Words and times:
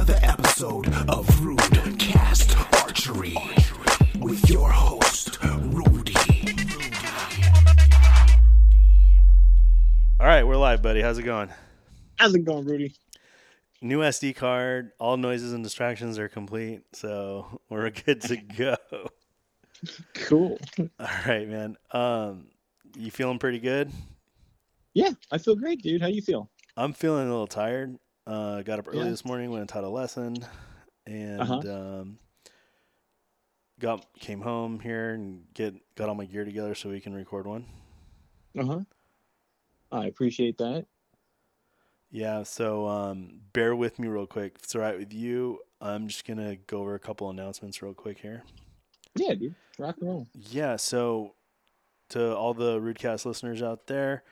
another 0.00 0.18
episode 0.22 0.88
of 1.10 1.44
Rude 1.44 1.98
Cast 1.98 2.56
Archery 2.80 3.36
with 4.18 4.48
your 4.48 4.70
host, 4.70 5.38
Rudy. 5.42 5.74
Rudy. 5.90 6.14
All 10.18 10.26
right, 10.26 10.42
we're 10.42 10.56
live, 10.56 10.80
buddy. 10.80 11.02
How's 11.02 11.18
it 11.18 11.24
going? 11.24 11.50
How's 12.16 12.34
it 12.34 12.46
going, 12.46 12.64
Rudy? 12.64 12.94
New 13.82 13.98
SD 13.98 14.34
card. 14.36 14.92
All 14.98 15.18
noises 15.18 15.52
and 15.52 15.62
distractions 15.62 16.18
are 16.18 16.30
complete, 16.30 16.80
so 16.94 17.60
we're 17.68 17.90
good 17.90 18.22
to 18.22 18.36
go. 18.38 18.76
Cool. 20.14 20.58
All 20.78 21.08
right, 21.26 21.46
man. 21.46 21.76
Um, 21.92 22.46
you 22.96 23.10
feeling 23.10 23.38
pretty 23.38 23.58
good? 23.58 23.90
Yeah, 24.94 25.10
I 25.30 25.36
feel 25.36 25.56
great, 25.56 25.82
dude. 25.82 26.00
How 26.00 26.08
you 26.08 26.22
feel? 26.22 26.48
I'm 26.74 26.94
feeling 26.94 27.26
a 27.26 27.30
little 27.30 27.46
tired. 27.46 27.98
Uh, 28.30 28.62
got 28.62 28.78
up 28.78 28.86
early 28.86 28.98
Yeah. 28.98 29.04
this 29.10 29.24
morning, 29.24 29.50
went 29.50 29.62
and 29.62 29.68
taught 29.68 29.82
a 29.82 29.88
lesson, 29.88 30.36
and 31.04 31.40
Uh-huh. 31.40 31.58
um, 32.00 32.18
got 33.80 34.06
came 34.20 34.40
home 34.40 34.78
here 34.78 35.10
and 35.14 35.52
get 35.52 35.74
got 35.96 36.08
all 36.08 36.14
my 36.14 36.26
gear 36.26 36.44
together 36.44 36.74
so 36.76 36.90
we 36.90 37.00
can 37.00 37.12
record 37.12 37.44
one. 37.46 37.66
Uh 38.56 38.64
huh. 38.64 38.80
I 39.90 40.06
appreciate 40.06 40.58
that. 40.58 40.86
Yeah, 42.12 42.44
so 42.44 42.86
um, 42.86 43.40
bear 43.52 43.74
with 43.74 43.98
me 43.98 44.06
real 44.06 44.26
quick. 44.28 44.52
If 44.56 44.62
it's 44.64 44.74
all 44.76 44.80
right 44.82 44.96
with 44.98 45.12
you, 45.12 45.60
I'm 45.80 46.06
just 46.06 46.24
gonna 46.24 46.54
go 46.54 46.80
over 46.82 46.94
a 46.94 47.00
couple 47.00 47.30
announcements 47.30 47.82
real 47.82 47.94
quick 47.94 48.18
here. 48.20 48.44
Yeah, 49.16 49.34
dude. 49.34 49.56
Rock 49.76 49.96
and 50.00 50.08
roll. 50.08 50.28
Yeah, 50.34 50.76
so 50.76 51.34
to 52.10 52.36
all 52.36 52.54
the 52.54 52.78
Rudecast 52.80 53.24
listeners 53.26 53.60
out 53.60 53.88
there, 53.88 54.22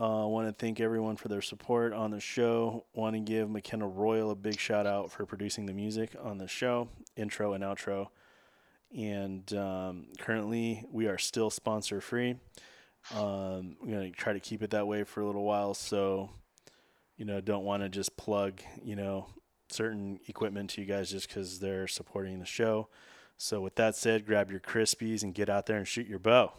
uh, 0.00 0.22
I 0.22 0.26
want 0.26 0.48
to 0.48 0.52
thank 0.54 0.80
everyone 0.80 1.16
for 1.16 1.28
their 1.28 1.42
support 1.42 1.92
on 1.92 2.10
the 2.10 2.20
show. 2.20 2.86
Want 2.94 3.14
to 3.16 3.20
give 3.20 3.50
McKenna 3.50 3.86
Royal 3.86 4.30
a 4.30 4.34
big 4.34 4.58
shout 4.58 4.86
out 4.86 5.12
for 5.12 5.26
producing 5.26 5.66
the 5.66 5.74
music 5.74 6.16
on 6.22 6.38
the 6.38 6.48
show, 6.48 6.88
intro 7.16 7.52
and 7.52 7.62
outro. 7.62 8.08
And 8.96 9.52
um, 9.52 10.06
currently, 10.18 10.86
we 10.90 11.06
are 11.06 11.18
still 11.18 11.50
sponsor 11.50 12.00
free. 12.00 12.36
Um, 13.14 13.76
I'm 13.82 13.90
gonna 13.90 14.10
try 14.10 14.32
to 14.32 14.40
keep 14.40 14.62
it 14.62 14.70
that 14.70 14.86
way 14.86 15.04
for 15.04 15.20
a 15.20 15.26
little 15.26 15.44
while. 15.44 15.74
So, 15.74 16.30
you 17.18 17.26
know, 17.26 17.42
don't 17.42 17.64
want 17.64 17.82
to 17.82 17.90
just 17.90 18.16
plug, 18.16 18.62
you 18.82 18.96
know, 18.96 19.26
certain 19.68 20.18
equipment 20.28 20.70
to 20.70 20.80
you 20.80 20.86
guys 20.86 21.10
just 21.10 21.28
because 21.28 21.60
they're 21.60 21.86
supporting 21.86 22.38
the 22.38 22.46
show. 22.46 22.88
So, 23.36 23.60
with 23.60 23.74
that 23.74 23.96
said, 23.96 24.26
grab 24.26 24.50
your 24.50 24.60
Crispies 24.60 25.22
and 25.22 25.34
get 25.34 25.50
out 25.50 25.66
there 25.66 25.76
and 25.76 25.86
shoot 25.86 26.06
your 26.06 26.18
bow. 26.18 26.54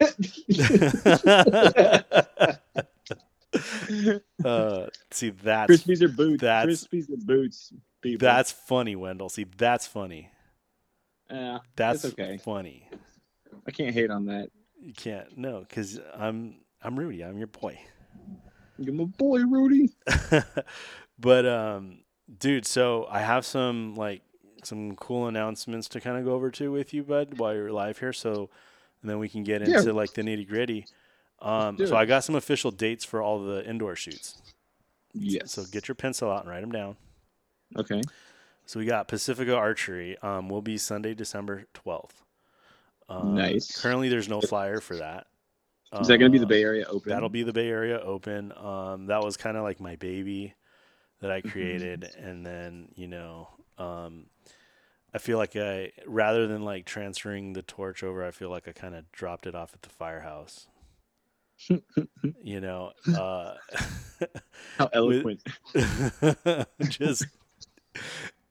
uh, 4.44 4.86
see, 5.10 5.30
that's 5.30 5.72
Crispies 5.72 6.02
are 6.02 6.08
boots. 6.08 6.42
that's- 6.42 6.84
Crispies 6.84 7.10
are 7.10 7.24
boots. 7.24 7.72
People. 8.02 8.26
that's 8.26 8.52
funny, 8.52 8.94
Wendell. 8.94 9.30
See, 9.30 9.46
that's 9.56 9.86
funny. 9.86 10.30
yeah. 11.30 11.58
That's 11.74 12.04
okay. 12.04 12.38
funny. 12.38 12.88
I 13.66 13.70
can't 13.70 13.94
hate 13.94 14.10
on 14.10 14.26
that. 14.26 14.50
You 14.80 14.92
can't 14.92 15.36
no, 15.36 15.60
because 15.60 15.98
I'm 16.14 16.56
I'm 16.82 16.98
Rudy. 16.98 17.22
I'm 17.22 17.38
your 17.38 17.48
boy. 17.48 17.80
You're 18.78 18.94
my 18.94 19.04
boy, 19.04 19.40
Rudy. 19.40 19.90
but 21.18 21.46
um, 21.46 22.00
dude, 22.38 22.66
so 22.66 23.06
I 23.10 23.20
have 23.20 23.44
some 23.44 23.94
like 23.94 24.22
some 24.62 24.94
cool 24.96 25.26
announcements 25.28 25.88
to 25.88 26.00
kind 26.00 26.18
of 26.18 26.24
go 26.24 26.32
over 26.32 26.50
to 26.52 26.70
with 26.70 26.92
you, 26.92 27.02
bud, 27.02 27.38
while 27.38 27.54
you're 27.54 27.72
live 27.72 27.98
here. 27.98 28.12
So, 28.12 28.50
and 29.06 29.10
then 29.12 29.20
we 29.20 29.28
can 29.28 29.44
get 29.44 29.60
Yeah. 29.66 29.78
into 29.78 29.92
like 29.92 30.14
the 30.14 30.22
nitty 30.22 30.48
gritty. 30.48 30.84
Um, 31.38 31.78
so. 31.78 31.94
I 31.96 32.06
got 32.06 32.24
some 32.24 32.34
official 32.34 32.72
dates 32.72 33.04
for 33.04 33.22
all 33.22 33.38
the 33.44 33.64
indoor 33.64 33.94
shoots. 33.94 34.42
Yes. 35.14 35.52
So 35.52 35.62
get 35.70 35.86
your 35.86 35.94
pencil 35.94 36.28
out 36.28 36.40
and 36.40 36.50
write 36.50 36.62
them 36.62 36.72
down. 36.72 36.96
Okay. 37.76 38.02
So 38.64 38.80
we 38.80 38.84
got 38.86 39.06
Pacifica 39.06 39.54
Archery. 39.54 40.18
Um, 40.18 40.48
will 40.48 40.60
be 40.60 40.76
Sunday, 40.76 41.14
December 41.14 41.66
twelfth. 41.72 42.20
Um, 43.08 43.36
Nice. 43.36 43.80
Currently, 43.80 44.08
there's 44.08 44.28
no 44.28 44.40
flyer 44.40 44.80
for 44.80 44.96
that. 44.96 45.28
Is 46.00 46.08
that 46.08 46.18
going 46.18 46.32
to 46.32 46.36
be 46.36 46.40
the 46.40 46.46
Bay 46.46 46.62
Area 46.64 46.84
Open? 46.88 47.10
That'll 47.10 47.28
be 47.28 47.44
the 47.44 47.52
Bay 47.52 47.68
Area 47.68 48.00
Open. 48.00 48.52
Um, 48.56 49.06
that 49.06 49.22
was 49.22 49.36
kind 49.36 49.56
of 49.56 49.62
like 49.62 49.78
my 49.78 49.94
baby 49.96 50.52
that 51.20 51.30
I 51.30 51.40
Mm-hmm. 51.40 51.50
created, 51.50 52.10
and 52.18 52.44
then 52.44 52.88
you 52.96 53.06
know, 53.06 53.48
um, 53.78 54.26
I 55.16 55.18
feel 55.18 55.38
like 55.38 55.56
I 55.56 55.92
rather 56.06 56.46
than 56.46 56.60
like 56.62 56.84
transferring 56.84 57.54
the 57.54 57.62
torch 57.62 58.02
over, 58.02 58.22
I 58.22 58.32
feel 58.32 58.50
like 58.50 58.68
I 58.68 58.72
kind 58.72 58.94
of 58.94 59.10
dropped 59.12 59.46
it 59.46 59.54
off 59.54 59.72
at 59.72 59.80
the 59.80 59.88
firehouse. 59.88 60.66
you 62.42 62.60
know, 62.60 62.92
uh, 63.16 63.54
How 64.76 64.90
eloquent. 64.92 65.40
just. 66.90 67.24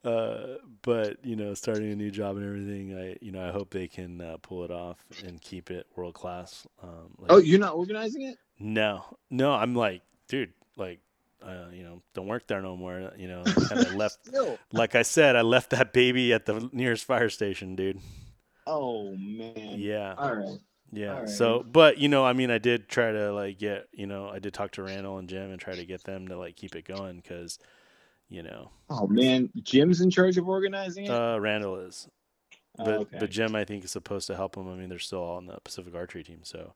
Uh, 0.03 0.55
but 0.81 1.23
you 1.23 1.35
know, 1.35 1.53
starting 1.53 1.91
a 1.91 1.95
new 1.95 2.09
job 2.09 2.35
and 2.37 2.43
everything, 2.45 2.97
I 2.97 3.15
you 3.21 3.31
know 3.31 3.47
I 3.47 3.51
hope 3.51 3.69
they 3.69 3.87
can 3.87 4.19
uh, 4.19 4.37
pull 4.41 4.63
it 4.63 4.71
off 4.71 4.97
and 5.23 5.39
keep 5.39 5.69
it 5.69 5.85
world 5.95 6.15
class. 6.15 6.65
Um, 6.81 7.13
like, 7.19 7.31
Oh, 7.31 7.37
you're 7.37 7.59
not 7.59 7.75
organizing 7.75 8.23
it? 8.23 8.37
no, 8.59 9.03
no, 9.29 9.51
I'm 9.53 9.75
like, 9.75 10.01
dude, 10.27 10.53
like, 10.77 10.99
uh, 11.43 11.67
you 11.71 11.83
know, 11.83 12.01
don't 12.13 12.27
work 12.27 12.47
there 12.47 12.61
no 12.61 12.75
more. 12.77 13.11
You 13.17 13.27
know, 13.27 13.43
kind 13.69 13.81
of 13.85 13.95
left. 13.95 14.19
No. 14.31 14.57
Like 14.71 14.95
I 14.95 15.01
said, 15.03 15.35
I 15.35 15.41
left 15.41 15.69
that 15.71 15.93
baby 15.93 16.33
at 16.33 16.45
the 16.45 16.69
nearest 16.71 17.05
fire 17.05 17.29
station, 17.29 17.75
dude. 17.75 17.99
Oh 18.67 19.15
man. 19.15 19.75
Yeah, 19.77 20.15
All 20.17 20.35
right. 20.35 20.57
yeah. 20.91 21.25
So, 21.25 21.63
but 21.63 21.97
you 21.99 22.07
know, 22.09 22.25
I 22.25 22.33
mean, 22.33 22.49
I 22.49 22.57
did 22.57 22.89
try 22.89 23.11
to 23.11 23.31
like 23.31 23.59
get, 23.59 23.87
you 23.91 24.07
know, 24.07 24.27
I 24.29 24.39
did 24.39 24.53
talk 24.53 24.71
to 24.71 24.83
Randall 24.83 25.17
and 25.19 25.29
Jim 25.29 25.51
and 25.51 25.59
try 25.61 25.75
to 25.75 25.85
get 25.85 26.03
them 26.03 26.27
to 26.29 26.37
like 26.37 26.55
keep 26.55 26.75
it 26.75 26.85
going 26.85 27.17
because, 27.17 27.59
you 28.27 28.41
know, 28.41 28.71
Oh 28.89 29.05
man, 29.07 29.51
Jim's 29.61 30.01
in 30.01 30.09
charge 30.09 30.37
of 30.37 30.47
organizing 30.49 31.05
it. 31.05 31.11
uh, 31.11 31.37
Randall 31.39 31.75
is, 31.77 32.07
Oh, 32.79 32.85
but 32.85 32.93
okay. 33.01 33.17
but 33.19 33.29
Jim 33.29 33.55
I 33.55 33.65
think 33.65 33.83
is 33.85 33.91
supposed 33.91 34.25
to 34.27 34.35
help 34.35 34.57
him. 34.57 34.67
I 34.67 34.75
mean, 34.75 34.89
they're 34.89 34.97
still 34.99 35.19
all 35.19 35.37
on 35.37 35.45
the 35.45 35.59
Pacific 35.63 35.93
Archery 35.93 36.23
team, 36.23 36.39
so. 36.43 36.73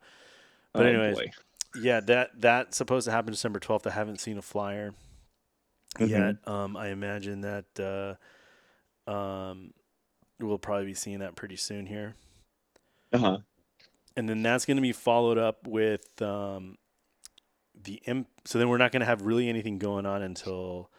But 0.74 0.86
Oh, 0.86 0.90
anyways, 0.90 1.16
boy. 1.18 1.32
Yeah, 1.76 2.00
that 2.02 2.32
that's 2.40 2.78
supposed 2.78 3.06
to 3.06 3.12
happen 3.12 3.32
December 3.32 3.60
twelfth. 3.60 3.86
I 3.88 3.92
haven't 3.92 4.20
seen 4.20 4.38
a 4.38 4.42
flyer 4.42 4.94
Mhm. 5.98 6.10
yet. 6.10 6.48
Um, 6.48 6.76
I 6.78 6.90
imagine 6.90 7.42
that 7.42 8.18
uh, 9.08 9.12
um, 9.12 9.74
we'll 10.40 10.58
probably 10.60 10.86
be 10.86 10.94
seeing 10.94 11.20
that 11.20 11.36
pretty 11.36 11.56
soon 11.56 11.86
here, 11.86 12.16
Uh 13.14 13.18
huh. 13.18 13.38
and 14.16 14.30
then 14.30 14.42
that's 14.44 14.66
going 14.66 14.78
to 14.78 14.82
be 14.82 14.94
followed 14.94 15.38
up 15.38 15.68
with 15.68 16.22
um, 16.22 16.78
the 17.82 18.02
imp. 18.06 18.28
So 18.46 18.58
then 18.60 18.70
we're 18.70 18.78
not 18.78 18.92
going 18.92 19.02
to 19.02 19.06
have 19.06 19.24
really 19.24 19.50
anything 19.50 19.78
going 19.80 20.06
on 20.06 20.22
until 20.22 20.92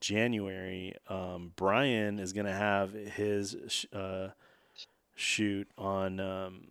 January. 0.00 0.94
Um, 1.08 1.52
Brian 1.56 2.18
is 2.18 2.32
going 2.32 2.46
to 2.46 2.52
have 2.54 2.92
his 2.92 3.56
sh- 3.68 3.86
uh, 3.92 4.28
shoot 5.14 5.68
on 5.78 6.20
um, 6.20 6.68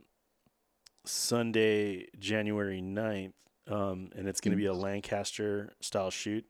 Sunday, 1.05 2.07
January 2.19 2.81
9th, 2.81 3.33
um, 3.67 4.09
and 4.15 4.27
it's 4.27 4.41
going 4.41 4.51
to 4.51 4.57
be 4.57 4.65
a 4.67 4.73
Lancaster 4.73 5.73
style 5.81 6.09
shoot. 6.11 6.45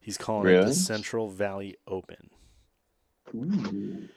He's 0.00 0.16
calling 0.16 0.46
it 0.48 0.60
the 0.66 0.74
Central 0.74 1.28
Valley 1.28 1.76
Open. 1.86 2.30
Ooh. 3.34 4.08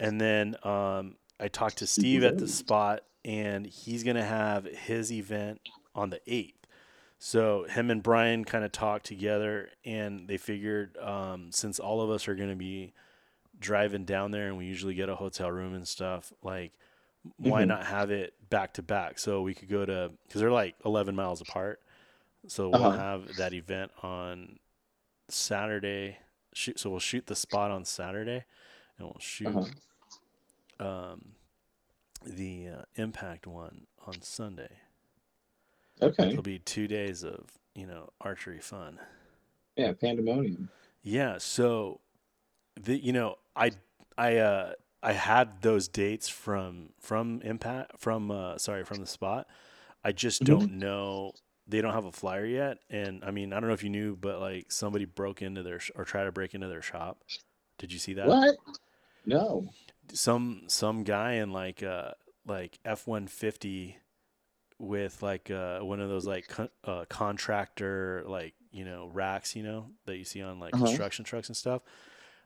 And 0.00 0.20
then 0.20 0.56
um, 0.62 1.16
I 1.40 1.48
talked 1.48 1.78
to 1.78 1.86
Steve 1.86 2.24
at 2.24 2.38
the 2.38 2.48
spot, 2.48 3.00
and 3.24 3.66
he's 3.66 4.04
going 4.04 4.16
to 4.16 4.24
have 4.24 4.64
his 4.64 5.12
event 5.12 5.60
on 5.94 6.10
the 6.10 6.20
8th. 6.28 6.54
So 7.20 7.64
him 7.64 7.90
and 7.90 8.02
Brian 8.02 8.44
kind 8.44 8.64
of 8.64 8.70
talked 8.70 9.06
together, 9.06 9.70
and 9.84 10.28
they 10.28 10.36
figured 10.36 10.96
um, 10.98 11.50
since 11.50 11.80
all 11.80 12.00
of 12.00 12.10
us 12.10 12.28
are 12.28 12.34
going 12.36 12.50
to 12.50 12.56
be 12.56 12.92
driving 13.58 14.04
down 14.04 14.30
there, 14.30 14.46
and 14.46 14.56
we 14.56 14.66
usually 14.66 14.94
get 14.94 15.08
a 15.08 15.16
hotel 15.16 15.50
room 15.50 15.74
and 15.74 15.86
stuff, 15.86 16.32
like 16.42 16.72
why 17.38 17.64
Mhm. 17.64 17.68
not 17.68 17.86
have 17.86 18.10
it 18.12 18.34
back 18.48 18.74
to 18.74 18.82
back? 18.82 19.18
So 19.18 19.42
we 19.42 19.52
could 19.52 19.68
go 19.68 19.84
to 19.84 20.12
because 20.26 20.40
they're 20.40 20.52
like 20.52 20.76
11 20.84 21.16
miles 21.16 21.40
apart. 21.40 21.80
So 22.48 22.70
we'll 22.70 22.80
Uh-huh. 22.80 22.98
have 22.98 23.36
that 23.36 23.52
event 23.54 23.92
on 24.02 24.58
Saturday. 25.28 26.18
Shoot, 26.54 26.78
so 26.80 26.90
we'll 26.90 26.98
shoot 26.98 27.26
the 27.26 27.36
spot 27.36 27.70
on 27.70 27.84
Saturday, 27.84 28.44
and 28.98 29.06
we'll 29.06 29.18
shoot 29.20 29.48
Uh-huh. 29.48 30.86
um, 30.86 31.34
the 32.24 32.68
uh, 32.68 32.82
impact 32.96 33.46
one 33.46 33.86
on 34.06 34.22
Sunday. 34.22 34.78
Okay. 36.00 36.30
It'll 36.30 36.42
be 36.42 36.58
two 36.58 36.88
days 36.88 37.22
of 37.24 37.50
you 37.74 37.86
know 37.86 38.10
archery 38.20 38.60
fun. 38.60 38.98
Yeah, 39.76 39.92
pandemonium. 39.92 40.68
Yeah. 41.02 41.38
So 41.38 42.00
the 42.80 42.96
you 42.96 43.12
know 43.12 43.36
I 43.56 43.72
I 44.16 44.36
uh 44.38 44.72
I 45.02 45.12
had 45.12 45.62
those 45.62 45.88
dates 45.88 46.28
from 46.28 46.90
from 47.00 47.40
impact 47.42 47.98
from 48.00 48.30
uh 48.30 48.58
sorry 48.58 48.84
from 48.84 49.00
the 49.00 49.06
spot. 49.06 49.48
I 50.04 50.12
just 50.12 50.42
Mhm. 50.42 50.46
don't 50.46 50.72
know. 50.78 51.32
They 51.68 51.80
don't 51.82 51.92
have 51.92 52.06
a 52.06 52.12
flyer 52.12 52.46
yet, 52.46 52.78
and 52.88 53.22
I 53.24 53.30
mean 53.30 53.52
I 53.52 53.60
don't 53.60 53.68
know 53.68 53.74
if 53.74 53.84
you 53.84 53.90
knew, 53.90 54.16
but 54.16 54.40
like 54.40 54.72
somebody 54.72 55.04
broke 55.04 55.42
into 55.42 55.62
their 55.62 55.78
sh- 55.80 55.90
or 55.94 56.04
tried 56.04 56.24
to 56.24 56.32
break 56.32 56.54
into 56.54 56.66
their 56.68 56.80
shop. 56.82 57.22
Did 57.78 57.92
you 57.92 57.98
see 57.98 58.14
that? 58.14 58.26
What? 58.26 58.56
No. 59.26 59.68
some 60.12 60.62
some 60.68 61.04
guy 61.04 61.34
in 61.34 61.52
like 61.52 61.82
uh 61.82 62.12
like 62.46 62.78
F 62.84 63.06
one 63.06 63.26
fifty 63.26 63.98
with 64.78 65.22
like 65.22 65.50
uh 65.50 65.80
one 65.80 66.00
of 66.00 66.08
those 66.08 66.26
like 66.26 66.48
con- 66.48 66.70
uh, 66.84 67.04
contractor 67.08 68.22
like 68.26 68.54
you 68.70 68.84
know 68.84 69.10
racks 69.12 69.56
you 69.56 69.62
know 69.62 69.90
that 70.06 70.16
you 70.16 70.24
see 70.24 70.40
on 70.40 70.58
like 70.60 70.72
Uh-huh. 70.74 70.86
construction 70.86 71.24
trucks 71.24 71.48
and 71.48 71.56
stuff. 71.56 71.82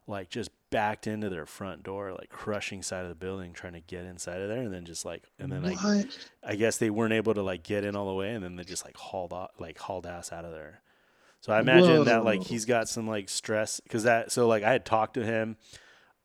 Like 0.07 0.31
just 0.31 0.51
backed 0.71 1.07
into 1.07 1.29
their 1.29 1.47
front 1.47 1.83
door, 1.83 2.13
like 2.13 2.29
crushing 2.29 2.83
side 2.83 3.05
of 3.05 3.09
the 3.09 3.15
building, 3.15 3.53
trying 3.53 3.75
to 3.75 3.81
get 3.81 4.05
inside 4.05 4.41
of 4.41 4.49
there, 4.49 4.63
and 4.63 4.73
then 4.73 4.85
just 4.85 5.05
like, 5.05 5.25
and 5.39 5.53
then 5.53 5.63
like, 5.63 5.83
what? 5.83 6.07
I 6.43 6.57
guess 6.57 6.79
they 6.79 6.91
weren't 6.91 7.13
able 7.13 7.35
to 7.35 7.43
like 7.43 7.63
get 7.63 7.85
in 7.85 7.95
all 7.95 8.09
the 8.09 8.15
way, 8.15 8.33
and 8.33 8.43
then 8.43 8.57
they 8.57 8.65
just 8.65 8.85
like 8.85 8.97
hauled 8.97 9.33
off, 9.33 9.51
like 9.59 9.79
hauled 9.79 10.07
ass 10.07 10.33
out 10.33 10.45
of 10.45 10.53
there. 10.53 10.81
So 11.41 11.53
I 11.53 11.61
imagine 11.61 12.05
that 12.05 12.25
like 12.25 12.43
he's 12.45 12.65
got 12.65 12.89
some 12.89 13.07
like 13.07 13.29
stress 13.29 13.81
because 13.81 14.05
that. 14.05 14.33
So 14.33 14.47
like 14.47 14.63
I 14.63 14.73
had 14.73 14.85
talked 14.85 15.15
to 15.15 15.25
him 15.25 15.57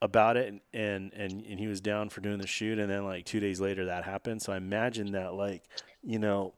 about 0.01 0.38
it, 0.38 0.47
and, 0.47 0.62
and 0.74 1.13
and 1.13 1.44
and 1.44 1.59
he 1.59 1.68
was 1.68 1.81
down 1.81 2.09
for 2.09 2.21
doing 2.21 2.38
the 2.39 2.47
shoot, 2.47 2.79
and 2.79 2.89
then 2.89 3.03
like 3.06 3.25
two 3.25 3.39
days 3.39 3.59
later 3.59 3.85
that 3.85 4.03
happened. 4.03 4.41
So 4.41 4.53
I 4.53 4.57
imagine 4.57 5.13
that 5.13 5.33
like 5.33 5.63
you 6.03 6.19
know 6.19 6.53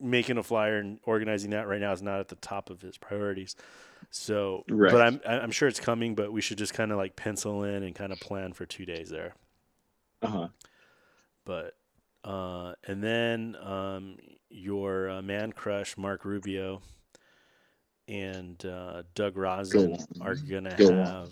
making 0.00 0.36
a 0.36 0.42
flyer 0.42 0.78
and 0.78 0.98
organizing 1.04 1.50
that 1.50 1.68
right 1.68 1.80
now 1.80 1.92
is 1.92 2.02
not 2.02 2.20
at 2.20 2.28
the 2.28 2.34
top 2.36 2.70
of 2.70 2.82
his 2.82 2.98
priorities. 2.98 3.56
So, 4.16 4.62
Right. 4.70 4.92
but 4.92 5.00
I'm 5.00 5.20
I'm 5.26 5.50
sure 5.50 5.66
it's 5.66 5.80
coming. 5.80 6.14
But 6.14 6.32
we 6.32 6.40
should 6.40 6.56
just 6.56 6.72
kind 6.72 6.92
of 6.92 6.96
like 6.98 7.16
pencil 7.16 7.64
in 7.64 7.82
and 7.82 7.96
kind 7.96 8.12
of 8.12 8.20
plan 8.20 8.52
for 8.52 8.64
two 8.64 8.86
days 8.86 9.10
there. 9.10 9.34
Uh 10.22 10.26
huh. 10.28 10.48
But 11.44 11.76
uh, 12.22 12.74
and 12.86 13.02
then 13.02 13.56
um, 13.60 14.18
your 14.50 15.10
uh, 15.10 15.20
man 15.20 15.50
crush 15.52 15.96
Mark 15.98 16.24
Rubio 16.24 16.80
and 18.06 18.64
uh, 18.64 19.02
Doug 19.16 19.36
Rosin 19.36 19.94
on. 20.20 20.22
are 20.26 20.36
gonna 20.36 20.76
Go 20.76 20.94
have 20.94 21.30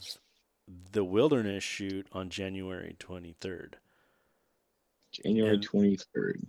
the 0.91 1.05
wilderness 1.05 1.63
shoot 1.63 2.09
on 2.13 2.31
January 2.31 2.97
23rd. 2.99 3.75
January 5.13 5.55
And- 5.55 5.63
twenty 5.63 5.97
third. 6.13 6.45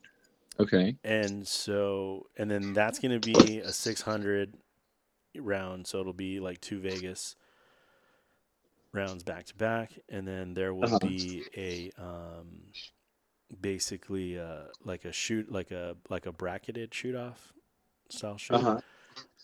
Okay. 0.59 0.95
And 1.03 1.47
so, 1.47 2.25
and 2.38 2.50
then 2.50 2.74
that's 2.74 2.97
going 3.00 3.19
to 3.19 3.33
be 3.33 3.59
a 3.59 3.71
600 3.74 4.53
round. 5.38 5.88
So 5.88 6.00
it'll 6.00 6.13
be 6.13 6.39
like 6.39 6.62
two 6.62 6.80
Vegas 6.80 7.35
rounds 8.91 9.24
back 9.24 9.45
to 9.47 9.56
back. 9.56 9.91
And 10.09 10.27
then 10.27 10.53
there 10.53 10.74
will 10.74 10.85
Uh-huh. 10.85 11.00
be 11.00 11.44
a, 11.56 11.91
um, 12.01 12.74
basically, 13.59 14.39
uh, 14.39 14.65
like 14.83 15.06
a 15.06 15.12
shoot, 15.12 15.51
like 15.51 15.71
a, 15.71 15.95
like 16.09 16.25
a 16.25 16.31
bracketed 16.31 16.94
shoot 16.94 17.15
off 17.15 17.53
style 18.09 18.38
shoot. 18.38 18.56
Uh 18.56 18.59
huh. 18.59 18.81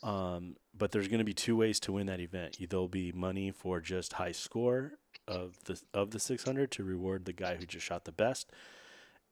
Um, 0.02 0.56
but 0.78 0.92
there's 0.92 1.08
going 1.10 1.20
to 1.20 1.26
be 1.26 1.34
two 1.34 1.58
ways 1.58 1.80
to 1.82 1.92
win 1.92 2.08
that 2.08 2.20
event. 2.22 2.58
There'll 2.70 2.88
be 2.88 3.12
money 3.12 3.52
for 3.52 3.82
just 3.82 4.14
high 4.14 4.32
score 4.32 4.94
of 5.28 5.64
the 5.66 5.80
of 5.94 6.12
the 6.12 6.20
600 6.20 6.72
to 6.72 6.84
reward 6.84 7.26
the 7.26 7.34
guy 7.34 7.58
who 7.58 7.66
just 7.66 7.86
shot 7.86 8.06
the 8.06 8.12
best, 8.14 8.50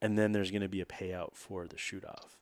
and 0.01 0.17
then 0.17 0.33
there's 0.33 0.51
going 0.51 0.61
to 0.61 0.67
be 0.67 0.81
a 0.81 0.85
payout 0.85 1.35
for 1.35 1.67
the 1.67 1.77
shoot 1.77 2.03
off. 2.03 2.37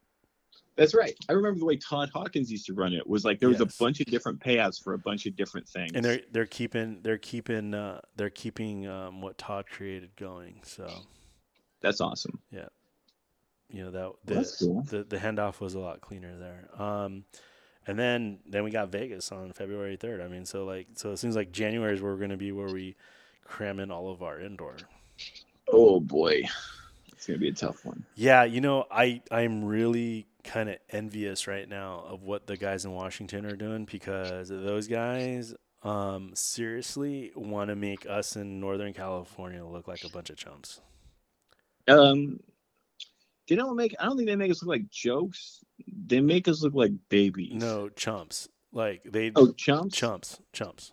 That's 0.75 0.93
right. 0.93 1.15
I 1.29 1.33
remember 1.33 1.59
the 1.59 1.65
way 1.65 1.77
Todd 1.77 2.09
Hawkins 2.13 2.51
used 2.51 2.65
to 2.65 2.73
run 2.73 2.93
it 2.93 3.07
was 3.07 3.23
like 3.23 3.39
there 3.39 3.47
was 3.49 3.59
Yes. 3.59 3.75
a 3.75 3.83
bunch 3.83 4.01
of 4.01 4.07
different 4.07 4.39
payouts 4.39 4.81
for 4.83 4.93
a 4.93 4.97
bunch 4.99 5.25
of 5.25 5.35
different 5.35 5.67
things. 5.69 5.91
And 5.95 6.03
they're 6.03 6.19
they're 6.31 6.45
keeping 6.45 6.99
they're 7.01 7.17
keeping 7.17 7.73
uh, 7.73 8.01
they're 8.17 8.29
keeping 8.29 8.85
um, 8.87 9.21
what 9.21 9.37
Todd 9.37 9.65
created 9.69 10.15
going. 10.17 10.59
So 10.63 10.89
that's 11.81 12.01
awesome. 12.01 12.39
Yeah, 12.51 12.67
you 13.69 13.85
know 13.85 13.91
that 13.91 14.11
the, 14.25 14.55
cool. 14.59 14.81
the 14.83 15.03
the 15.03 15.17
handoff 15.17 15.61
was 15.61 15.75
a 15.75 15.79
lot 15.79 16.01
cleaner 16.01 16.37
there. 16.37 16.69
Um, 16.81 17.23
and 17.87 17.97
then 17.97 18.39
then 18.45 18.63
we 18.65 18.71
got 18.71 18.89
Vegas 18.91 19.31
on 19.31 19.53
February 19.53 19.95
3rd. 19.95 20.25
I 20.25 20.27
mean, 20.27 20.43
so 20.45 20.65
like 20.65 20.87
so 20.95 21.11
it 21.11 21.17
seems 21.17 21.35
like 21.37 21.51
January 21.53 21.93
is 21.93 22.01
where 22.01 22.11
we're 22.11 22.17
going 22.17 22.31
to 22.31 22.37
be 22.37 22.51
where 22.51 22.67
we 22.73 22.95
cram 23.45 23.79
in 23.79 23.91
all 23.91 24.11
of 24.11 24.23
our 24.23 24.41
indoor. 24.41 24.75
Oh 25.69 25.99
boy, 26.01 26.43
it's 27.13 27.27
gonna 27.27 27.39
be 27.39 27.49
a 27.49 27.53
tough 27.53 27.85
one. 27.85 28.03
Yeah, 28.15 28.43
you 28.43 28.59
know, 28.59 28.85
I 28.91 29.21
I'm 29.31 29.63
really 29.63 30.27
kind 30.45 30.69
of 30.69 30.77
envious 30.89 31.47
right 31.47 31.67
now 31.67 32.05
of 32.07 32.23
what 32.23 32.47
the 32.47 32.55
guys 32.57 32.85
in 32.85 32.91
Washington 32.93 33.45
are 33.45 33.55
doing 33.55 33.85
because 33.85 34.49
those 34.49 34.87
guys 34.87 35.53
um 35.83 36.31
seriously 36.33 37.31
want 37.35 37.69
to 37.69 37.75
make 37.75 38.05
us 38.07 38.35
in 38.35 38.59
Northern 38.59 38.93
California 38.93 39.63
look 39.65 39.87
like 39.87 40.03
a 40.03 40.09
bunch 40.09 40.29
of 40.29 40.37
chumps. 40.37 40.81
Um, 41.87 42.39
they 43.47 43.55
don't 43.55 43.75
make. 43.75 43.95
I 43.99 44.05
don't 44.05 44.17
think 44.17 44.27
they 44.27 44.35
make 44.35 44.51
us 44.51 44.63
look 44.63 44.69
like 44.69 44.89
jokes. 44.89 45.63
They 46.07 46.21
make 46.21 46.47
us 46.47 46.63
look 46.63 46.73
like 46.73 46.93
babies. 47.09 47.53
No, 47.53 47.89
chumps. 47.89 48.49
Like 48.71 49.03
they 49.05 49.31
Oh, 49.35 49.51
chumps. 49.53 49.95
chumps, 49.95 50.39
chumps. 50.53 50.91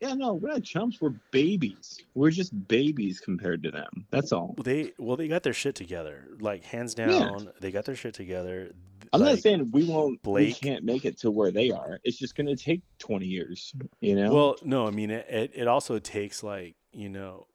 Yeah, 0.00 0.14
no, 0.14 0.34
we're 0.34 0.50
not 0.50 0.62
chumps. 0.62 1.00
We're 1.00 1.14
babies. 1.32 1.98
We're 2.14 2.30
just 2.30 2.68
babies 2.68 3.18
compared 3.20 3.62
to 3.64 3.70
them. 3.70 4.06
That's 4.10 4.30
all. 4.32 4.54
They 4.62 4.92
well, 4.98 5.16
they 5.16 5.26
got 5.28 5.42
their 5.42 5.52
shit 5.52 5.74
together. 5.74 6.28
Like 6.40 6.64
hands 6.64 6.94
down, 6.94 7.50
they 7.60 7.70
got 7.72 7.84
their 7.84 7.96
shit 7.96 8.14
together. 8.14 8.70
I'm 9.12 9.22
not 9.22 9.38
saying 9.38 9.70
we 9.72 9.84
won't. 9.84 10.22
Blake- 10.22 10.48
We 10.48 10.54
can't 10.54 10.84
make 10.84 11.04
it 11.04 11.18
to 11.20 11.30
where 11.30 11.50
they 11.50 11.70
are. 11.70 11.98
It's 12.04 12.18
just 12.18 12.36
gonna 12.36 12.54
take 12.54 12.82
20 12.98 13.26
years. 13.26 13.74
You 14.00 14.14
know. 14.14 14.32
Well, 14.32 14.56
no, 14.62 14.86
I 14.86 14.90
mean 14.90 15.10
it, 15.10 15.26
it. 15.28 15.50
It 15.54 15.66
also 15.68 15.98
takes 15.98 16.42
like 16.42 16.76
you 16.92 17.08
know, 17.08 17.46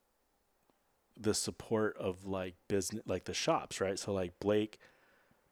the 1.18 1.34
support 1.34 1.96
of 1.98 2.26
like 2.26 2.56
business, 2.68 3.04
like 3.06 3.26
the 3.26 3.34
shops, 3.34 3.80
right? 3.80 3.98
So 3.98 4.12
like 4.14 4.34
Blake, 4.40 4.80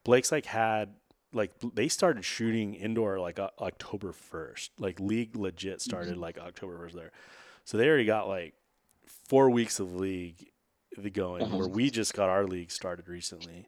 Blake's 0.04 0.32
like 0.32 0.46
had 0.46 0.96
like 1.34 1.52
they 1.74 1.88
started 1.88 2.24
shooting 2.26 2.74
indoor 2.74 3.20
like 3.20 3.40
o- 3.40 3.50
October 3.60 4.12
first. 4.12 4.72
Like 4.78 5.00
league 5.00 5.36
legit 5.36 5.82
started 5.82 6.18
like 6.18 6.38
October 6.38 6.78
first 6.78 6.96
there, 6.96 7.12
so 7.64 7.78
they 7.78 7.88
already 7.88 8.06
got 8.06 8.28
like 8.28 8.54
four 9.28 9.50
weeks 9.50 9.80
of 9.80 9.96
league 9.96 10.48
the 10.98 11.10
going 11.10 11.44
Uh-huh. 11.44 11.58
where 11.58 11.68
we 11.68 11.90
just 11.90 12.14
got 12.14 12.30
our 12.30 12.46
league 12.46 12.70
started 12.72 13.08
recently. 13.08 13.68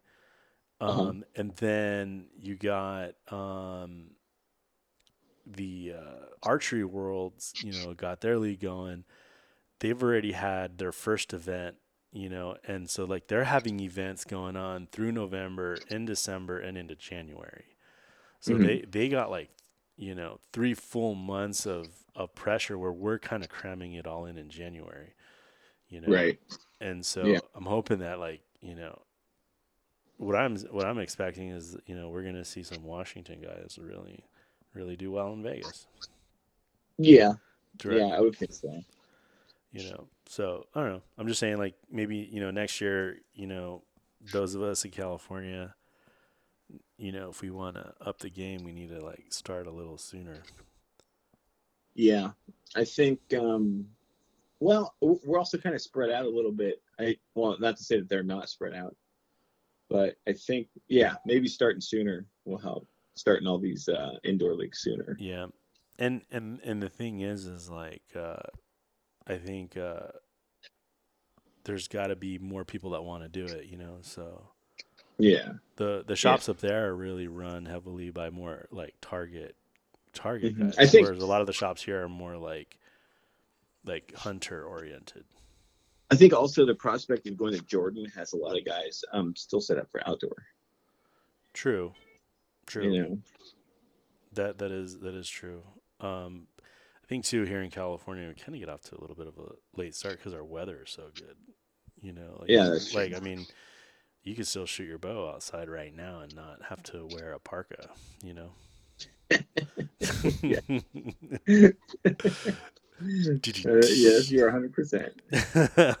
Um, 0.80 0.88
Uh-huh. 0.90 1.12
and 1.36 1.50
then 1.56 2.26
you 2.38 2.56
got 2.56 3.14
um, 3.32 4.10
the 5.46 5.94
uh, 5.98 6.26
archery 6.42 6.84
worlds, 6.84 7.54
you 7.62 7.72
know, 7.72 7.94
got 7.94 8.20
their 8.20 8.38
league 8.38 8.60
going. 8.60 9.04
They've 9.80 10.02
already 10.02 10.32
had 10.32 10.78
their 10.78 10.92
first 10.92 11.32
event, 11.34 11.76
you 12.14 12.30
know, 12.30 12.56
and 12.66 12.88
so 12.88 13.04
like 13.04 13.28
they're 13.28 13.44
having 13.44 13.80
events 13.80 14.24
going 14.24 14.56
on 14.56 14.88
through 14.92 15.12
November, 15.12 15.82
in 15.90 16.06
December, 16.06 16.60
and 16.60 16.78
into 16.78 16.96
January. 16.96 17.76
So 18.40 18.58
Mhm. 18.58 18.62
they 18.62 18.80
they 18.82 19.08
got 19.10 19.30
like 19.30 19.50
you 19.96 20.14
know 20.14 20.40
three 20.52 20.74
full 20.74 21.14
months 21.16 21.66
of 21.66 21.90
of 22.16 22.34
pressure 22.36 22.78
where 22.78 22.92
we're 22.92 23.18
kind 23.18 23.42
of 23.44 23.50
cramming 23.50 23.94
it 23.94 24.06
all 24.06 24.26
in 24.26 24.38
in 24.38 24.48
January, 24.50 25.14
you 25.88 26.00
know, 26.00 26.08
right. 26.12 26.40
and 26.80 27.04
so 27.06 27.26
Yeah. 27.26 27.40
I'm 27.54 27.66
hoping 27.66 27.98
that 28.00 28.20
like 28.20 28.42
you 28.60 28.76
know 28.76 29.02
what 30.18 30.36
I'm 30.36 30.56
what 30.70 30.86
I'm 30.86 30.98
expecting 31.00 31.50
is 31.50 31.76
you 31.86 31.96
know 31.96 32.08
we're 32.10 32.22
gonna 32.24 32.44
see 32.44 32.62
some 32.62 32.84
Washington 32.84 33.40
guys 33.42 33.78
really 33.80 34.24
really 34.74 34.96
do 34.96 35.10
well 35.12 35.32
in 35.32 35.42
Vegas. 35.42 35.88
Yeah. 36.98 37.34
Direct, 37.76 38.00
Yeah, 38.00 38.16
I 38.16 38.20
would 38.20 38.36
think 38.36 38.52
so. 38.52 38.84
You 39.74 39.90
know, 39.90 40.08
so 40.28 40.66
I 40.74 40.80
don't 40.80 40.92
know. 40.92 41.02
I'm 41.18 41.26
just 41.26 41.40
saying 41.40 41.58
like 41.58 41.74
maybe 41.90 42.28
you 42.30 42.40
know 42.40 42.50
next 42.50 42.80
year 42.80 43.18
you 43.34 43.46
know 43.46 43.82
those 44.32 44.54
of 44.54 44.62
us 44.62 44.84
in 44.84 44.90
California, 44.90 45.74
you 46.96 47.12
know 47.12 47.28
if 47.28 47.42
we 47.42 47.50
want 47.50 47.76
to 47.76 47.92
up 48.00 48.18
the 48.20 48.30
game, 48.30 48.62
we 48.64 48.72
need 48.72 48.90
to 48.90 49.04
like 49.04 49.26
start 49.30 49.66
a 49.66 49.72
little 49.72 49.98
sooner. 49.98 50.42
Yeah, 51.94 52.30
I 52.74 52.84
think. 52.84 53.20
um 53.38 53.86
Well, 54.60 54.94
we're 55.00 55.38
also 55.38 55.58
kind 55.58 55.74
of 55.74 55.82
spread 55.82 56.10
out 56.10 56.24
a 56.24 56.28
little 56.28 56.52
bit. 56.52 56.80
I 56.98 57.16
well, 57.34 57.56
not 57.58 57.76
to 57.76 57.82
say 57.82 57.98
that 57.98 58.08
they're 58.08 58.22
not 58.22 58.48
spread 58.48 58.74
out, 58.74 58.96
but 59.90 60.16
I 60.28 60.32
think 60.32 60.68
yeah, 60.88 61.14
maybe 61.26 61.48
starting 61.48 61.80
sooner 61.80 62.26
will 62.44 62.58
help. 62.58 62.86
Starting 63.16 63.46
all 63.46 63.58
these 63.58 63.88
uh, 63.88 64.12
indoor 64.24 64.54
leagues 64.54 64.80
sooner. 64.80 65.16
Yeah, 65.20 65.46
and 65.98 66.22
and 66.30 66.60
and 66.64 66.82
the 66.82 66.88
thing 66.88 67.20
is, 67.20 67.46
is 67.46 67.68
like 67.68 68.02
uh, 68.16 68.42
I 69.26 69.36
think 69.36 69.76
uh, 69.76 70.08
there's 71.64 71.88
got 71.88 72.08
to 72.08 72.16
be 72.16 72.38
more 72.38 72.64
people 72.64 72.90
that 72.90 73.02
want 73.04 73.22
to 73.22 73.28
do 73.28 73.44
it. 73.46 73.66
You 73.66 73.78
know, 73.78 73.98
so 74.02 74.48
Yeah. 75.18 75.54
the 75.76 76.04
the 76.06 76.16
shops 76.16 76.48
up 76.48 76.58
there 76.58 76.88
are 76.88 76.94
really 76.94 77.26
run 77.28 77.64
heavily 77.66 78.10
by 78.10 78.30
more 78.30 78.68
like 78.70 78.94
target 79.00 79.56
target 80.12 80.56
Mhm. 80.56 80.66
guys, 80.66 80.78
I 80.78 80.86
think- 80.86 81.06
whereas 81.06 81.22
a 81.22 81.26
lot 81.26 81.40
of 81.40 81.46
the 81.46 81.52
shops 81.52 81.82
here 81.82 82.02
are 82.04 82.08
more 82.08 82.36
like 82.36 82.78
like 83.84 84.14
hunter 84.14 84.64
oriented. 84.64 85.24
I 86.10 86.16
think 86.16 86.32
also 86.32 86.64
the 86.66 86.74
prospect 86.74 87.26
of 87.26 87.36
going 87.36 87.54
to 87.54 87.62
Jordan 87.62 88.04
has 88.14 88.32
a 88.32 88.36
lot 88.36 88.56
of 88.58 88.64
guys 88.64 89.04
um 89.12 89.34
still 89.36 89.60
set 89.60 89.78
up 89.78 89.90
for 89.90 90.06
outdoor. 90.08 90.46
True, 91.54 91.94
true. 92.66 92.92
You 92.92 93.02
know. 93.02 93.18
That 94.32 94.58
that 94.58 94.70
is 94.72 94.98
that 95.00 95.14
is 95.14 95.28
true. 95.28 95.62
Um, 96.00 96.46
I 97.04 97.06
think 97.06 97.24
too 97.26 97.44
here 97.44 97.60
in 97.60 97.70
California 97.70 98.26
we 98.26 98.34
kind 98.34 98.54
of 98.54 98.60
get 98.60 98.70
off 98.70 98.80
to 98.84 98.98
a 98.98 99.00
little 99.00 99.14
bit 99.14 99.26
of 99.26 99.36
a 99.36 99.52
late 99.76 99.94
start 99.94 100.16
because 100.16 100.32
our 100.32 100.42
weather 100.42 100.84
is 100.86 100.90
so 100.90 101.10
good. 101.14 101.36
You 102.00 102.14
know, 102.14 102.38
like, 102.40 102.48
Yeah, 102.48 102.78
like 102.94 103.10
true. 103.10 103.18
I 103.18 103.20
mean, 103.20 103.44
you 104.22 104.34
could 104.34 104.46
still 104.46 104.64
shoot 104.64 104.88
your 104.88 104.96
bow 104.96 105.28
outside 105.28 105.68
right 105.68 105.94
now 105.94 106.20
and 106.20 106.34
not 106.34 106.62
have 106.70 106.82
to 106.84 107.06
wear 107.12 107.32
a 107.32 107.38
parka. 107.38 107.90
You 108.22 108.32
know. 108.34 108.52
Uh, 112.96 113.80
yes, 113.88 114.30
you're 114.30 114.46
100. 114.46 114.72
percent 114.72 115.20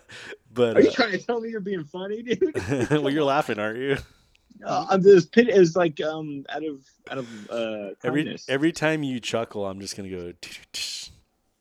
but 0.52 0.76
Are 0.76 0.80
you 0.80 0.88
uh, 0.88 0.92
trying 0.92 1.10
to 1.10 1.18
tell 1.18 1.40
me 1.40 1.50
you're 1.50 1.60
being 1.60 1.84
funny, 1.84 2.22
dude? 2.22 2.54
well, 2.90 3.10
you're 3.10 3.24
laughing, 3.24 3.58
aren't 3.58 3.78
you? 3.78 3.96
Uh, 4.64 4.86
I'm 4.90 5.02
just 5.02 5.32
pit 5.32 5.48
is 5.48 5.76
like 5.76 6.00
um 6.00 6.44
out 6.48 6.64
of 6.64 6.84
out 7.10 7.18
of 7.18 7.50
uh 7.50 7.90
Every 8.02 8.22
kindness. 8.24 8.46
every 8.48 8.72
time 8.72 9.02
you 9.02 9.20
chuckle, 9.20 9.66
I'm 9.66 9.80
just 9.80 9.96
gonna 9.96 10.10
go. 10.10 10.32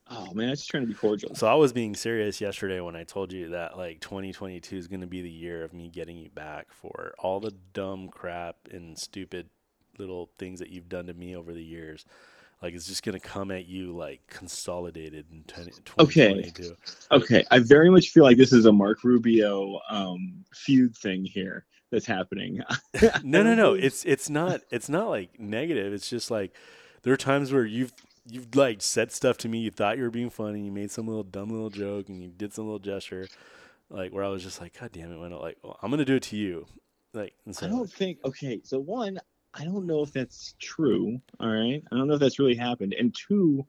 Oh 0.10 0.34
man, 0.34 0.48
I 0.48 0.52
was 0.52 0.60
just 0.60 0.70
trying 0.70 0.84
to 0.84 0.88
be 0.88 0.94
cordial. 0.94 1.34
So 1.34 1.48
I 1.48 1.56
was 1.56 1.74
being 1.74 1.96
serious 1.96 2.40
yesterday 2.40 2.80
when 2.82 2.96
I 2.96 3.04
told 3.04 3.32
you 3.32 3.50
that 3.50 3.78
like 3.78 4.00
2022 4.02 4.78
is 4.78 4.88
going 4.88 5.02
to 5.02 5.08
be 5.08 5.22
the 5.22 5.30
year 5.30 5.64
of 5.64 5.74
me 5.74 5.90
getting 5.90 6.18
you 6.18 6.30
back 6.30 6.72
for 6.72 7.16
all 7.18 7.40
the 7.40 7.54
dumb 7.74 8.10
crap 8.10 8.58
and 8.70 8.98
stupid 8.98 9.50
little 9.98 10.30
things 10.38 10.60
that 10.60 10.70
you've 10.70 10.90
done 10.90 11.08
to 11.08 11.14
me 11.14 11.36
over 11.36 11.54
the 11.54 11.64
years. 11.64 12.06
Like 12.62 12.76
it's 12.76 12.86
just 12.86 13.04
going 13.04 13.20
to 13.20 13.26
come 13.28 13.50
at 13.50 13.66
you 13.66 13.96
like 13.96 14.22
consolidated 14.28 15.26
in 15.32 15.44
20, 15.48 15.72
Okay. 16.00 16.44
2022. 16.44 16.76
Okay, 17.12 17.44
I 17.50 17.60
very 17.60 17.90
much 17.90 18.10
feel 18.10 18.24
like 18.24 18.38
this 18.38 18.54
is 18.54 18.66
a 18.66 18.72
Mark 18.72 19.04
Rubio 19.04 19.80
um, 19.90 20.44
feud 20.54 20.96
thing 20.96 21.26
here 21.26 21.66
that's 21.94 22.06
happening. 22.06 22.62
no, 23.24 23.44
no, 23.44 23.56
no. 23.56 23.74
It's 23.74 24.04
it's 24.06 24.30
not 24.30 24.62
it's 24.72 24.90
not 24.90 25.08
like 25.08 25.40
negative. 25.40 25.94
It's 25.94 26.10
just 26.10 26.30
like 26.30 26.54
there 27.04 27.14
are 27.14 27.18
times 27.18 27.54
where 27.54 27.66
you've 27.66 27.94
you've 28.28 28.54
like 28.56 28.82
said 28.82 29.12
stuff 29.12 29.38
to 29.40 29.50
me. 29.50 29.60
You 29.60 29.72
thought 29.72 29.98
you 29.98 30.04
were 30.04 30.10
being 30.10 30.30
funny. 30.30 30.62
You 30.66 30.72
made 30.72 30.92
some 30.92 31.08
little 31.08 31.24
dumb 31.24 31.50
little 31.50 31.70
joke, 31.70 32.10
and 32.10 32.22
you 32.22 32.30
did 32.30 32.54
some 32.54 32.66
little 32.66 32.80
gesture, 32.80 33.28
like 33.90 34.12
where 34.12 34.24
I 34.24 34.30
was 34.30 34.44
just 34.44 34.60
like, 34.60 34.80
God 34.80 34.92
damn 34.92 35.12
it, 35.12 35.20
Wendell. 35.20 35.42
Like 35.42 35.58
well, 35.64 35.78
I'm 35.82 35.92
gonna 35.92 36.06
do 36.06 36.16
it 36.16 36.24
to 36.24 36.36
you. 36.36 36.66
Like 37.14 37.34
and 37.46 37.56
so, 37.56 37.68
I 37.68 37.70
don't 37.70 37.92
think. 37.92 38.20
Okay, 38.26 38.62
so 38.64 38.80
one, 38.80 39.20
I 39.54 39.64
don't 39.64 39.86
know 39.86 40.02
if 40.02 40.12
that's 40.12 40.56
true. 40.60 41.22
All 41.40 41.50
right, 41.50 41.84
I 41.92 41.96
don't 41.96 42.08
know 42.08 42.16
if 42.16 42.20
that's 42.20 42.40
really 42.40 42.56
happened. 42.56 42.94
And 42.98 43.16
two, 43.16 43.66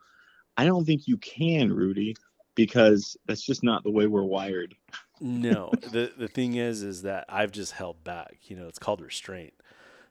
I 0.56 0.64
don't 0.64 0.84
think 0.84 1.06
you 1.06 1.18
can, 1.18 1.72
Rudy, 1.72 2.16
because 2.54 3.16
that's 3.26 3.42
just 3.42 3.62
not 3.64 3.84
the 3.84 3.90
way 3.90 4.06
we're 4.06 4.22
wired. 4.24 4.74
no. 5.20 5.78
the 5.82 6.12
the 6.16 6.28
thing 6.28 6.54
is, 6.54 6.82
is 6.82 7.02
that 7.02 7.24
I've 7.28 7.52
just 7.52 7.72
held 7.72 8.02
back. 8.04 8.36
You 8.44 8.56
know, 8.56 8.68
it's 8.68 8.78
called 8.78 9.00
restraint. 9.00 9.54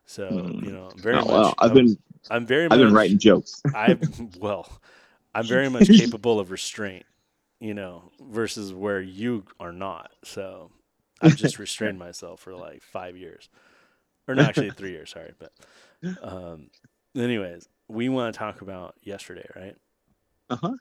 So 0.05 0.51
Hmm. 0.51 0.59
you 0.61 0.71
know, 0.73 0.91
I'm 0.95 1.01
very 1.01 1.21
Oh, 1.21 1.23
much. 1.23 1.53
well, 1.53 1.55
I've 1.59 1.73
I'm, 1.73 1.73
been 1.73 1.97
I'm 2.29 2.45
very 2.45 2.69
I've 2.69 2.79
much. 2.79 2.79
been 2.79 2.93
writing 2.93 3.19
jokes. 3.19 3.61
I 3.73 3.97
well, 4.39 4.69
I'm 5.35 5.47
very 5.47 5.69
much 5.69 5.91
capable 5.91 6.39
of 6.39 6.51
restraint, 6.51 7.05
you 7.59 7.73
know, 7.73 8.11
versus 8.21 8.73
where 8.73 9.01
you 9.01 9.45
are 9.59 9.73
not. 9.73 10.11
So 10.23 10.71
I've 11.21 11.35
just 11.35 11.59
restrained 11.59 11.99
myself 11.99 12.41
for 12.41 12.55
like 12.55 12.83
five 12.83 13.17
years, 13.17 13.49
or 14.27 14.35
no, 14.35 14.43
actually 14.43 14.71
three 14.71 14.91
years. 14.91 15.11
Sorry, 15.11 15.33
but 15.39 15.53
um, 16.21 16.69
anyways, 17.17 17.69
we 17.89 18.09
want 18.09 18.33
to 18.33 18.39
talk 18.39 18.61
about 18.61 18.95
yesterday, 19.03 19.47
right? 19.55 19.75
Uh 20.49 20.55
huh. 20.61 20.77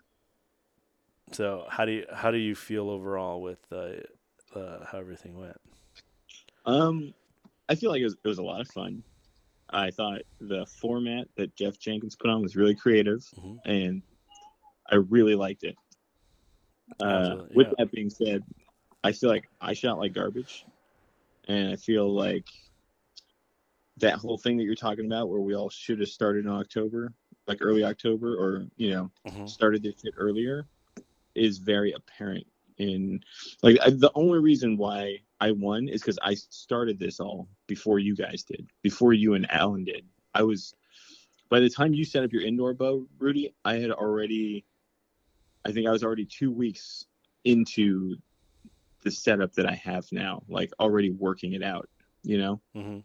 So 1.31 1.67
how 1.71 1.85
do 1.85 1.93
you 1.93 2.07
how 2.13 2.31
do 2.31 2.39
you 2.39 2.55
feel 2.55 2.91
overall 2.91 3.41
with 3.41 3.65
uh, 3.73 3.93
uh, 4.55 4.85
how 4.85 4.99
everything 4.99 5.39
went? 5.39 5.57
Um, 6.67 7.15
I 7.69 7.75
feel 7.75 7.91
like 7.91 8.01
it 8.01 8.05
was, 8.05 8.17
it 8.25 8.29
was 8.29 8.39
a 8.39 8.43
lot 8.43 8.61
of 8.61 8.69
fun. 8.69 9.03
I 9.71 9.91
thought 9.91 10.23
the 10.41 10.67
format 10.67 11.29
that 11.37 11.55
Jeff 11.57 11.79
Jenkins 11.79 12.17
put 12.17 12.29
on 12.31 12.43
was 12.43 12.57
really 12.57 12.75
creative, 12.75 13.21
Mhm. 13.39 13.61
and 13.65 14.03
I 14.91 14.97
really 14.97 15.35
liked 15.35 15.65
it. 15.65 15.77
Uh, 17.01 17.47
with 17.55 17.69
yeah. 17.69 17.73
that 17.79 17.91
being 17.93 18.11
said, 18.11 18.45
I 19.03 19.13
feel 19.13 19.31
like 19.31 19.45
I 19.61 19.73
shot 19.73 19.99
like 19.99 20.13
garbage, 20.13 20.67
and 21.49 21.71
I 21.73 21.77
feel 21.77 22.13
like 22.13 22.47
that 23.97 24.15
whole 24.17 24.37
thing 24.37 24.57
that 24.59 24.65
you're 24.65 24.75
talking 24.75 25.07
about, 25.07 25.31
where 25.31 25.41
we 25.41 25.55
all 25.55 25.71
should 25.71 26.01
have 26.01 26.09
started 26.09 26.45
in 26.45 26.51
October, 26.51 27.15
like 27.47 27.59
early 27.63 27.85
October, 27.85 28.37
or 28.37 28.67
you 28.77 28.91
know, 28.91 29.11
Mhm. 29.27 29.49
started 29.49 29.83
this 29.83 29.95
shit 30.03 30.15
earlier, 30.17 30.69
is 31.35 31.59
very 31.59 31.93
apparent. 31.93 32.47
In 32.79 33.21
like 33.63 33.79
I, 33.85 33.91
the 33.91 34.11
only 34.15 34.39
reason 34.39 34.77
why 34.77 35.19
I 35.41 35.53
won 35.53 35.89
is 35.89 36.01
because 36.01 36.19
I 36.23 36.35
started 36.35 36.99
this 36.99 37.21
all 37.21 37.49
before 37.67 37.99
you 37.99 38.17
guys 38.17 38.45
did, 38.45 38.67
before 38.83 39.13
you 39.13 39.35
and 39.35 39.49
Alan 39.51 39.85
did. 39.85 40.05
I 40.35 40.43
was 40.43 40.75
by 41.51 41.61
the 41.61 41.69
time 41.69 41.93
you 41.93 42.05
set 42.05 42.25
up 42.25 42.33
your 42.33 42.43
indoor 42.43 42.73
bow, 42.73 43.07
Rudy, 43.19 43.55
I 43.63 43.75
had 43.75 43.91
already, 43.91 44.65
I 45.67 45.73
think 45.73 45.87
I 45.87 45.91
was 45.91 46.03
already 46.03 46.25
two 46.25 46.51
weeks 46.51 47.05
into 47.45 48.17
the 49.03 49.11
setup 49.11 49.53
that 49.53 49.67
I 49.67 49.75
have 49.75 50.11
now, 50.13 50.43
like 50.49 50.73
already 50.81 51.11
working 51.11 51.53
it 51.53 51.63
out, 51.63 51.91
you 52.23 52.39
know. 52.39 52.63
Mhm. 52.75 53.05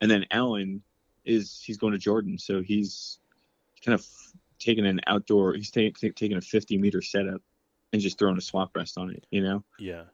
And 0.00 0.10
then 0.10 0.26
Alan 0.30 0.82
is 1.24 1.58
he's 1.64 1.78
going 1.78 1.94
to 1.94 1.98
Jordan, 1.98 2.36
so 2.36 2.60
he's 2.60 3.18
kind 3.82 3.94
of 3.94 4.06
taking 4.58 4.86
an 4.86 5.00
outdoor. 5.06 5.54
He's 5.54 5.70
ta- 5.70 5.90
ta- 6.00 6.08
taking 6.14 6.36
a 6.36 6.40
50 6.40 6.78
meter 6.78 7.00
setup 7.02 7.40
and 7.92 8.02
just 8.02 8.18
throwing 8.18 8.36
a 8.38 8.40
swap 8.40 8.74
rest 8.76 8.98
on 8.98 9.10
it, 9.10 9.26
you 9.30 9.42
know. 9.42 9.64
Yeah. 9.78 10.04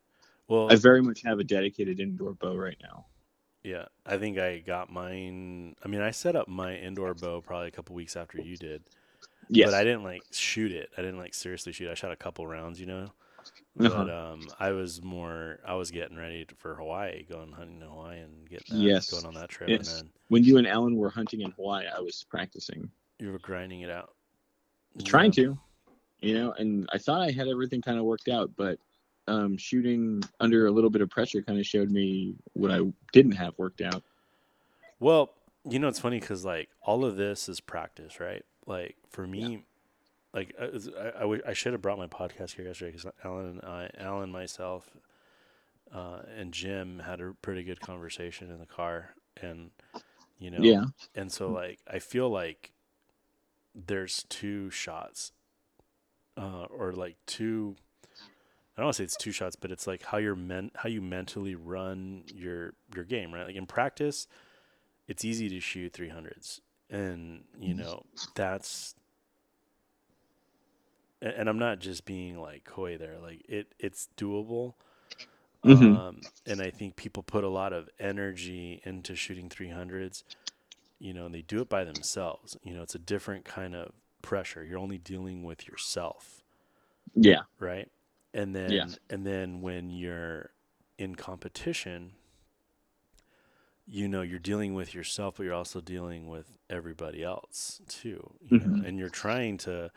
Well, 0.49 0.71
I 0.71 0.77
very 0.77 1.03
much 1.03 1.23
have 1.23 1.39
a 1.39 1.45
dedicated 1.45 2.01
indoor 2.01 2.35
bow 2.35 2.55
right 2.57 2.77
now. 2.83 3.07
Yeah, 3.63 3.87
I 4.05 4.19
think 4.19 4.37
I 4.39 4.59
got 4.59 4.93
mine. 4.93 5.75
I 5.83 5.89
mean, 5.89 6.03
I 6.03 6.11
set 6.11 6.37
up 6.37 6.49
my 6.49 6.77
indoor 6.77 7.15
bow 7.15 7.41
probably 7.41 7.69
a 7.69 7.71
couple 7.71 7.97
weeks 7.97 8.15
after 8.15 8.39
you 8.43 8.59
did, 8.59 8.83
Yes. 9.49 9.69
but 9.71 9.75
I 9.75 9.85
didn't 9.85 10.03
like 10.05 10.23
shoot 10.33 10.71
it. 10.71 10.91
I 10.99 11.01
didn't 11.01 11.17
like 11.19 11.33
seriously 11.33 11.73
shoot. 11.73 11.91
I 11.91 11.95
shot 11.95 12.13
a 12.13 12.17
couple 12.17 12.47
rounds, 12.47 12.79
you 12.79 12.85
know. 12.87 13.11
Uh-huh. 13.81 13.89
But 14.05 14.11
um, 14.11 14.47
I 14.61 14.71
was 14.73 15.03
more. 15.03 15.59
I 15.67 15.75
was 15.75 15.91
getting 15.91 16.17
ready 16.19 16.47
for 16.59 16.75
Hawaii, 16.75 17.25
going 17.25 17.53
hunting 17.53 17.81
in 17.81 17.89
Hawaii 17.89 18.21
and 18.21 18.49
getting 18.49 18.77
that, 18.77 18.83
Yes. 18.83 19.11
going 19.11 19.25
on 19.27 19.35
that 19.35 19.49
trip, 19.49 19.71
Yes. 19.71 19.89
and 19.99 20.09
then 20.09 20.13
when 20.29 20.45
you 20.45 20.59
and 20.59 20.67
Alan 20.67 20.95
were 20.97 21.11
hunting 21.11 21.41
in 21.41 21.51
Hawaii, 21.53 21.87
I 21.87 22.01
was 22.01 22.25
practicing, 22.29 22.91
you 23.19 23.33
were 23.33 23.39
grinding 23.39 23.81
it 23.81 23.91
out. 23.91 24.15
Trying 25.05 25.33
to, 25.33 25.59
you 26.21 26.35
know, 26.35 26.53
and 26.59 26.89
I 26.93 26.99
thought 26.99 27.21
I 27.21 27.31
had 27.31 27.49
everything 27.49 27.83
kind 27.83 27.99
of 27.99 28.05
worked 28.05 28.29
out, 28.29 28.51
but 28.57 28.79
um, 29.27 29.57
shooting 29.57 30.23
under 30.41 30.67
a 30.67 30.71
little 30.71 30.91
bit 30.91 31.01
of 31.03 31.11
pressure 31.11 31.43
kind 31.43 31.59
of 31.59 31.67
showed 31.67 31.91
me 31.91 32.35
what 32.53 32.71
I 32.71 32.81
didn't 33.13 33.33
have 33.33 33.55
worked 33.59 33.81
out. 33.81 34.03
Well, 35.01 35.31
you 35.69 35.79
know, 35.79 35.89
it's 35.89 35.99
funny 35.99 36.21
because 36.21 36.45
like 36.45 36.69
all 36.83 37.05
of 37.05 37.17
this 37.17 37.49
is 37.49 37.61
practice, 37.61 38.21
right? 38.21 38.45
Like 38.67 38.97
for 39.11 39.27
me, 39.27 39.65
like 40.33 40.55
I, 40.61 40.65
I, 40.65 41.25
I 41.25 41.41
I 41.49 41.53
should 41.55 41.73
have 41.73 41.83
brought 41.83 41.99
my 41.99 42.07
podcast 42.07 42.53
here 42.55 42.67
yesterday 42.67 42.93
because 42.93 43.11
Alan 43.25 43.47
and 43.47 43.63
I, 43.63 43.91
Alan, 43.99 44.31
myself, 44.31 44.89
uh, 45.95 46.21
and 46.37 46.53
Jim 46.53 47.01
had 47.05 47.21
a 47.21 47.33
pretty 47.41 47.63
good 47.65 47.81
conversation 47.81 48.51
in 48.51 48.59
the 48.59 48.67
car, 48.67 49.15
and 49.41 49.71
you 50.39 50.51
know, 50.51 50.59
Yeah. 50.61 50.85
and 51.15 51.33
so 51.33 51.51
like 51.51 51.79
I 51.91 51.99
feel 51.99 52.29
like 52.29 52.73
there's 53.75 54.25
two 54.29 54.71
shots, 54.71 55.33
uh, 56.37 56.65
or 56.71 56.93
like 56.93 57.17
two. 57.27 57.77
I 58.77 58.81
don't 58.81 58.87
want 58.87 58.97
to 58.97 59.03
say 59.03 59.05
it's 59.05 59.17
two 59.17 59.33
shots, 59.33 59.55
but 59.57 59.71
it's 59.71 59.87
like 59.87 60.03
how 60.03 60.19
you're 60.19 60.35
men- 60.35 60.73
how 60.75 60.89
you 60.89 61.01
mentally 61.01 61.55
run 61.55 62.25
your 62.35 62.75
your 62.95 63.05
game, 63.05 63.33
right? 63.33 63.47
Like 63.47 63.57
in 63.57 63.67
practice, 63.67 64.27
it's 65.07 65.25
easy 65.25 65.49
to 65.49 65.61
shoot 65.61 65.93
300s 65.93 66.61
and 66.91 67.45
you 67.59 67.73
know 67.75 68.05
that's 68.35 68.95
and 71.23 71.49
i'm 71.49 71.59
not 71.59 71.79
just 71.79 72.05
being 72.05 72.39
like 72.39 72.65
coy 72.65 72.97
there 72.99 73.19
like 73.19 73.43
it 73.49 73.75
it's 73.79 74.09
doable 74.17 74.75
Mhm. 75.65 75.97
um, 75.97 76.21
and 76.47 76.61
i 76.61 76.71
think 76.71 76.97
people 76.97 77.23
put 77.23 77.43
a 77.45 77.49
lot 77.49 77.73
of 77.73 77.89
energy 77.99 78.83
into 78.85 79.15
shooting 79.15 79.49
300s 79.49 80.25
you 80.99 81.13
know 81.13 81.27
and 81.27 81.35
they 81.35 81.43
do 81.43 81.61
it 81.61 81.69
by 81.69 81.85
themselves 81.85 82.57
you 82.63 82.75
know 82.75 82.83
it's 82.83 82.95
a 82.95 82.99
different 82.99 83.45
kind 83.45 83.75
of 83.75 83.93
pressure 84.23 84.65
you're 84.65 84.79
only 84.79 84.99
dealing 84.99 85.43
with 85.45 85.67
yourself 85.69 86.43
Yeah. 87.15 87.43
right? 87.61 87.91
And 88.33 88.55
then 88.55 88.75
Yeah. 88.75 88.87
and 89.11 89.27
then 89.27 89.61
when 89.61 89.91
you're 89.91 90.51
in 90.99 91.15
competition, 91.15 92.13
you 93.87 94.09
know 94.09 94.23
you're 94.23 94.39
dealing 94.39 94.75
with 94.75 94.95
yourself, 94.95 95.35
but 95.37 95.45
you're 95.45 95.55
also 95.55 95.81
dealing 95.81 96.29
with 96.29 96.59
everybody 96.71 97.23
else 97.23 97.81
too. 97.89 98.35
You 98.43 98.59
know? 98.59 98.67
Mhm. 98.67 98.85
And 98.85 98.99
you're 98.99 99.11
trying 99.11 99.59
to 99.59 99.91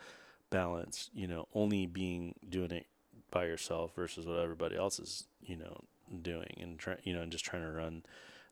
balance, 0.50 1.10
you 1.14 1.26
know, 1.26 1.48
only 1.54 1.86
being 1.86 2.34
doing 2.48 2.70
it 2.70 2.86
by 3.30 3.46
yourself 3.46 3.94
versus 3.94 4.26
what 4.26 4.38
everybody 4.38 4.76
else 4.76 4.98
is, 4.98 5.26
you 5.42 5.56
know, 5.56 5.84
doing 6.22 6.54
and 6.60 6.78
try, 6.78 6.96
you 7.02 7.12
know, 7.14 7.22
and 7.22 7.32
just 7.32 7.44
trying 7.44 7.62
to 7.62 7.70
run 7.72 8.02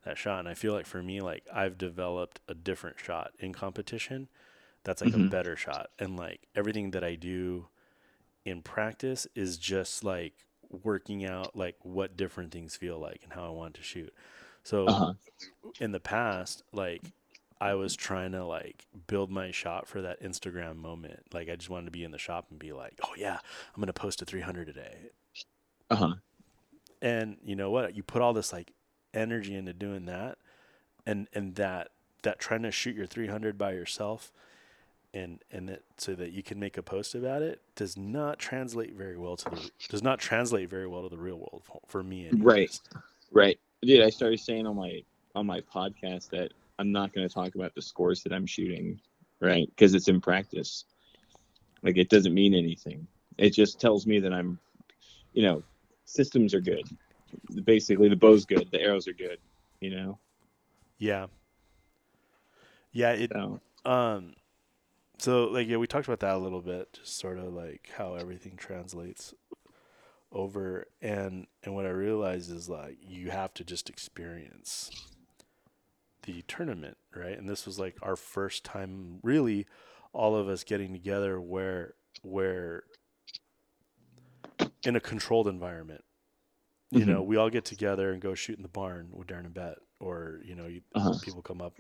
that 0.07 0.19
shot. 0.19 0.41
And 0.41 0.49
I 0.49 0.55
feel 0.55 0.75
like 0.75 0.87
for 0.87 1.03
me, 1.03 1.23
like 1.23 1.47
I've 1.55 1.79
developed 1.79 2.41
a 2.49 2.55
different 2.55 3.01
shot 3.01 3.33
in 3.41 3.55
competition. 3.55 4.29
That's 4.85 5.03
like 5.03 5.15
a 5.15 5.19
Mhm. 5.19 5.31
better 5.31 5.57
shot. 5.57 5.91
And 5.99 6.17
like 6.19 6.49
everything 6.57 6.93
that 6.93 7.05
I 7.05 7.17
do 7.17 7.69
in 8.45 8.63
practice 8.63 9.27
is 9.35 9.59
just 9.59 10.05
like 10.05 10.35
working 10.71 11.25
out 11.25 11.57
like 11.57 11.77
what 11.83 12.17
different 12.17 12.53
things 12.53 12.77
feel 12.77 12.99
like 12.99 13.23
and 13.25 13.33
how 13.33 13.47
I 13.47 13.51
want 13.51 13.75
to 13.77 13.83
shoot. 13.83 14.15
So 14.65 14.99
Uh-huh. 14.99 15.15
in 15.81 15.93
the 15.93 16.01
past, 16.01 16.63
like 16.73 17.13
I 17.61 17.75
was 17.75 17.97
trying 17.97 18.33
to 18.33 18.45
like 18.45 18.87
build 19.09 19.31
my 19.31 19.51
shot 19.51 19.89
for 19.89 20.03
that 20.03 20.23
Instagram 20.23 20.77
moment. 20.77 21.25
Like 21.35 21.49
I 21.51 21.57
just 21.57 21.71
wanted 21.71 21.87
to 21.87 21.91
be 21.93 22.05
in 22.05 22.13
the 22.13 22.19
shop 22.19 22.49
and 22.51 22.59
be 22.59 22.73
like, 22.73 23.01
"Oh 23.05 23.15
yeah, 23.17 23.39
I'm 23.75 23.81
going 23.81 23.87
to 23.89 23.93
post 23.95 24.23
a 24.23 24.27
300 24.27 24.67
today." 24.67 24.97
Uh-huh. 25.91 26.17
And 27.03 27.37
you 27.45 27.57
know 27.57 27.71
what? 27.71 27.97
You 27.97 28.03
put 28.03 28.23
all 28.23 28.33
this 28.33 28.53
like 28.53 28.73
energy 29.17 29.55
into 29.55 29.73
doing 29.73 30.07
that 30.07 30.39
and 31.07 31.29
and 31.33 31.55
that 31.57 31.89
that 32.23 32.39
trying 32.39 32.63
to 32.63 32.71
shoot 32.71 32.95
your 32.95 33.07
300 33.07 33.57
by 33.57 33.73
yourself 33.73 34.33
and 35.15 35.41
and 35.51 35.69
that 35.69 35.83
so 35.97 36.15
that 36.15 36.33
you 36.33 36.43
can 36.43 36.59
make 36.59 36.77
a 36.77 36.83
post 36.83 37.15
about 37.15 37.43
it 37.43 37.61
does 37.75 37.97
not 37.97 38.39
translate 38.39 38.93
very 38.93 39.17
well 39.17 39.37
to 39.37 39.49
the 39.51 39.71
does 39.89 40.03
not 40.03 40.19
translate 40.19 40.69
very 40.69 40.87
well 40.87 41.03
to 41.03 41.09
the 41.09 41.17
real 41.17 41.37
world 41.39 41.63
for- 41.65 41.81
for 41.87 42.03
me 42.03 42.27
anyways. 42.29 42.43
Right. 42.45 42.81
Right. 43.33 43.59
Dude, 43.83 44.03
I 44.03 44.11
started 44.11 44.41
saying 44.41 44.67
on 44.67 44.77
my 44.77 45.03
on 45.35 45.47
my 45.47 45.61
podcast 45.61 46.31
that 46.31 46.53
I'm 46.79 46.93
not 46.93 47.13
going 47.13 47.27
to 47.27 47.33
talk 47.33 47.55
about 47.55 47.75
the 47.75 47.83
scores 47.83 48.23
that 48.23 48.33
I'm 48.33 48.47
shooting, 48.47 49.01
right? 49.41 49.69
Because 49.69 49.95
it's 49.95 50.09
in 50.09 50.21
practice. 50.21 50.85
Like 51.83 51.97
it 51.97 52.09
doesn't 52.09 52.35
mean 52.35 52.55
anything. 52.55 53.07
It 53.39 53.51
just 53.51 53.81
tells 53.81 54.07
me 54.07 54.19
that 54.21 54.33
I'm, 54.33 54.59
you 55.33 55.43
know, 55.43 55.63
systems 56.05 56.55
are 56.55 56.61
good. 56.61 56.87
Basically, 57.65 58.09
the 58.09 58.17
bow's 58.17 58.45
good, 58.45 58.69
the 58.71 58.81
arrows 58.81 59.09
are 59.09 59.13
good. 59.13 59.39
You 59.81 59.91
know. 59.91 60.19
Yeah. 60.99 61.27
Yeah. 62.93 63.13
It. 63.13 63.31
So 63.33 63.61
Um. 63.85 64.35
So 65.19 65.45
like 65.45 65.69
yeah, 65.69 65.79
we 65.79 65.87
talked 65.87 66.07
about 66.07 66.21
that 66.21 66.35
a 66.35 66.39
little 66.39 66.61
bit, 66.61 66.93
just 66.93 67.19
sort 67.19 67.39
of 67.39 67.53
like 67.53 67.91
how 67.97 68.15
everything 68.15 68.57
translates 68.57 69.35
over, 70.33 70.87
and 71.01 71.47
and 71.63 71.75
what 71.75 71.87
I 71.87 71.91
realized 71.91 72.51
is 72.51 72.69
like 72.69 72.99
you 73.01 73.31
have 73.31 73.55
to 73.55 73.65
just 73.65 73.89
experience 73.89 74.91
the 76.25 76.43
tournament, 76.49 76.99
right? 77.15 77.39
And 77.39 77.49
this 77.49 77.65
was 77.65 77.79
like 77.79 77.97
our 78.03 78.17
first 78.17 78.65
time, 78.65 79.21
really, 79.23 79.67
all 80.13 80.37
of 80.37 80.49
us 80.49 80.65
getting 80.65 80.93
together 80.93 81.41
where 81.41 81.95
where 82.23 82.85
in 84.85 84.97
a 84.97 85.01
controlled 85.01 85.49
environment. 85.49 86.05
You 86.91 87.05
Mhm. 87.05 87.09
know, 87.09 87.23
we 87.23 87.37
all 87.37 87.51
get 87.51 87.65
together 87.65 88.13
and 88.13 88.21
go 88.23 88.35
shoot 88.35 88.57
in 88.57 88.63
the 88.63 88.69
barn 88.69 89.09
with 89.13 89.27
Darren 89.29 89.45
and 89.45 89.55
Bet, 89.55 89.79
or 90.01 90.41
you 90.45 90.55
know, 90.55 90.67
you, 90.67 90.83
Uh-huh. 90.95 91.15
people 91.21 91.43
come 91.43 91.61
up 91.61 91.75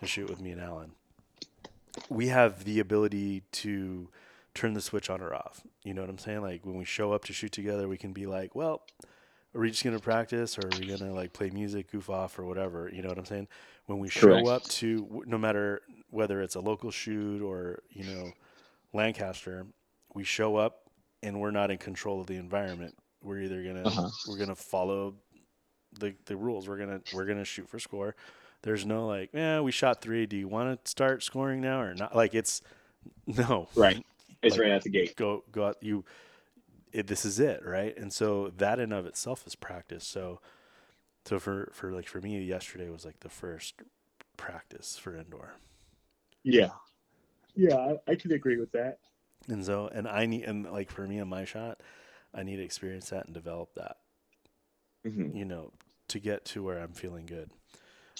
and 0.00 0.08
shoot 0.08 0.28
with 0.28 0.40
me 0.40 0.50
and 0.52 0.60
Alan. 0.60 0.92
We 2.08 2.28
have 2.28 2.64
the 2.64 2.80
ability 2.80 3.42
to 3.52 4.08
turn 4.54 4.72
the 4.72 4.80
switch 4.80 5.10
on 5.10 5.20
or 5.20 5.34
off. 5.34 5.62
You 5.84 5.92
know 5.94 6.00
what 6.00 6.10
I'm 6.10 6.18
saying? 6.18 6.40
Like 6.40 6.64
when 6.64 6.76
we 6.76 6.84
show 6.84 7.12
up 7.12 7.24
to 7.26 7.32
shoot 7.32 7.52
together, 7.52 7.88
we 7.88 7.98
can 7.98 8.12
be 8.12 8.26
like, 8.26 8.54
well, 8.54 8.82
are 9.54 9.60
we 9.60 9.70
just 9.70 9.84
gonna 9.84 9.98
practice, 10.00 10.58
or 10.58 10.68
are 10.68 10.76
we 10.78 10.86
gonna 10.86 11.12
like 11.12 11.32
play 11.32 11.50
music, 11.50 11.90
goof 11.90 12.08
off, 12.08 12.38
or 12.38 12.44
whatever? 12.44 12.88
You 12.92 13.02
know 13.02 13.08
what 13.08 13.18
I'm 13.18 13.24
saying? 13.26 13.48
When 13.86 13.98
we 13.98 14.08
show 14.08 14.20
Correct. 14.20 14.48
up 14.48 14.68
to, 14.68 15.22
no 15.26 15.38
matter 15.38 15.82
whether 16.10 16.40
it's 16.40 16.54
a 16.54 16.60
local 16.60 16.90
shoot 16.90 17.42
or 17.42 17.82
you 17.90 18.04
know, 18.04 18.32
Lancaster, 18.92 19.66
we 20.14 20.24
show 20.24 20.56
up 20.56 20.90
and 21.22 21.40
we're 21.40 21.50
not 21.50 21.70
in 21.70 21.78
control 21.78 22.20
of 22.20 22.26
the 22.26 22.36
environment. 22.36 22.96
We're 23.22 23.40
either 23.42 23.62
gonna 23.62 23.82
Uh-huh. 23.84 24.08
we're 24.28 24.38
gonna 24.38 24.54
follow 24.54 25.14
the 25.98 26.14
the 26.26 26.36
rules. 26.36 26.68
We're 26.68 26.78
gonna 26.78 27.00
we're 27.14 27.24
gonna 27.26 27.44
shoot 27.44 27.68
for 27.68 27.78
score. 27.78 28.14
There's 28.62 28.84
no 28.84 29.06
like, 29.06 29.30
yeah, 29.32 29.60
we 29.60 29.70
shot 29.70 30.00
three. 30.00 30.26
Do 30.26 30.36
you 30.36 30.48
want 30.48 30.84
to 30.84 30.90
start 30.90 31.22
scoring 31.22 31.60
now 31.60 31.80
or 31.80 31.94
not? 31.94 32.14
Like 32.16 32.34
it's 32.34 32.60
no, 33.26 33.68
right, 33.74 34.04
it's 34.42 34.56
Like- 34.56 34.62
right 34.62 34.72
out 34.72 34.82
the 34.82 34.90
gate. 34.90 35.16
go 35.16 35.44
go 35.52 35.66
out 35.68 35.76
you 35.80 36.04
it, 36.92 37.06
this 37.06 37.24
is 37.24 37.38
it 37.38 37.62
right 37.66 37.94
and 37.98 38.10
so 38.12 38.50
that 38.56 38.78
in 38.80 38.92
of 38.92 39.04
itself 39.04 39.46
is 39.46 39.54
practice 39.54 40.06
so 40.06 40.40
so 41.26 41.38
for 41.38 41.70
for 41.74 41.92
like 41.92 42.08
for 42.08 42.20
me 42.22 42.42
yesterday 42.42 42.88
was 42.88 43.04
like 43.04 43.20
the 43.20 43.28
first 43.28 43.74
practice 44.38 44.96
for 44.96 45.14
indoor 45.14 45.54
Yeah, 46.44 46.70
yeah, 47.54 47.76
I, 47.76 48.12
I 48.12 48.14
can 48.14 48.32
agree 48.32 48.56
with 48.58 48.72
that. 48.72 48.98
and 49.48 49.62
so 49.64 49.88
and 49.92 50.08
i 50.08 50.24
need 50.24 50.44
and 50.44 50.64
like 50.72 50.90
for 50.90 51.06
me 51.06 51.20
on 51.20 51.28
my 51.28 51.44
shot 51.44 51.80
i 52.34 52.42
need 52.42 52.56
to 52.56 52.62
experience 52.64 53.10
that 53.10 53.24
and 53.26 53.34
develop 53.34 53.74
that 53.74 53.96
hmm 55.04 55.36
you 55.36 55.44
know 55.44 55.72
to 56.08 56.18
get 56.18 56.44
to 56.44 56.62
where 56.62 56.78
i'm 56.78 56.92
feeling 56.92 57.26
good. 57.26 57.50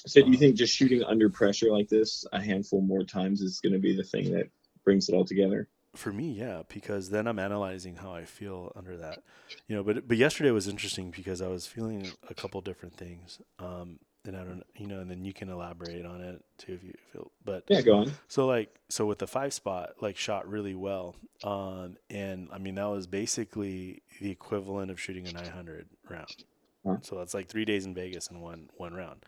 So, 0.07 0.23
do 0.23 0.31
you 0.31 0.37
think 0.37 0.57
just 0.57 0.75
shooting 0.77 1.03
under 1.03 1.29
pressure 1.29 1.71
like 1.73 1.88
this 1.88 2.25
a 2.33 2.41
handful 2.41 2.81
more 2.81 3.03
times 3.03 3.41
is 3.41 3.61
going 3.61 3.73
to 3.73 3.79
be 3.79 3.97
the 3.97 4.05
thing 4.05 4.33
that 4.33 4.49
brings 4.85 5.09
it 5.09 5.15
all 5.15 5.25
together? 5.25 5.69
for 5.97 6.12
me 6.12 6.31
yeah 6.31 6.62
because 6.69 7.11
then 7.11 7.27
i'm 7.27 7.38
analyzing 7.38 7.97
how 7.97 8.12
i 8.12 8.25
feel 8.25 8.73
under 8.77 8.97
that. 8.97 9.23
You 9.67 9.77
know 9.77 9.83
but 9.83 10.07
but 10.07 10.17
yesterday 10.17 10.50
was 10.50 10.69
interesting 10.69 11.11
because 11.11 11.43
i 11.43 11.49
was 11.49 11.67
feeling 11.67 12.07
a 12.29 12.35
couple 12.35 12.61
different 12.61 12.95
things. 12.97 13.41
Um 13.59 13.99
and 14.29 14.37
i 14.37 14.45
don't 14.45 14.63
you 14.77 14.87
know 14.87 15.01
and 15.01 15.11
then 15.11 15.25
you 15.25 15.33
can 15.33 15.49
elaborate 15.49 16.05
on 16.07 16.21
it 16.21 16.45
too 16.59 16.75
if 16.75 16.85
you 16.85 16.93
feel 17.13 17.31
but 17.45 17.65
Yeah, 17.69 17.81
go 17.81 17.99
on. 17.99 18.13
so 18.29 18.47
like 18.47 18.75
so 18.89 19.07
with 19.07 19.19
the 19.19 19.27
five 19.27 19.53
spot 19.53 19.95
like 20.01 20.17
shot 20.17 20.49
really 20.49 20.75
well 20.75 21.17
um 21.43 21.97
and 22.11 22.49
i 22.53 22.59
mean 22.59 22.77
that 22.77 22.85
was 22.88 23.07
basically 23.07 24.03
the 24.21 24.31
equivalent 24.31 24.91
of 24.91 25.01
shooting 25.01 25.27
a 25.27 25.33
900 25.33 25.87
round 26.09 26.45
Huh. 26.87 26.97
so 27.03 27.17
that's 27.17 27.35
like 27.35 27.49
three 27.49 27.64
days 27.64 27.87
in 27.87 27.95
vegas 27.95 28.29
in 28.29 28.41
one 28.41 28.71
one 28.77 28.95
round 28.95 29.25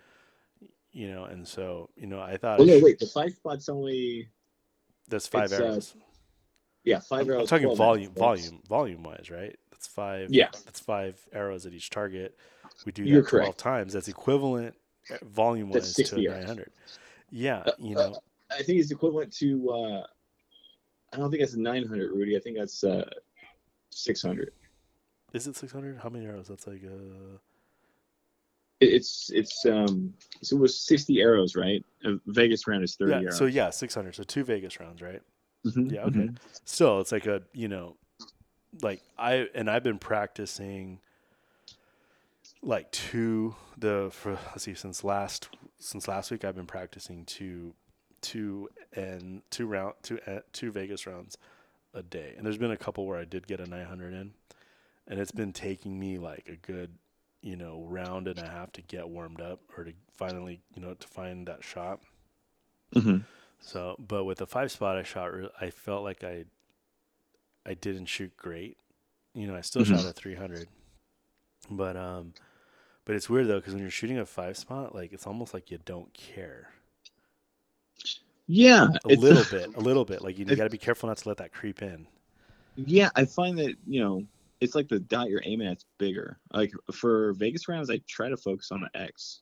you 0.92 1.10
know 1.10 1.24
and 1.24 1.46
so 1.48 1.90
you 1.96 2.06
know 2.06 2.20
i 2.20 2.36
thought 2.36 2.58
Well, 2.58 2.68
no, 2.68 2.78
wait. 2.78 2.98
The 3.00 3.06
five 3.06 3.32
spot's 3.32 3.68
only 3.68 4.28
that's 5.08 5.26
five 5.26 5.52
uh, 5.52 5.56
arrows 5.56 5.94
yeah 6.84 7.00
five 7.00 7.22
I'm, 7.22 7.26
I'm 7.26 7.34
arrows. 7.34 7.48
talking 7.48 7.74
volume, 7.74 8.12
arrows. 8.16 8.40
volume, 8.40 8.62
volume 8.68 9.02
wise, 9.02 9.28
right? 9.30 9.56
That's 9.72 9.86
five. 9.86 10.30
Yeah. 10.30 10.48
That's 10.64 10.80
five 10.80 11.18
arrows 11.32 11.66
at 11.66 11.72
each 11.72 11.90
target. 11.90 12.36
We 12.86 12.92
do 12.92 13.02
that 13.02 13.08
You're 13.08 13.22
twelve 13.22 13.44
correct. 13.44 13.58
times. 13.58 13.92
That's 13.92 14.08
equivalent 14.08 14.74
volume 15.22 15.68
wise 15.68 15.82
to 15.82 15.92
60 15.94 16.26
a 16.26 16.28
arrows. 16.28 16.38
nine 16.38 16.46
hundred. 16.46 16.70
Yeah, 17.30 17.62
Uh, 17.66 17.72
you 17.78 17.96
uh, 17.96 18.00
know, 18.10 18.22
I 18.50 18.62
think 18.62 18.80
it's 18.80 18.90
equivalent 18.90 19.32
to. 19.34 19.70
uh 19.70 20.06
I 21.12 21.16
don't 21.16 21.30
think 21.30 21.42
that's 21.42 21.56
900, 21.56 22.12
Rudy. 22.12 22.36
I 22.36 22.40
think 22.40 22.56
that's 22.56 22.84
uh 22.84 23.08
600. 23.90 24.52
is 25.32 25.46
it 25.46 25.56
six 25.56 25.72
hundred? 25.72 25.98
How 25.98 26.08
many 26.08 26.26
arrows? 26.26 26.48
That's 26.48 26.66
like 26.66 26.82
uh 26.84 27.38
It's 28.80 29.30
it's 29.34 29.64
um 29.66 30.14
so 30.42 30.56
it 30.56 30.60
was 30.60 30.80
60 30.80 31.20
arrows, 31.20 31.54
right? 31.56 31.84
A 32.04 32.14
Vegas 32.26 32.66
round 32.66 32.82
is 32.84 32.96
30 32.96 33.12
yeah. 33.12 33.20
arrows. 33.20 33.36
So 33.36 33.46
yeah, 33.46 33.70
six 33.70 33.94
hundred. 33.94 34.14
So 34.14 34.22
two 34.22 34.44
Vegas 34.44 34.80
rounds, 34.80 35.02
right? 35.02 35.20
Mhm, 35.66 35.92
Yeah. 35.92 36.04
Okay. 36.04 36.18
mhm. 36.20 36.36
Still, 36.64 37.00
it's 37.00 37.12
like 37.12 37.26
a 37.26 37.42
you 37.52 37.68
know, 37.68 37.96
like 38.82 39.02
I 39.18 39.48
and 39.54 39.68
I've 39.70 39.82
been 39.82 39.98
practicing 39.98 41.00
like 42.62 42.90
two 42.92 43.54
the 43.78 44.10
for 44.12 44.32
let's 44.50 44.64
see 44.64 44.74
since 44.74 45.02
last 45.02 45.48
since 45.78 46.06
last 46.06 46.30
week 46.30 46.44
I've 46.44 46.56
been 46.56 46.66
practicing 46.66 47.24
two 47.24 47.74
two 48.20 48.68
and 48.92 49.42
two 49.50 49.66
round 49.66 49.94
two 50.02 50.18
uh, 50.26 50.40
two 50.52 50.70
Vegas 50.70 51.06
rounds 51.06 51.38
a 51.94 52.02
day 52.02 52.34
and 52.36 52.44
there's 52.44 52.58
been 52.58 52.70
a 52.70 52.76
couple 52.76 53.06
where 53.06 53.18
I 53.18 53.24
did 53.24 53.46
get 53.46 53.60
a 53.60 53.66
900 53.66 54.12
in 54.12 54.32
and 55.08 55.18
it's 55.18 55.32
been 55.32 55.52
taking 55.52 55.98
me 55.98 56.18
like 56.18 56.46
a 56.48 56.56
good 56.56 56.90
you 57.40 57.56
know 57.56 57.84
round 57.88 58.28
and 58.28 58.38
a 58.38 58.46
half 58.46 58.70
to 58.72 58.82
get 58.82 59.08
warmed 59.08 59.40
up 59.40 59.60
or 59.76 59.84
to 59.84 59.92
finally 60.12 60.60
you 60.74 60.82
know 60.82 60.94
to 60.94 61.08
find 61.08 61.46
that 61.48 61.64
shot 61.64 62.00
Mhm. 62.94 63.24
so, 63.60 63.94
but 63.98 64.24
with 64.24 64.38
the 64.38 64.46
five 64.46 64.72
spot, 64.72 64.96
I 64.96 65.02
shot. 65.04 65.30
I 65.60 65.70
felt 65.70 66.02
like 66.02 66.24
I, 66.24 66.44
I 67.64 67.74
didn't 67.74 68.06
shoot 68.06 68.36
great. 68.36 68.78
You 69.34 69.46
know, 69.46 69.54
I 69.54 69.60
still 69.60 69.82
Mhm. 69.82 69.90
shot 69.90 70.04
a 70.06 70.12
300, 70.12 70.66
but 71.70 71.96
um, 71.96 72.32
but 73.10 73.16
it's 73.16 73.28
weird 73.28 73.48
though 73.48 73.58
because 73.58 73.74
when 73.74 73.82
you're 73.82 73.90
shooting 73.90 74.18
a 74.20 74.24
five 74.24 74.56
spot, 74.56 74.94
like 74.94 75.12
it's 75.12 75.26
almost 75.26 75.52
like 75.52 75.68
you 75.72 75.80
don't 75.84 76.14
care 76.14 76.70
Yeah, 78.46 78.88
a 79.04 79.08
little 79.08 79.44
bit, 79.44 79.70
a 79.74 79.80
little 79.80 80.04
bit. 80.04 80.22
Like 80.22 80.38
you, 80.38 80.46
you 80.46 80.56
got 80.56 80.64
to 80.64 80.70
be 80.70 80.78
careful 80.78 81.08
not 81.08 81.18
to 81.18 81.28
let 81.28 81.38
that 81.38 81.52
creep 81.52 81.82
in. 81.82 82.06
Yeah, 82.76 83.10
I 83.14 83.24
find 83.24 83.58
that 83.58 83.76
you 83.86 84.00
know 84.00 84.22
it's 84.60 84.74
like 84.74 84.88
the 84.88 85.00
dot 85.00 85.30
you're 85.30 85.42
aiming 85.44 85.68
at's 85.68 85.84
bigger. 85.98 86.38
Like 86.52 86.72
for 86.92 87.34
Vegas 87.34 87.68
rounds, 87.68 87.90
I 87.90 88.00
try 88.08 88.28
to 88.28 88.36
focus 88.36 88.70
on 88.72 88.80
the 88.80 88.90
X. 89.00 89.40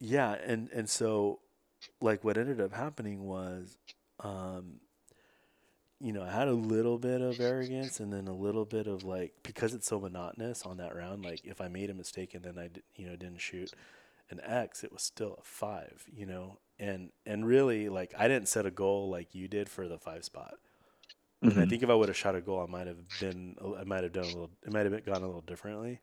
Yeah, 0.00 0.32
and 0.32 0.68
and 0.70 0.88
so 0.88 1.40
like 2.00 2.24
what 2.24 2.38
ended 2.38 2.60
up 2.60 2.74
happening 2.74 3.24
was 3.24 3.78
um 4.20 4.80
you 6.04 6.12
know, 6.12 6.22
I 6.24 6.30
had 6.32 6.48
a 6.48 6.54
little 6.54 6.98
bit 6.98 7.22
of 7.22 7.40
arrogance 7.40 8.00
and 8.00 8.12
then 8.12 8.28
a 8.28 8.34
little 8.34 8.66
bit 8.66 8.86
of 8.88 9.04
like 9.04 9.34
because 9.42 9.74
it's 9.74 9.88
so 9.88 10.00
monotonous 10.00 10.64
on 10.66 10.78
that 10.78 10.96
round, 10.96 11.24
like 11.24 11.42
if 11.44 11.60
I 11.60 11.68
made 11.68 11.90
a 11.90 11.94
mistake 11.94 12.34
and 12.34 12.44
then 12.44 12.58
I 12.58 12.70
you 12.96 13.06
know 13.08 13.16
didn't 13.16 13.40
shoot 13.40 13.74
an 14.30 14.40
X, 14.44 14.84
it 14.84 14.92
was 14.92 15.02
still 15.02 15.36
a 15.40 15.44
5, 15.44 16.06
you 16.14 16.26
know. 16.26 16.58
And 16.78 17.12
and 17.26 17.46
really 17.46 17.88
like 17.88 18.14
I 18.18 18.28
didn't 18.28 18.48
set 18.48 18.66
a 18.66 18.72
goal 18.72 19.10
like 19.10 19.34
you 19.34 19.48
did 19.48 19.68
for 19.70 19.88
the 19.88 19.98
5 19.98 20.24
spot. 20.24 20.56
And 21.48 21.60
I 21.60 21.64
Mhm. 21.64 21.66
think 21.66 21.82
if 21.82 21.90
I 21.90 21.94
would 21.94 22.08
have 22.08 22.16
shot 22.16 22.36
a 22.36 22.40
goal, 22.40 22.60
I 22.62 22.66
might 22.70 22.86
have 22.86 23.18
been 23.18 23.56
I 23.78 23.84
might 23.84 24.04
have 24.04 24.12
done 24.12 24.24
a 24.26 24.30
little 24.30 24.50
it 24.66 24.72
might 24.72 24.86
have 24.86 24.92
been 24.92 25.04
gone 25.04 25.22
a 25.22 25.26
little 25.26 25.42
differently. 25.42 26.00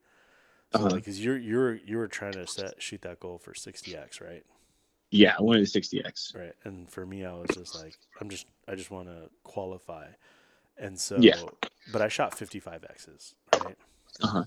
So 0.71 0.85
Uh-huh. 0.85 0.89
like 0.89 1.05
cuz 1.05 1.23
you're 1.23 1.37
you're 1.39 1.75
you 1.75 1.97
were 1.97 2.07
trying 2.09 2.35
to 2.35 2.47
set 2.47 2.81
shoot 2.81 3.01
that 3.03 3.19
goal 3.21 3.39
for 3.39 3.53
60x, 3.55 4.21
right? 4.21 4.45
Yeah, 5.11 5.35
I 5.37 5.41
wanted 5.41 5.61
a 5.63 5.65
60X. 5.65 6.35
Right. 6.35 6.53
And 6.63 6.89
for 6.89 7.05
me, 7.05 7.25
I 7.25 7.33
was 7.33 7.49
just 7.53 7.75
like, 7.81 7.95
I'm 8.19 8.29
just, 8.29 8.47
I 8.67 8.75
just 8.75 8.89
want 8.91 9.07
to 9.07 9.29
qualify. 9.43 10.07
And 10.77 10.99
so, 10.99 11.17
Yeah. 11.19 11.35
but 11.91 12.01
I 12.01 12.07
shot 12.07 12.37
55 12.37 12.85
X's, 12.89 13.35
right? 13.63 13.77
Uh-huh. 14.23 14.43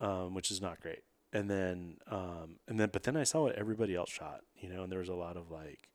Um, 0.00 0.34
which 0.34 0.50
is 0.50 0.60
not 0.60 0.80
great. 0.80 1.02
And 1.32 1.50
then, 1.50 1.96
um, 2.10 2.56
and 2.68 2.78
then, 2.78 2.90
but 2.92 3.02
then 3.04 3.16
I 3.16 3.24
saw 3.24 3.44
what 3.44 3.56
everybody 3.56 3.94
else 3.96 4.10
shot, 4.10 4.40
you 4.60 4.68
know, 4.68 4.82
and 4.82 4.92
there 4.92 4.98
was 5.00 5.08
a 5.08 5.14
lot 5.14 5.36
of 5.36 5.50
like, 5.50 5.88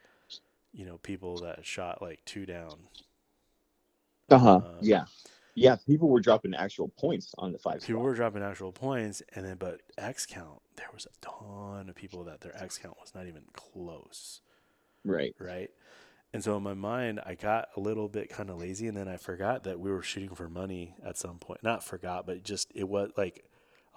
you 0.73 0.85
know, 0.85 0.97
people 0.97 1.37
that 1.39 1.65
shot 1.65 2.01
like 2.01 2.19
two 2.25 2.45
down. 2.45 2.73
Uh-huh. 4.29 4.57
Uh, 4.57 4.73
yeah. 4.81 5.05
Yeah, 5.53 5.75
people 5.85 6.07
were 6.09 6.21
dropping 6.21 6.53
actual 6.55 6.87
points 6.97 7.33
on 7.37 7.51
the 7.51 7.59
five 7.59 7.81
People 7.81 7.95
spot. 7.99 8.03
were 8.03 8.15
dropping 8.15 8.41
actual 8.41 8.71
points, 8.71 9.21
and 9.35 9.45
then, 9.45 9.57
but 9.57 9.81
X 9.97 10.25
count, 10.25 10.61
there 10.77 10.89
was 10.93 11.05
a 11.05 11.25
ton 11.25 11.89
of 11.89 11.95
people 11.95 12.23
that 12.25 12.41
their 12.41 12.55
X 12.61 12.77
count 12.77 12.97
was 12.99 13.13
not 13.13 13.27
even 13.27 13.43
close. 13.53 14.41
Right. 15.03 15.33
right? 15.39 15.69
And 16.33 16.43
so 16.43 16.55
in 16.55 16.63
my 16.63 16.73
mind, 16.73 17.19
I 17.25 17.35
got 17.35 17.67
a 17.75 17.79
little 17.79 18.07
bit 18.07 18.29
kind 18.29 18.49
of 18.49 18.57
lazy, 18.59 18.87
and 18.87 18.95
then 18.95 19.07
I 19.07 19.17
forgot 19.17 19.63
that 19.65 19.79
we 19.79 19.91
were 19.91 20.01
shooting 20.01 20.33
for 20.33 20.47
money 20.47 20.95
at 21.05 21.17
some 21.17 21.39
point. 21.39 21.61
Not 21.63 21.83
forgot, 21.83 22.25
but 22.25 22.43
just 22.43 22.71
it 22.73 22.87
was 22.87 23.11
like 23.17 23.43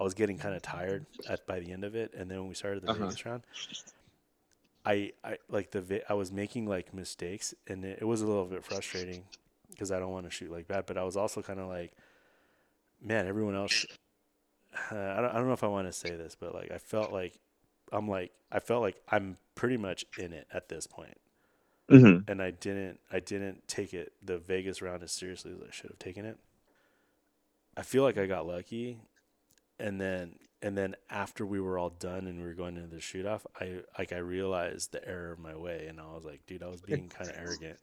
I 0.00 0.02
was 0.02 0.14
getting 0.14 0.38
kind 0.38 0.54
of 0.54 0.62
tired 0.62 1.06
at 1.28 1.46
by 1.46 1.60
the 1.60 1.70
end 1.70 1.84
of 1.84 1.94
it. 1.94 2.12
And 2.14 2.28
then 2.30 2.38
when 2.40 2.48
we 2.48 2.54
started 2.54 2.82
the 2.82 2.90
Uh-huh. 2.90 3.04
Vegas 3.04 3.24
round, 3.24 3.42
I 4.84 5.12
I 5.22 5.38
like 5.48 5.70
the 5.70 6.02
I 6.08 6.14
was 6.14 6.32
making 6.32 6.66
like 6.66 6.92
mistakes, 6.92 7.54
and 7.68 7.84
it, 7.84 7.98
it 8.02 8.04
was 8.04 8.20
a 8.20 8.26
little 8.26 8.46
bit 8.46 8.64
frustrating. 8.64 9.24
because 9.70 9.90
I 9.90 9.98
don't 9.98 10.12
want 10.12 10.26
to 10.26 10.30
shoot 10.30 10.50
like 10.50 10.68
that. 10.68 10.86
But 10.86 10.98
I 10.98 11.04
was 11.04 11.16
also 11.16 11.42
kind 11.42 11.58
of 11.60 11.68
like, 11.68 11.92
man, 13.00 13.26
everyone 13.26 13.54
else. 13.54 13.86
Uh, 14.90 14.94
I 14.96 15.20
don't, 15.20 15.30
I 15.30 15.34
don't 15.34 15.46
know 15.46 15.52
if 15.54 15.64
I 15.64 15.68
want 15.68 15.88
to 15.88 15.92
say 15.92 16.10
this, 16.16 16.36
but 16.38 16.54
like 16.54 16.70
I 16.70 16.78
felt 16.78 17.12
like 17.12 17.38
I'm 17.92 18.08
like 18.08 18.32
I 18.52 18.60
felt 18.60 18.82
like 18.82 18.96
I'm 19.10 19.36
pretty 19.54 19.76
much 19.76 20.04
in 20.18 20.32
it 20.32 20.46
at 20.52 20.68
this 20.68 20.86
point, 20.86 21.18
Mm-hmm. 21.90 22.30
and 22.30 22.40
I 22.42 22.50
didn't 22.50 23.00
I 23.12 23.20
didn't 23.20 23.68
take 23.68 23.92
it 23.94 24.12
the 24.22 24.38
Vegas 24.38 24.80
round 24.82 25.02
as 25.02 25.12
seriously 25.12 25.52
as 25.52 25.60
I 25.60 25.70
should 25.70 25.90
have 25.90 25.98
taken 25.98 26.24
it. 26.24 26.38
I 27.76 27.82
feel 27.82 28.02
like 28.04 28.16
I 28.18 28.26
got 28.26 28.46
lucky, 28.46 28.98
and 29.78 30.00
then 30.00 30.36
and 30.62 30.78
then 30.78 30.96
after 31.10 31.44
we 31.44 31.60
were 31.60 31.76
all 31.78 31.90
done 31.90 32.26
and 32.26 32.40
we 32.40 32.46
were 32.46 32.54
going 32.54 32.76
into 32.76 32.88
the 32.94 33.00
shoot 33.00 33.26
off, 33.26 33.46
I 33.60 33.80
like 33.98 34.12
I 34.12 34.18
realized 34.18 34.92
the 34.92 35.06
error 35.06 35.32
of 35.32 35.38
my 35.38 35.54
way, 35.56 35.86
and 35.88 36.00
I 36.00 36.04
was 36.14 36.24
like, 36.24 36.46
dude, 36.46 36.62
I 36.62 36.68
was 36.68 36.80
being 36.80 37.08
kind 37.08 37.28
of 37.30 37.36
arrogant, 37.36 37.78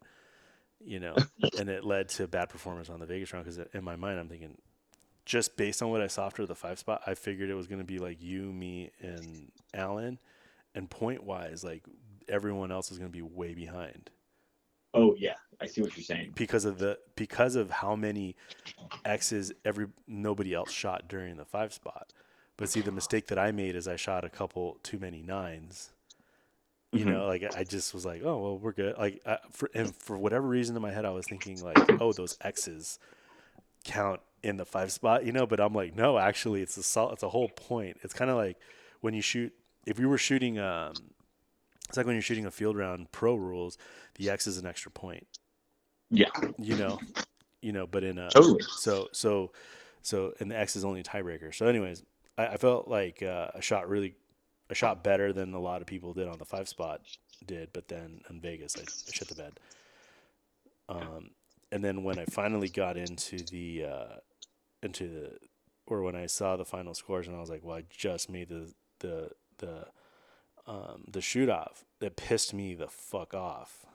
you 0.80 1.00
know, 1.00 1.16
and 1.60 1.70
it 1.70 1.86
led 1.86 2.10
to 2.10 2.28
bad 2.28 2.50
performance 2.50 2.90
on 2.90 3.00
the 3.00 3.06
Vegas 3.06 3.34
round 3.34 3.46
because 3.46 3.60
in 3.74 3.84
my 3.84 3.96
mind 3.98 4.20
I'm 4.20 4.30
thinking, 4.30 4.58
just 5.26 5.58
based 5.58 5.82
on 5.82 5.90
what 5.90 6.02
I 6.02 6.08
saw 6.08 6.26
after 6.26 6.46
the 6.46 6.56
five 6.56 6.80
spot, 6.80 7.02
I 7.06 7.14
figured 7.14 7.50
it 7.50 7.56
was 7.56 7.68
going 7.68 7.80
to 7.80 7.86
be 7.86 8.00
like 8.00 8.22
you, 8.22 8.52
me, 8.52 8.92
and 9.02 9.52
Alan, 9.74 10.20
and 10.76 10.90
point 10.90 11.24
wise, 11.24 11.64
like 11.64 11.84
everyone 12.28 12.72
else 12.72 12.92
is 12.92 12.98
going 12.98 13.12
to 13.12 13.18
be 13.18 13.22
way 13.22 13.54
behind 13.54 14.10
Oh 14.94 15.16
yeah, 15.18 15.36
I 15.62 15.68
see 15.68 15.82
what 15.82 15.96
you're 15.96 16.04
saying. 16.04 16.34
because 16.36 16.66
of 16.66 16.78
the 16.78 16.98
because 17.16 17.56
of 17.56 17.70
how 17.70 17.96
many 17.96 18.36
X's 19.06 19.54
every 19.64 19.88
nobody 20.08 20.54
else 20.54 20.72
shot 20.72 21.08
during 21.08 21.38
the 21.38 21.46
five 21.46 21.74
spot. 21.74 22.12
But 22.58 22.70
see, 22.70 22.82
the 22.82 22.92
mistake 22.92 23.28
that 23.28 23.40
I 23.40 23.52
made 23.52 23.76
is 23.76 23.88
I 23.88 23.96
shot 23.96 24.26
a 24.26 24.30
couple 24.30 24.78
too 24.84 25.00
many 25.00 25.22
nines. 25.22 25.92
You 26.92 27.06
know, 27.06 27.22
mm-hmm. 27.22 27.28
like 27.28 27.56
I 27.56 27.64
just 27.64 27.94
was 27.94 28.06
like, 28.06 28.22
oh 28.26 28.38
well, 28.38 28.58
we're 28.58 28.74
good. 28.74 28.98
Like, 28.98 29.22
I, 29.26 29.38
for 29.52 29.70
and 29.74 29.96
for 29.96 30.18
whatever 30.18 30.46
reason 30.46 30.76
in 30.76 30.82
my 30.82 30.92
head, 30.92 31.06
I 31.06 31.12
was 31.12 31.26
thinking 31.26 31.64
like, 31.64 32.02
oh, 32.02 32.12
those 32.12 32.38
X's 32.42 33.00
count 33.86 34.20
in 34.44 34.58
the 34.58 34.66
five 34.66 34.92
spot. 34.92 35.26
You 35.26 35.32
know, 35.32 35.46
but 35.48 35.60
I'm 35.60 35.74
like, 35.74 35.96
no, 35.96 36.18
actually, 36.18 36.62
it's 36.62 36.78
a 36.78 36.84
sol- 36.84 37.12
it's 37.12 37.24
a 37.24 37.30
whole 37.30 37.50
point. 37.50 37.98
It's 38.04 38.14
kind 38.14 38.32
of 38.32 38.38
like 38.38 38.58
when 39.02 39.14
you 39.14 39.22
shoot. 39.22 39.54
If 39.88 40.00
you 40.00 40.10
were 40.10 40.18
shooting, 40.20 40.60
um, 40.60 41.12
it's 41.88 41.98
like 41.98 42.06
when 42.06 42.16
you're 42.16 42.22
shooting 42.22 42.46
a 42.46 42.52
field 42.52 42.78
round 42.78 43.12
pro 43.12 43.36
rules, 43.36 43.78
the 44.16 44.30
X 44.30 44.48
is 44.48 44.58
an 44.58 44.66
extra 44.66 44.92
point 44.92 45.28
Yeah, 46.10 46.30
you 46.58 46.76
know, 46.76 47.02
you 47.62 47.72
know, 47.72 47.88
but 47.88 48.04
in 48.04 48.18
a 48.18 48.34
totally. 48.34 48.64
so 48.76 49.10
so 49.14 49.52
so 50.02 50.34
and 50.40 50.52
the 50.52 50.58
X 50.58 50.76
is 50.76 50.86
only 50.86 51.02
a 51.02 51.04
tiebreaker. 51.04 51.54
So, 51.54 51.68
anyways, 51.68 52.04
I, 52.38 52.48
I 52.48 52.58
felt 52.58 52.88
like 52.88 53.24
uh, 53.24 53.50
I 53.56 53.60
shot 53.62 53.90
really, 53.90 54.16
a 54.70 54.76
shot 54.76 55.04
better 55.04 55.34
than 55.34 55.54
a 55.54 55.60
lot 55.60 55.82
of 55.82 55.88
people 55.88 56.14
did 56.14 56.28
on 56.28 56.40
the 56.40 56.46
five 56.46 56.68
spot 56.68 57.02
did, 57.46 57.70
but 57.74 57.88
then 57.88 58.22
in 58.30 58.42
Vegas 58.42 58.78
I, 58.78 58.84
I 58.84 59.12
shit 59.12 59.28
the 59.28 59.36
bed. 59.36 59.60
Um, 60.90 61.32
and 61.72 61.84
then 61.84 62.04
when 62.04 62.20
I 62.20 62.26
finally 62.26 62.70
got 62.70 62.98
into 62.98 63.46
the 63.46 63.86
uh, 63.86 64.16
into 64.84 65.08
the 65.08 65.38
or 65.88 66.02
when 66.02 66.16
I 66.16 66.26
saw 66.28 66.56
the 66.56 66.66
final 66.66 66.94
scores 66.94 67.28
and 67.28 67.36
I 67.36 67.40
was 67.40 67.50
like, 67.50 67.64
well, 67.64 67.78
I 67.78 67.84
just 67.90 68.30
made 68.30 68.50
the 68.50 68.74
the 69.00 69.32
the 69.58 69.88
um, 70.68 71.06
the 71.10 71.22
shoot 71.22 71.50
off. 71.50 71.86
It 72.00 72.16
pissed 72.16 72.54
me 72.54 72.76
the 72.76 72.88
fuck 72.88 73.34
off. 73.34 73.86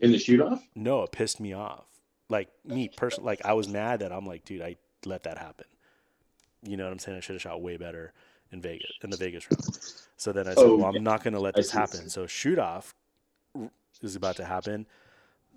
In 0.00 0.12
the 0.12 0.18
shoot 0.18 0.40
off? 0.40 0.66
No, 0.74 1.02
it 1.02 1.12
pissed 1.12 1.40
me 1.40 1.52
off. 1.52 1.86
Like 2.28 2.48
me 2.64 2.88
personally, 2.88 3.26
like 3.26 3.44
I 3.44 3.52
was 3.54 3.68
mad 3.68 4.00
that 4.00 4.12
I'm 4.12 4.26
like, 4.26 4.44
dude, 4.44 4.62
I 4.62 4.76
let 5.04 5.24
that 5.24 5.38
happen. 5.38 5.66
You 6.62 6.76
know 6.76 6.84
what 6.84 6.92
I'm 6.92 6.98
saying? 6.98 7.18
I 7.18 7.20
should 7.20 7.34
have 7.34 7.42
shot 7.42 7.60
way 7.62 7.76
better 7.76 8.12
in 8.52 8.60
Vegas 8.62 8.92
in 9.02 9.10
the 9.10 9.16
Vegas 9.16 9.50
round. 9.50 9.78
So 10.16 10.32
then 10.32 10.46
I 10.48 10.54
said, 10.54 10.72
Oh, 10.72 10.76
well, 10.76 10.86
I'm 10.86 10.96
yeah. 10.96 11.00
not 11.00 11.22
going 11.24 11.34
to 11.34 11.40
let 11.40 11.56
this 11.56 11.70
happen. 11.70 12.08
So 12.08 12.26
shoot 12.26 12.58
off 12.58 12.94
is 14.02 14.16
about 14.16 14.36
to 14.36 14.44
happen. 14.44 14.86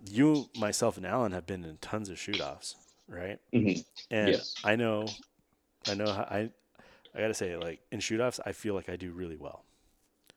You, 0.10 0.50
myself, 0.56 0.98
and 0.98 1.06
Alan 1.06 1.32
have 1.32 1.46
been 1.46 1.64
in 1.64 1.78
tons 1.78 2.10
of 2.10 2.20
shoot 2.20 2.42
offs, 2.42 2.76
right? 3.08 3.39
Mhm. 3.54 3.84
And 4.12 4.30
Yes. 4.30 4.56
I 4.63 4.76
know, 4.76 5.06
I 5.88 5.94
know 5.96 6.06
how 6.12 6.24
I, 6.24 6.50
I 7.16 7.20
gotta 7.20 7.34
say, 7.34 7.56
like 7.58 7.82
in 7.92 8.00
shoot 8.00 8.20
offs, 8.22 8.39
I 8.46 8.52
feel 8.54 8.74
like 8.76 8.89
I 8.89 8.96
do 8.96 9.12
really 9.12 9.38
well 9.38 9.66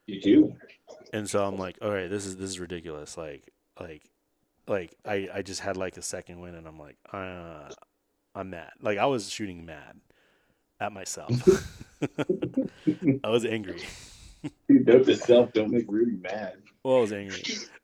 You 0.07 0.21
do? 0.21 0.57
and 1.13 1.29
so 1.29 1.45
I'm 1.45 1.57
like, 1.57 1.79
all 1.83 1.91
right, 1.91 2.09
this 2.11 2.27
is 2.27 2.37
this 2.37 2.51
is 2.51 2.61
ridiculous. 2.61 3.17
Like, 3.17 3.51
like, 3.81 4.03
like 4.67 4.95
I 5.05 5.29
I 5.35 5.43
just 5.43 5.61
had 5.61 5.77
like 5.77 5.97
a 5.97 6.03
second 6.03 6.41
win, 6.41 6.55
and 6.55 6.67
I'm 6.67 6.79
like, 6.79 6.97
uh, 7.13 7.71
I'm 8.35 8.51
mad. 8.51 8.73
Like 8.81 8.99
I 8.99 9.07
was 9.07 9.31
shooting 9.31 9.65
mad 9.65 10.01
at 10.81 10.93
myself. 10.93 11.31
I 13.25 13.29
was 13.31 13.45
angry. 13.45 13.83
Note 14.69 15.07
to 15.07 15.17
self, 15.17 15.53
don't 15.53 15.71
make 15.71 15.87
Rudy 15.89 16.17
mad. 16.17 16.55
Well, 16.85 16.99
I 16.99 17.01
was 17.01 17.13
angry, 17.13 17.43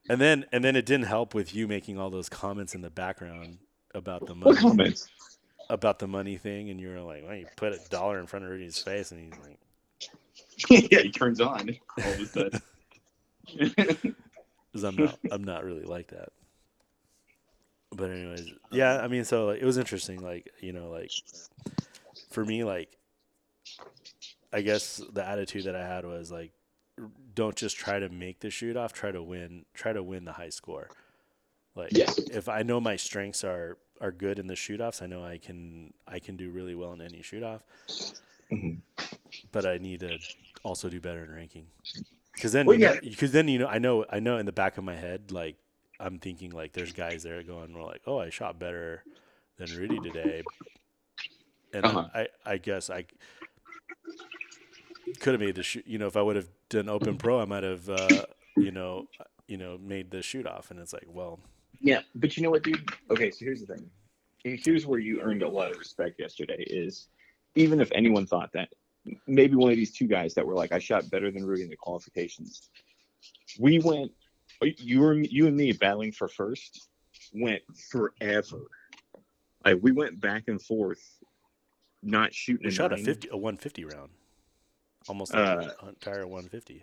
and 0.08 0.20
then 0.20 0.44
and 0.52 0.62
then 0.62 0.76
it 0.76 0.84
didn't 0.86 1.06
help 1.06 1.34
with 1.34 1.54
you 1.54 1.66
making 1.66 1.98
all 1.98 2.10
those 2.10 2.28
comments 2.28 2.74
in 2.74 2.82
the 2.82 2.90
background 2.90 3.58
about 3.94 4.26
the 4.26 4.34
money 4.34 4.56
comments? 4.56 5.08
about 5.68 5.98
the 5.98 6.06
money 6.06 6.36
thing, 6.36 6.70
and 6.70 6.80
you 6.80 6.88
were 6.88 7.00
like, 7.00 7.24
well, 7.24 7.34
you 7.34 7.46
put 7.56 7.72
a 7.72 7.80
dollar 7.88 8.18
in 8.20 8.26
front 8.26 8.44
of 8.44 8.50
Rudy's 8.50 8.78
face, 8.78 9.12
and 9.12 9.20
he's 9.20 9.40
like, 9.40 10.90
yeah, 10.92 11.00
he 11.00 11.10
turns 11.10 11.40
on 11.40 11.76
all 11.98 12.12
of 12.12 12.20
a 12.20 12.26
sudden. 12.26 12.62
because 14.72 14.84
I'm 14.84 14.96
not 14.96 15.18
I'm 15.30 15.44
not 15.44 15.64
really 15.64 15.84
like 15.84 16.08
that. 16.08 16.30
But 17.90 18.10
anyways, 18.10 18.46
yeah, 18.70 19.00
I 19.00 19.08
mean, 19.08 19.24
so 19.24 19.46
like, 19.46 19.60
it 19.60 19.66
was 19.66 19.78
interesting. 19.78 20.22
Like 20.22 20.50
you 20.60 20.72
know, 20.72 20.90
like 20.90 21.10
for 22.30 22.44
me, 22.44 22.64
like 22.64 22.96
I 24.52 24.62
guess 24.62 25.00
the 25.12 25.26
attitude 25.26 25.64
that 25.64 25.76
I 25.76 25.86
had 25.86 26.04
was 26.04 26.30
like, 26.30 26.52
don't 27.34 27.56
just 27.56 27.76
try 27.76 27.98
to 27.98 28.08
make 28.08 28.40
the 28.40 28.50
shoot 28.50 28.76
off. 28.76 28.92
Try 28.92 29.12
to 29.12 29.22
win. 29.22 29.64
Try 29.74 29.92
to 29.92 30.02
win 30.02 30.24
the 30.24 30.32
high 30.32 30.50
score. 30.50 30.88
Like 31.74 31.92
Yes. 31.92 32.18
if 32.18 32.48
I 32.48 32.62
know 32.62 32.80
my 32.80 32.96
strengths 32.96 33.44
are 33.44 33.78
are 34.00 34.12
good 34.12 34.38
in 34.38 34.46
the 34.46 34.56
shoot 34.56 34.80
offs, 34.80 35.00
I 35.02 35.06
know 35.06 35.24
I 35.24 35.38
can 35.38 35.92
I 36.06 36.18
can 36.18 36.36
do 36.36 36.50
really 36.50 36.74
well 36.74 36.92
in 36.92 37.00
any 37.00 37.22
shoot 37.22 37.42
off. 37.42 37.62
Mhm. 38.50 38.80
But 39.52 39.64
I 39.66 39.78
need 39.78 40.00
to 40.00 40.18
also 40.62 40.88
do 40.88 41.00
better 41.00 41.24
in 41.24 41.30
ranking. 41.30 41.66
Because 42.34 42.52
then, 42.52 42.66
Well, 42.66 42.78
you 42.78 42.86
know, 42.86 42.92
yeah. 42.94 43.00
because 43.10 43.32
then 43.32 43.48
you 43.48 43.58
know, 43.58 43.66
I 43.66 43.78
know, 43.78 44.04
I 44.10 44.18
know 44.20 44.38
in 44.38 44.46
the 44.46 44.52
back 44.52 44.78
of 44.78 44.84
my 44.84 44.96
head, 44.96 45.30
like 45.30 45.56
I'm 46.00 46.18
thinking, 46.18 46.50
like 46.50 46.72
there's 46.72 46.92
guys 46.92 47.22
there 47.22 47.42
going, 47.42 47.74
well, 47.74 47.86
like, 47.86 48.02
oh, 48.06 48.18
I 48.18 48.30
shot 48.30 48.58
better 48.58 49.04
than 49.56 49.70
Rudy 49.76 49.98
today, 50.00 50.42
and 51.72 51.84
Uh-huh. 51.84 52.08
I, 52.14 52.28
I 52.44 52.58
guess 52.58 52.90
I 52.90 53.04
could 55.20 55.34
have 55.34 55.40
made 55.40 55.54
the 55.54 55.62
shoot. 55.62 55.86
You 55.86 55.98
know, 55.98 56.06
if 56.06 56.16
I 56.16 56.22
would 56.22 56.36
have 56.36 56.48
done 56.68 56.88
open 56.88 57.16
pro, 57.18 57.40
I 57.40 57.44
might 57.44 57.62
have, 57.62 57.88
uh, 57.88 58.26
you 58.56 58.70
know, 58.72 59.06
you 59.46 59.56
know, 59.56 59.78
made 59.78 60.10
the 60.10 60.22
shoot 60.22 60.46
off. 60.46 60.70
And 60.70 60.80
it's 60.80 60.92
like, 60.92 61.06
well, 61.06 61.38
Yeah, 61.82 62.00
but 62.14 62.36
you 62.36 62.44
know 62.44 62.50
what, 62.50 62.62
dude? 62.62 62.88
Okay, 63.10 63.30
so 63.30 63.44
here's 63.44 63.60
the 63.60 63.74
thing. 63.74 63.90
Here's 64.44 64.86
where 64.86 64.98
you 64.98 65.20
earned 65.20 65.42
a 65.42 65.48
lot 65.48 65.72
of 65.72 65.78
respect 65.78 66.18
yesterday. 66.18 66.64
Is 66.68 67.08
even 67.54 67.80
if 67.80 67.90
anyone 67.92 68.26
thought 68.26 68.52
that 68.54 68.68
maybe 69.26 69.56
one 69.56 69.70
of 69.72 69.76
these 69.76 69.92
two 69.92 70.06
guys 70.06 70.34
that 70.34 70.46
were 70.46 70.54
like, 70.54 70.72
I 70.72 70.78
shot 70.78 71.10
better 71.10 71.30
than 71.30 71.44
Rudy 71.44 71.62
in 71.62 71.68
the 71.68 71.76
qualifications. 71.76 72.70
We 73.58 73.80
went, 73.80 74.12
you 74.62 75.00
were 75.00 75.14
you 75.14 75.46
and 75.48 75.56
me 75.56 75.72
battling 75.72 76.12
for 76.12 76.28
first, 76.28 76.88
went 77.34 77.62
forever. 77.90 78.60
Like 79.64 79.78
we 79.80 79.92
went 79.92 80.20
back 80.20 80.44
and 80.48 80.60
forth, 80.62 81.02
not 82.02 82.32
shooting. 82.32 82.66
we 82.66 82.70
shot 82.72 82.92
a 82.92 82.96
fifty, 82.96 83.28
a 83.30 83.36
one 83.36 83.56
fifty 83.56 83.84
round, 83.84 84.10
almost 85.08 85.34
Uh, 85.34 85.70
an 85.82 85.88
entire 85.88 86.26
one 86.26 86.48
fifty. 86.48 86.82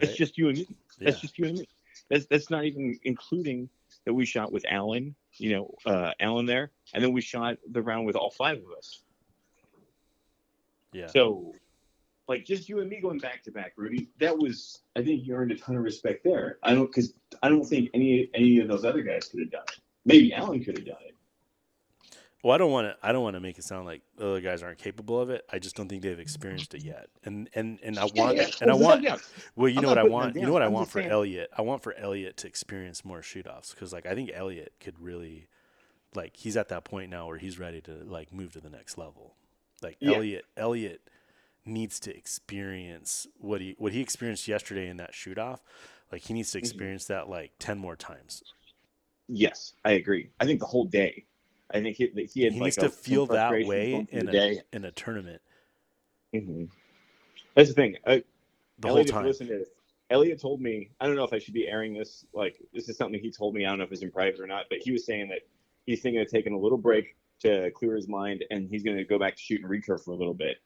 It's 0.00 0.16
just 0.16 0.38
you 0.38 0.48
and 0.48 0.58
me. 0.58 0.66
That's 0.98 1.16
Yeah. 1.16 1.20
just 1.20 1.38
you 1.38 1.44
and 1.46 1.58
me. 1.58 1.68
That's 2.08 2.26
that's 2.26 2.50
not 2.50 2.64
even 2.64 2.98
including 3.04 3.68
that 4.04 4.14
we 4.14 4.24
shot 4.24 4.52
with 4.52 4.64
Alan, 4.68 5.14
you 5.38 5.52
know, 5.52 5.74
uh, 5.86 6.12
Alan 6.20 6.46
there, 6.46 6.70
and 6.94 7.02
then 7.02 7.12
we 7.12 7.20
shot 7.20 7.58
the 7.70 7.82
round 7.82 8.06
with 8.06 8.16
all 8.16 8.30
five 8.30 8.58
of 8.58 8.64
us. 8.76 9.02
yeah. 10.92 11.06
So, 11.06 11.54
like, 12.28 12.44
just 12.44 12.68
you 12.68 12.80
and 12.80 12.88
me 12.88 13.00
going 13.00 13.18
back 13.18 13.42
to 13.44 13.50
back, 13.50 13.72
Rudy. 13.76 14.08
That 14.20 14.38
was, 14.38 14.82
I 14.96 15.02
think, 15.02 15.26
you 15.26 15.34
earned 15.34 15.52
a 15.52 15.56
ton 15.56 15.76
of 15.76 15.82
respect 15.82 16.24
there. 16.24 16.58
I 16.62 16.74
don't, 16.74 16.86
because 16.86 17.12
I 17.42 17.48
don't 17.48 17.64
think 17.64 17.90
any 17.94 18.30
any 18.34 18.58
of 18.60 18.68
those 18.68 18.84
other 18.84 19.02
guys 19.02 19.28
could 19.28 19.40
have 19.40 19.50
done 19.50 19.64
it. 19.68 19.80
Maybe 20.04 20.32
Alan 20.32 20.62
could 20.64 20.78
have 20.78 20.86
done 20.86 21.02
it. 21.06 21.14
Well, 22.42 22.54
I 22.54 22.58
don't 22.58 22.70
want 22.72 22.86
to. 22.86 22.96
I 23.06 23.12
don't 23.12 23.22
want 23.22 23.34
to 23.36 23.40
make 23.40 23.58
it 23.58 23.64
sound 23.64 23.84
like 23.84 24.00
the 24.16 24.26
other 24.26 24.40
guys 24.40 24.62
aren't 24.62 24.78
capable 24.78 25.20
of 25.20 25.28
it. 25.28 25.44
I 25.52 25.58
just 25.58 25.76
don't 25.76 25.88
think 25.88 26.02
they've 26.02 26.18
experienced 26.18 26.74
it 26.74 26.82
yet. 26.82 27.08
And 27.24 27.50
and 27.54 27.78
and 27.82 27.98
I 27.98 28.04
want 28.14 28.36
Yeah, 28.38 28.46
and 28.62 28.70
I 28.70 28.74
well, 28.74 28.84
want. 28.90 29.02
yeah. 29.02 29.16
Well, 29.56 29.68
you 29.68 29.76
I'm 29.78 29.82
know 29.82 29.88
what 29.90 29.98
I 29.98 30.04
want. 30.04 30.36
You 30.36 30.42
know 30.42 30.52
what 30.52 30.62
I. 30.62 30.66
I'm 30.66 30.72
want 30.72 30.88
for 30.88 31.00
saying- 31.00 31.10
Elliot. 31.10 31.50
I 31.56 31.62
want 31.62 31.82
for 31.82 31.92
Elliot 31.94 32.38
to 32.38 32.46
experience 32.46 33.04
more 33.04 33.20
shoot 33.22 33.46
offs 33.46 33.72
because, 33.74 33.92
like, 33.92 34.06
I 34.06 34.14
think 34.14 34.30
Elliot 34.32 34.72
could 34.80 34.98
really, 34.98 35.48
like, 36.14 36.34
he's 36.36 36.56
at 36.56 36.68
that 36.68 36.84
point 36.84 37.10
now 37.10 37.26
where 37.26 37.36
he's 37.36 37.58
ready 37.58 37.82
to 37.82 37.92
like 38.04 38.32
move 38.32 38.52
to 38.54 38.60
the 38.60 38.70
next 38.70 38.96
level. 38.96 39.34
Like 39.82 39.96
Yeah. 40.00 40.16
Elliot, 40.16 40.44
Elliot 40.56 41.02
needs 41.66 42.00
to 42.00 42.16
experience 42.16 43.26
what 43.38 43.60
he 43.60 43.74
what 43.78 43.92
he 43.92 44.00
experienced 44.00 44.48
yesterday 44.48 44.88
in 44.88 44.96
that 44.96 45.14
shoot 45.14 45.36
off. 45.38 45.62
Like 46.10 46.22
he 46.22 46.32
needs 46.32 46.52
to 46.52 46.58
Mhm. 46.58 46.62
experience 46.62 47.04
that 47.06 47.28
like 47.28 47.52
ten 47.58 47.76
more 47.76 47.96
times. 47.96 48.42
Yes, 49.28 49.74
I 49.84 49.92
agree. 49.92 50.30
I 50.40 50.46
think 50.46 50.58
the 50.60 50.66
whole 50.66 50.86
day. 50.86 51.26
I 51.72 51.80
think 51.80 51.96
he, 51.96 52.10
he 52.32 52.42
had 52.42 52.52
He 52.52 52.58
like 52.60 52.66
needs 52.66 52.78
a- 52.78 52.82
to 52.82 52.90
feel 52.90 53.26
that 53.26 53.50
way 53.66 54.06
in 54.10 54.28
a 54.28 54.32
day. 54.32 54.62
in 54.72 54.84
a 54.84 54.90
tournament 54.92 55.40
hmm 56.32 56.64
That's 57.54 57.68
the 57.70 57.74
thing. 57.74 57.96
Uh, 58.06 58.18
the 58.78 58.88
Elliot, 58.88 59.10
whole 59.10 59.20
time. 59.20 59.26
Listen 59.26 59.48
to 59.48 59.66
Elliot 60.10 60.40
told 60.40 60.60
me, 60.60 60.90
I 61.00 61.06
don't 61.06 61.16
know 61.16 61.24
if 61.24 61.32
I 61.32 61.38
should 61.38 61.54
be 61.54 61.66
airing 61.68 61.92
this. 61.94 62.24
Like, 62.32 62.56
this 62.72 62.88
is 62.88 62.96
something 62.96 63.20
he 63.20 63.30
told 63.30 63.54
me. 63.54 63.64
I 63.66 63.68
don't 63.70 63.78
know 63.78 63.84
if 63.84 63.92
it's 63.92 64.02
in 64.02 64.10
private 64.10 64.40
or 64.40 64.46
not, 64.46 64.66
but 64.70 64.78
he 64.78 64.90
was 64.92 65.04
saying 65.04 65.28
that 65.28 65.40
he's 65.86 66.00
thinking 66.02 66.20
of 66.20 66.28
taking 66.28 66.52
a 66.52 66.58
little 66.58 66.78
break 66.78 67.16
to 67.40 67.70
clear 67.72 67.94
his 67.96 68.06
mind, 68.08 68.44
and 68.50 68.68
he's 68.68 68.82
going 68.82 68.96
to 68.96 69.04
go 69.04 69.18
back 69.18 69.36
to 69.36 69.42
shooting 69.42 69.66
recurve 69.66 70.04
for 70.04 70.10
a 70.12 70.16
little 70.16 70.34
bit. 70.34 70.58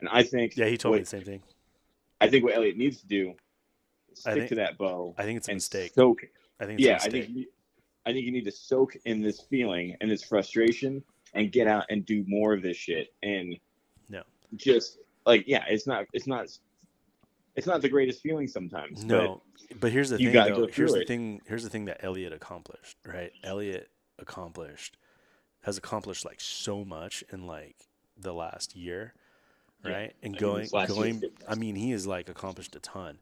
And 0.00 0.08
I 0.12 0.22
think, 0.22 0.56
Yeah, 0.56 0.66
he 0.66 0.76
told 0.76 0.92
what, 0.92 0.96
me 0.98 1.02
the 1.02 1.08
same 1.08 1.22
thing. 1.24 1.42
I 2.20 2.28
think 2.28 2.44
what 2.44 2.54
Elliot 2.54 2.76
needs 2.76 3.00
to 3.00 3.06
do 3.06 3.34
is 4.12 4.20
stick 4.20 4.34
think- 4.34 4.48
to 4.50 4.54
that 4.56 4.78
bow 4.78 5.14
I 5.18 5.24
think 5.24 5.38
it's 5.38 5.48
a 5.48 5.54
mistake. 5.54 5.92
soak. 5.94 6.22
I 6.60 6.66
think 6.66 6.78
it's 6.80 6.86
Yeah, 6.86 6.94
a 7.00 7.06
I 7.06 7.10
think, 7.10 7.46
I 8.08 8.12
think 8.12 8.24
you 8.24 8.32
need 8.32 8.46
to 8.46 8.50
soak 8.50 8.96
in 9.04 9.20
this 9.20 9.42
feeling 9.50 9.94
and 10.00 10.10
this 10.10 10.22
frustration 10.22 11.04
and 11.34 11.52
get 11.52 11.68
out 11.68 11.84
and 11.90 12.06
do 12.06 12.24
more 12.26 12.54
of 12.54 12.62
this 12.62 12.76
shit. 12.78 13.08
And 13.22 13.54
No. 14.08 14.22
just 14.56 14.98
like, 15.26 15.44
yeah, 15.46 15.64
it's 15.68 15.86
not, 15.86 16.06
it's 16.14 16.26
not, 16.26 16.46
it's 17.54 17.66
not 17.66 17.82
the 17.82 17.88
greatest 17.88 18.22
feeling 18.22 18.48
sometimes. 18.48 19.04
No, 19.04 19.42
but 19.78 19.92
here's 19.92 20.08
the 20.08 20.16
thing. 20.16 20.32
Though. 20.32 20.48
go 20.48 20.66
Here's 20.68 20.94
the 20.94 21.00
it. 21.00 21.08
thing. 21.08 21.42
Here's 21.46 21.64
the 21.64 21.68
thing 21.68 21.84
that 21.84 22.02
Elliot 22.02 22.32
accomplished. 22.32 22.96
Right, 23.04 23.32
Elliot 23.44 23.90
accomplished 24.18 24.96
has 25.62 25.76
accomplished 25.76 26.24
like 26.24 26.40
so 26.40 26.84
much 26.84 27.22
in 27.30 27.46
like 27.46 27.76
the 28.16 28.32
last 28.32 28.74
year, 28.74 29.12
Yeah. 29.84 29.92
right? 29.92 30.16
And 30.22 30.30
I 30.36 30.40
mean, 30.40 30.40
going 30.40 30.60
this 30.62 30.88
going. 30.88 31.22
I 31.46 31.56
mean, 31.56 31.74
he 31.74 31.90
has 31.90 32.06
like 32.06 32.30
accomplished 32.30 32.74
a 32.74 32.80
ton, 32.80 33.18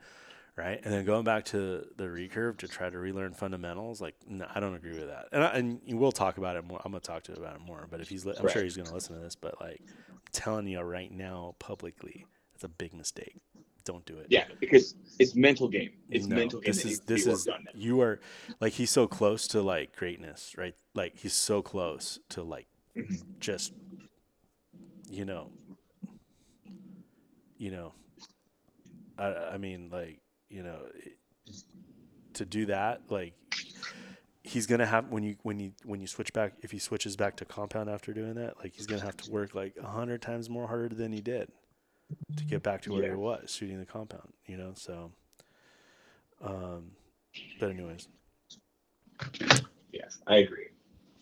right? 0.56 0.80
And 0.84 0.92
then 0.92 1.04
going 1.04 1.24
back 1.24 1.44
to 1.46 1.86
the 1.96 2.04
recurve 2.04 2.56
to 2.58 2.68
try 2.68 2.88
to 2.90 2.98
relearn 2.98 3.34
fundamentals, 3.34 4.00
like 4.00 4.14
no, 4.26 4.46
I 4.54 4.60
don't 4.60 4.74
agree 4.74 4.98
with 4.98 5.08
that. 5.08 5.26
And 5.32 5.44
I, 5.44 5.48
and 5.48 5.80
we'll 5.86 6.12
talk 6.12 6.38
about 6.38 6.56
it 6.56 6.64
more. 6.64 6.80
I'm 6.84 6.92
gonna 6.92 7.00
talk 7.00 7.22
to 7.24 7.32
him 7.32 7.38
about 7.42 7.56
it 7.56 7.60
more. 7.62 7.86
But 7.90 8.00
if 8.00 8.08
he's, 8.08 8.24
li- 8.24 8.34
I'm 8.38 8.48
sure 8.48 8.62
he's 8.62 8.76
gonna 8.76 8.92
listen 8.92 9.16
to 9.16 9.22
this. 9.22 9.36
But 9.36 9.60
like, 9.60 9.82
I'm 9.86 10.32
telling 10.32 10.66
you 10.66 10.80
right 10.80 11.12
now 11.12 11.54
publicly, 11.58 12.26
it's 12.54 12.64
a 12.64 12.68
big 12.68 12.94
mistake. 12.94 13.36
Don't 13.84 14.04
do 14.04 14.18
it. 14.18 14.26
yeah, 14.30 14.44
because 14.60 14.96
it's 15.18 15.34
mental 15.36 15.68
game. 15.68 15.90
It's 16.10 16.26
No, 16.26 16.36
mental 16.36 16.60
game. 16.60 16.72
This 16.72 16.84
is 16.84 17.00
this 17.00 17.26
is 17.26 17.46
worked 17.46 17.58
on 17.58 17.64
now. 17.64 17.70
you 17.74 18.00
are 18.00 18.20
like 18.60 18.72
he's 18.72 18.90
so 18.90 19.06
close 19.06 19.46
to 19.48 19.62
like 19.62 19.94
greatness, 19.94 20.54
right? 20.56 20.74
Like 20.94 21.18
he's 21.18 21.34
so 21.34 21.62
close 21.62 22.18
to 22.30 22.42
like 22.42 22.66
Mhm. 22.96 23.22
just 23.40 23.72
you 25.08 25.24
know 25.24 25.50
you 27.58 27.70
know 27.70 27.92
I 29.18 29.26
I 29.54 29.58
mean 29.58 29.88
like 29.92 30.20
you 30.48 30.62
know 30.62 30.78
to 32.34 32.44
do 32.44 32.66
that 32.66 33.00
like 33.10 33.32
he's 34.42 34.66
gonna 34.66 34.86
have 34.86 35.08
when 35.08 35.22
you 35.22 35.36
when 35.42 35.58
you 35.58 35.72
when 35.84 36.00
you 36.00 36.06
switch 36.06 36.32
back 36.32 36.52
if 36.62 36.70
he 36.70 36.78
switches 36.78 37.16
back 37.16 37.36
to 37.36 37.44
compound 37.44 37.88
after 37.90 38.12
doing 38.12 38.34
that 38.34 38.56
like 38.62 38.74
he's 38.74 38.86
gonna 38.86 39.02
have 39.02 39.16
to 39.16 39.30
work 39.30 39.54
like 39.54 39.74
a 39.82 39.86
hundred 39.88 40.22
times 40.22 40.48
more 40.48 40.68
harder 40.68 40.94
than 40.94 41.12
he 41.12 41.20
did 41.20 41.48
to 42.36 42.44
get 42.44 42.62
back 42.62 42.82
to 42.82 42.92
where 42.92 43.02
Yeah. 43.02 43.10
he 43.10 43.16
was 43.16 43.50
shooting 43.50 43.78
the 43.78 43.86
compound 43.86 44.32
you 44.46 44.56
know 44.56 44.72
so 44.76 45.10
um 46.42 46.92
but 47.58 47.70
anyways 47.70 48.08
Yes, 49.92 50.18
I 50.26 50.36
agree. 50.36 50.66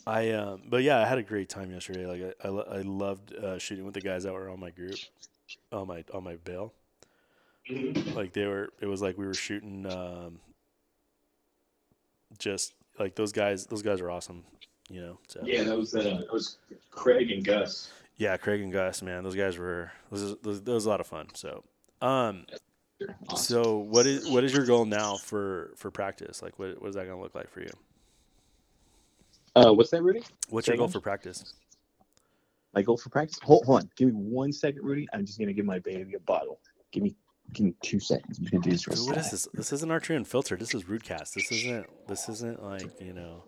I 0.06 0.30
um 0.32 0.62
but 0.68 0.82
yeah 0.82 0.98
I 1.00 1.06
had 1.06 1.18
a 1.18 1.22
great 1.22 1.48
time 1.48 1.70
yesterday 1.70 2.06
like 2.06 2.36
I 2.44 2.48
I, 2.48 2.78
I 2.78 2.80
loved 2.82 3.32
uh, 3.34 3.58
shooting 3.58 3.84
with 3.84 3.94
the 3.94 4.00
guys 4.00 4.24
that 4.24 4.32
were 4.34 4.50
on 4.50 4.58
my 4.60 4.70
group 4.70 4.98
on 5.72 5.86
my 5.86 6.04
on 6.12 6.24
my 6.24 6.36
bale 6.36 6.74
like 8.14 8.32
they 8.32 8.46
were 8.46 8.70
it 8.80 8.86
was 8.86 9.00
like 9.00 9.16
we 9.16 9.26
were 9.26 9.34
shooting 9.34 9.86
um 9.86 10.38
just 12.38 12.74
like 12.98 13.14
those 13.14 13.32
guys 13.32 13.66
those 13.66 13.82
guys 13.82 14.00
are 14.00 14.10
awesome 14.10 14.42
you 14.90 15.00
know 15.00 15.18
so 15.28 15.40
Yeah, 15.44 15.62
that 15.64 15.76
was 15.76 15.94
uh, 15.94 16.02
that 16.02 16.32
was 16.32 16.58
Craig 16.90 17.30
and 17.30 17.44
Gus. 17.44 17.90
yeah 18.16 18.36
craig 18.36 18.60
and 18.60 18.72
gus 18.72 19.02
man 19.02 19.24
those 19.24 19.34
guys 19.34 19.56
were 19.56 19.90
those 20.10 20.22
was, 20.22 20.36
those, 20.42 20.62
that 20.62 20.72
was 20.72 20.84
a 20.86 20.88
lot 20.88 21.00
of 21.00 21.06
fun 21.06 21.26
so 21.34 21.64
um 22.02 22.44
Awesome. 23.28 23.54
so 23.54 23.76
what 23.78 24.06
is 24.06 24.28
what 24.30 24.44
is 24.44 24.52
your 24.52 24.64
goal 24.64 24.84
now 24.84 25.16
for 25.16 25.72
for 25.76 25.90
practice 25.90 26.42
like 26.42 26.58
what, 26.58 26.80
what 26.80 26.88
is 26.88 26.94
that 26.94 27.06
gonna 27.06 27.20
look 27.20 27.34
like 27.34 27.50
for 27.50 27.60
you 27.60 27.70
Uh, 29.56 29.72
what's 29.72 29.90
that, 29.90 30.02
Rudy? 30.02 30.22
what's 30.48 30.66
Say 30.66 30.72
your 30.72 30.78
goal 30.78 30.88
for 30.88 31.00
practice 31.00 31.54
My 32.74 32.82
goal 32.82 32.96
for 32.96 33.08
practice? 33.10 33.38
Hold, 33.42 33.64
hold 33.66 33.82
on. 33.82 33.90
Give 33.96 34.08
me 34.08 34.14
one 34.14 34.52
second, 34.52 34.82
Rudy. 34.84 35.06
I'm 35.12 35.24
just 35.26 35.38
gonna 35.38 35.52
give 35.52 35.64
my 35.66 35.78
baby 35.80 36.14
a 36.14 36.20
bottle. 36.20 36.58
Give 36.92 37.02
me, 37.02 37.14
give 37.52 37.66
me 37.66 37.74
two 37.82 38.00
seconds. 38.00 38.38
I'm 38.38 38.46
gonna 38.46 38.62
do 38.62 38.70
this 38.70 38.88
real 38.88 39.06
what 39.06 39.16
is 39.18 39.30
this 39.30 39.48
this 39.54 39.72
isn't 39.72 39.90
archery 39.90 40.16
unfiltered 40.16 40.58
this 40.60 40.74
is 40.74 40.84
rootcast 40.84 41.34
this 41.34 41.50
isn't 41.52 41.86
this 42.08 42.28
isn't 42.28 42.62
like 42.62 43.00
you 43.00 43.12
know 43.12 43.44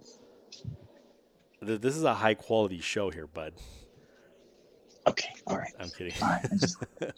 th- 1.64 1.80
this 1.80 1.96
is 1.96 2.04
a 2.04 2.14
high 2.14 2.34
quality 2.34 2.80
show 2.80 3.10
here 3.10 3.26
bud 3.26 3.54
Okay. 5.08 5.30
All 5.46 5.56
right. 5.56 5.72
i'm 5.80 5.90
kidding 5.90 6.12
All 6.22 6.28
right. 6.28 6.44
I 6.44 6.56
just, 6.56 6.76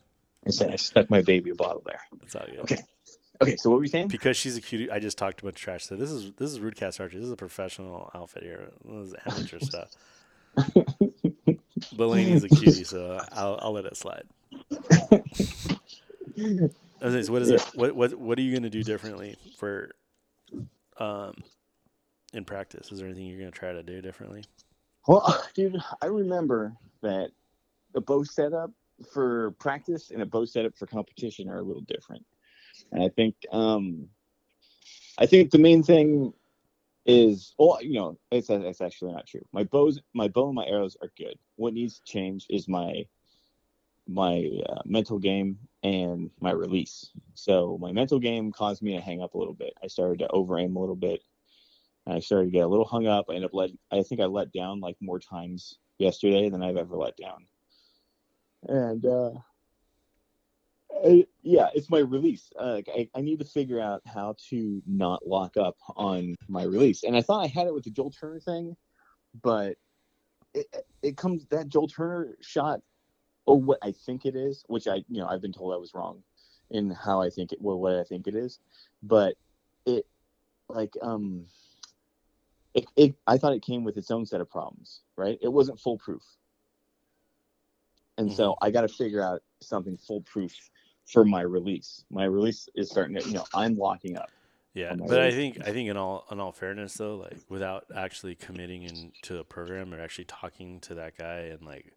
I 0.46 0.50
said 0.50 0.70
I 0.72 0.76
stuck 0.76 1.10
my 1.10 1.22
baby 1.22 1.50
a 1.50 1.54
bottle 1.54 1.82
there. 1.84 2.00
That's 2.20 2.34
all 2.36 2.46
good. 2.46 2.60
Okay. 2.60 2.78
Okay. 3.42 3.56
So 3.56 3.70
what 3.70 3.76
were 3.76 3.80
we 3.82 3.88
saying? 3.88 4.08
Because 4.08 4.36
she's 4.36 4.56
a 4.56 4.60
cutie, 4.60 4.90
I 4.90 4.98
just 4.98 5.18
talked 5.18 5.40
a 5.40 5.44
bunch 5.44 5.56
of 5.56 5.60
trash. 5.60 5.84
So 5.84 5.96
this 5.96 6.10
is 6.10 6.32
this 6.38 6.50
is 6.50 6.58
Rootcast 6.58 7.00
Archery. 7.00 7.18
This 7.18 7.26
is 7.26 7.32
a 7.32 7.36
professional 7.36 8.10
outfit 8.14 8.42
here. 8.42 8.70
This 8.84 9.08
is 9.08 9.14
amateur 9.26 9.58
stuff. 9.60 9.90
But 11.96 12.08
a 12.44 12.48
cutie, 12.48 12.84
so 12.84 13.20
I'll 13.32 13.58
I'll 13.60 13.72
let 13.72 13.84
it 13.84 13.96
slide. 13.96 14.24
What 17.00 17.42
is 17.42 17.50
it? 17.50 17.62
What 17.74 17.94
what 17.94 18.14
what 18.14 18.38
are 18.38 18.42
you 18.42 18.54
gonna 18.54 18.70
do 18.70 18.82
differently 18.82 19.36
for 19.56 19.90
um 20.98 21.34
in 22.32 22.44
practice? 22.44 22.92
Is 22.92 22.98
there 22.98 23.08
anything 23.08 23.26
you're 23.26 23.38
gonna 23.38 23.50
try 23.50 23.72
to 23.72 23.82
do 23.82 24.00
differently? 24.00 24.44
Well, 25.06 25.44
dude, 25.54 25.80
I 26.02 26.06
remember 26.06 26.76
that 27.02 27.30
a 27.94 28.00
bow 28.00 28.24
setup 28.24 28.70
for 29.12 29.52
practice 29.52 30.10
and 30.10 30.22
a 30.22 30.26
bow 30.26 30.44
setup 30.44 30.76
for 30.76 30.86
competition 30.86 31.48
are 31.48 31.58
a 31.58 31.62
little 31.62 31.82
different. 31.82 32.24
And 32.92 33.02
I 33.02 33.08
think, 33.08 33.34
um, 33.52 34.08
I 35.18 35.26
think 35.26 35.50
the 35.50 35.58
main 35.58 35.82
thing 35.82 36.32
is, 37.06 37.54
well, 37.58 37.78
you 37.80 37.94
know, 37.94 38.18
it's 38.30 38.50
it's 38.50 38.80
actually 38.80 39.12
not 39.12 39.26
true. 39.26 39.44
My 39.52 39.64
bows, 39.64 40.00
my 40.14 40.28
bow, 40.28 40.46
and 40.46 40.54
my 40.54 40.66
arrows 40.66 40.96
are 41.00 41.10
good. 41.16 41.38
What 41.56 41.74
needs 41.74 41.98
to 41.98 42.04
change 42.04 42.46
is 42.50 42.68
my 42.68 43.04
my 44.08 44.50
uh, 44.68 44.80
mental 44.84 45.18
game 45.18 45.58
and 45.82 46.30
my 46.40 46.50
release. 46.50 47.10
So 47.34 47.78
my 47.80 47.92
mental 47.92 48.18
game 48.18 48.50
caused 48.50 48.82
me 48.82 48.94
to 48.96 49.00
hang 49.00 49.22
up 49.22 49.34
a 49.34 49.38
little 49.38 49.54
bit. 49.54 49.74
I 49.82 49.86
started 49.86 50.20
to 50.20 50.28
over 50.28 50.58
aim 50.58 50.76
a 50.76 50.80
little 50.80 50.96
bit. 50.96 51.20
And 52.06 52.16
I 52.16 52.20
started 52.20 52.46
to 52.46 52.50
get 52.52 52.64
a 52.64 52.68
little 52.68 52.86
hung 52.86 53.06
up. 53.06 53.26
I 53.28 53.34
ended 53.34 53.50
up 53.50 53.54
let 53.54 53.70
I 53.92 54.02
think 54.02 54.20
I 54.20 54.24
let 54.24 54.50
down 54.52 54.80
like 54.80 54.96
more 55.00 55.18
times 55.18 55.78
yesterday 55.98 56.48
than 56.48 56.62
I've 56.62 56.78
ever 56.78 56.96
let 56.96 57.16
down. 57.16 57.46
And 58.62 59.04
uh 59.04 59.30
I- 61.04 61.26
yeah, 61.42 61.68
it's 61.74 61.90
my 61.90 61.98
release. 61.98 62.50
Uh, 62.58 62.80
I, 62.88 63.08
I 63.14 63.20
need 63.20 63.38
to 63.38 63.44
figure 63.44 63.80
out 63.80 64.02
how 64.06 64.34
to 64.48 64.82
not 64.86 65.26
lock 65.26 65.56
up 65.56 65.76
on 65.96 66.34
my 66.48 66.64
release. 66.64 67.04
And 67.04 67.16
I 67.16 67.22
thought 67.22 67.44
I 67.44 67.46
had 67.46 67.66
it 67.66 67.74
with 67.74 67.84
the 67.84 67.90
Joel 67.90 68.10
Turner 68.10 68.40
thing, 68.40 68.76
but 69.42 69.76
it, 70.54 70.66
it 71.02 71.16
comes 71.16 71.46
that 71.46 71.68
Joel 71.68 71.88
Turner 71.88 72.36
shot, 72.40 72.80
or 73.48 73.58
what 73.58 73.78
I 73.80 73.92
think 73.92 74.26
it 74.26 74.36
is, 74.36 74.62
which 74.68 74.86
I 74.86 74.96
you 75.08 75.20
know 75.20 75.26
I've 75.26 75.40
been 75.40 75.54
told 75.54 75.72
I 75.72 75.78
was 75.78 75.94
wrong 75.94 76.22
in 76.70 76.90
how 76.90 77.22
I 77.22 77.30
think 77.30 77.52
it, 77.52 77.58
well 77.62 77.78
what 77.78 77.96
I 77.96 78.04
think 78.04 78.26
it 78.26 78.34
is, 78.34 78.58
but 79.02 79.36
it 79.86 80.06
like 80.68 80.92
um 81.00 81.46
it, 82.74 82.84
it 82.94 83.14
I 83.26 83.38
thought 83.38 83.54
it 83.54 83.62
came 83.62 83.84
with 83.84 83.96
its 83.96 84.10
own 84.10 84.26
set 84.26 84.42
of 84.42 84.50
problems, 84.50 85.00
right? 85.16 85.38
It 85.40 85.48
wasn't 85.48 85.80
foolproof. 85.80 86.22
And 88.18 88.30
so 88.32 88.56
I 88.60 88.70
got 88.70 88.80
to 88.82 88.88
figure 88.88 89.22
out 89.22 89.42
something 89.60 89.96
foolproof 89.96 90.52
for 91.06 91.24
my 91.24 91.40
release. 91.40 92.04
My 92.10 92.24
release 92.24 92.68
is 92.74 92.90
starting 92.90 93.16
to, 93.16 93.24
you 93.24 93.34
know, 93.34 93.44
I'm 93.54 93.76
locking 93.76 94.16
up. 94.16 94.30
Yeah, 94.74 94.94
but 94.94 95.20
I 95.20 95.30
think 95.30 95.58
I 95.64 95.72
think 95.72 95.88
in 95.88 95.96
all 95.96 96.26
in 96.30 96.38
all 96.38 96.52
fairness 96.52 96.94
though, 96.94 97.16
like 97.16 97.38
without 97.48 97.86
actually 97.96 98.34
committing 98.34 98.82
into 98.82 99.38
a 99.38 99.44
program 99.44 99.94
or 99.94 100.00
actually 100.00 100.26
talking 100.26 100.80
to 100.80 100.94
that 100.96 101.16
guy 101.16 101.50
and 101.52 101.62
like 101.62 101.94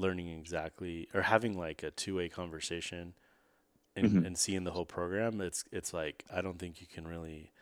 learning 0.00 0.28
exactly 0.28 1.08
or 1.14 1.22
having 1.22 1.56
like 1.58 1.82
a 1.82 1.90
two 1.90 2.16
way 2.16 2.28
conversation 2.28 3.14
and, 3.96 4.10
Mhm. 4.12 4.26
and 4.26 4.38
seeing 4.38 4.64
the 4.64 4.70
whole 4.72 4.86
program, 4.86 5.40
it's 5.40 5.64
it's 5.70 5.92
like 5.92 6.24
I 6.32 6.40
don't 6.40 6.58
think 6.58 6.80
you 6.80 6.86
can 6.86 7.06
really 7.06 7.52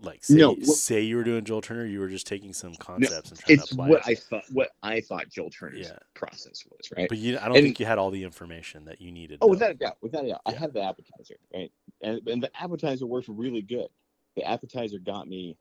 like 0.00 0.24
say 0.24 0.34
No, 0.34 0.54
what- 0.54 0.64
say 0.66 1.00
you 1.00 1.16
were 1.16 1.22
doing 1.24 1.44
Joel 1.44 1.60
Turner, 1.60 1.84
you 1.86 2.00
were 2.00 2.08
just 2.08 2.26
taking 2.26 2.52
some 2.52 2.74
concepts 2.74 3.30
and 3.30 3.38
trying 3.38 3.58
It's 3.58 3.68
to 3.68 3.74
apply 3.74 3.88
what 3.88 4.00
it. 4.00 4.06
I 4.08 4.14
thought 4.16 4.44
what 4.50 4.70
I 4.82 5.00
thought 5.00 5.28
Joel 5.28 5.50
Turner's 5.50 5.88
Yeah. 5.88 5.98
process 6.14 6.64
was, 6.70 6.90
right? 6.96 7.08
but 7.08 7.18
you, 7.18 7.38
I 7.38 7.46
don't 7.46 7.56
and- 7.56 7.64
think 7.66 7.78
you 7.78 7.86
had 7.86 7.98
all 7.98 8.10
the 8.10 8.24
information 8.24 8.84
that 8.86 9.00
you 9.00 9.12
needed. 9.12 9.38
Oh, 9.42 9.46
though. 9.46 9.50
without 9.50 9.70
a 9.70 9.74
doubt, 9.74 9.98
without 10.02 10.24
a 10.24 10.28
doubt. 10.28 10.40
I 10.46 10.52
had 10.52 10.72
the 10.72 10.82
appetizer, 10.82 11.36
right? 11.54 11.70
And 12.00 12.26
and 12.26 12.42
the 12.42 12.50
appetizer 12.60 13.06
worked 13.06 13.28
really 13.28 13.62
good. 13.62 13.88
The 14.34 14.44
appetizer 14.44 14.98
got 14.98 15.28
me 15.28 15.56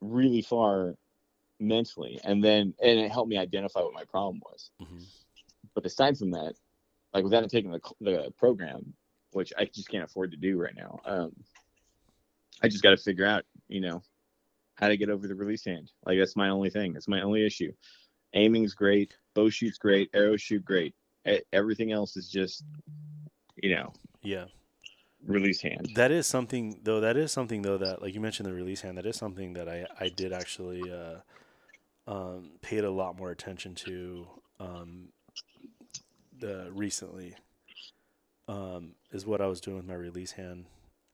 really 0.00 0.42
far 0.42 0.96
mentally, 1.66 2.20
and 2.24 2.42
then 2.42 2.74
and 2.82 2.98
it 3.00 3.10
helped 3.10 3.28
me 3.30 3.36
identify 3.38 3.80
what 3.80 3.94
my 3.94 4.04
problem 4.04 4.40
was. 4.44 4.70
Mhm. 4.80 5.04
But 5.74 5.86
aside 5.86 6.16
from 6.18 6.30
that, 6.32 6.54
like 7.12 7.24
without 7.24 7.48
taking 7.50 7.70
the 7.70 7.80
the 8.00 8.32
program, 8.38 8.94
which 9.32 9.52
I 9.58 9.64
just 9.64 9.88
can't 9.88 10.04
afford 10.04 10.30
to 10.32 10.36
do 10.36 10.60
right 10.60 10.74
now, 10.76 11.00
um, 11.04 11.32
I 12.62 12.68
just 12.68 12.82
got 12.82 12.90
to 12.90 12.96
figure 12.96 13.26
out, 13.26 13.44
you 13.68 13.80
know, 13.80 14.02
how 14.76 14.88
to 14.88 14.96
get 14.96 15.10
over 15.10 15.26
the 15.26 15.34
release 15.34 15.64
hand. 15.64 15.90
Like 16.06 16.18
that's 16.18 16.36
my 16.36 16.48
only 16.50 16.70
thing. 16.70 16.92
That's 16.92 17.08
my 17.08 17.22
only 17.22 17.44
issue. 17.44 17.72
Aiming's 18.34 18.74
great, 18.74 19.16
bow 19.34 19.48
shoots 19.48 19.78
great, 19.78 20.10
arrow 20.14 20.36
shoot 20.36 20.64
great. 20.64 20.94
Everything 21.52 21.92
else 21.92 22.16
is 22.16 22.28
just, 22.28 22.64
you 23.56 23.74
know, 23.74 23.92
Yeah. 24.22 24.46
release 25.26 25.62
hand. 25.62 25.88
That 25.94 26.10
is 26.10 26.26
something 26.26 26.80
though. 26.82 27.00
That 27.00 27.16
is 27.16 27.32
something 27.32 27.62
though 27.62 27.78
that 27.78 28.02
like 28.02 28.12
you 28.14 28.20
mentioned 28.20 28.46
the 28.48 28.52
release 28.52 28.82
hand. 28.82 28.98
That 28.98 29.06
is 29.06 29.16
something 29.16 29.54
that 29.54 29.68
I 29.68 29.86
I 29.98 30.08
did 30.10 30.32
actually 30.32 30.90
uh, 30.90 31.20
um, 32.06 32.52
paid 32.62 32.84
a 32.84 32.90
lot 32.90 33.16
more 33.16 33.30
attention 33.30 33.74
to 33.76 34.26
um, 34.60 35.08
the 36.38 36.70
recently. 36.72 37.36
Um, 38.46 38.94
is 39.10 39.24
what 39.26 39.40
I 39.40 39.46
was 39.46 39.60
doing 39.60 39.78
with 39.78 39.86
my 39.86 39.94
release 39.94 40.32
hand, 40.32 40.66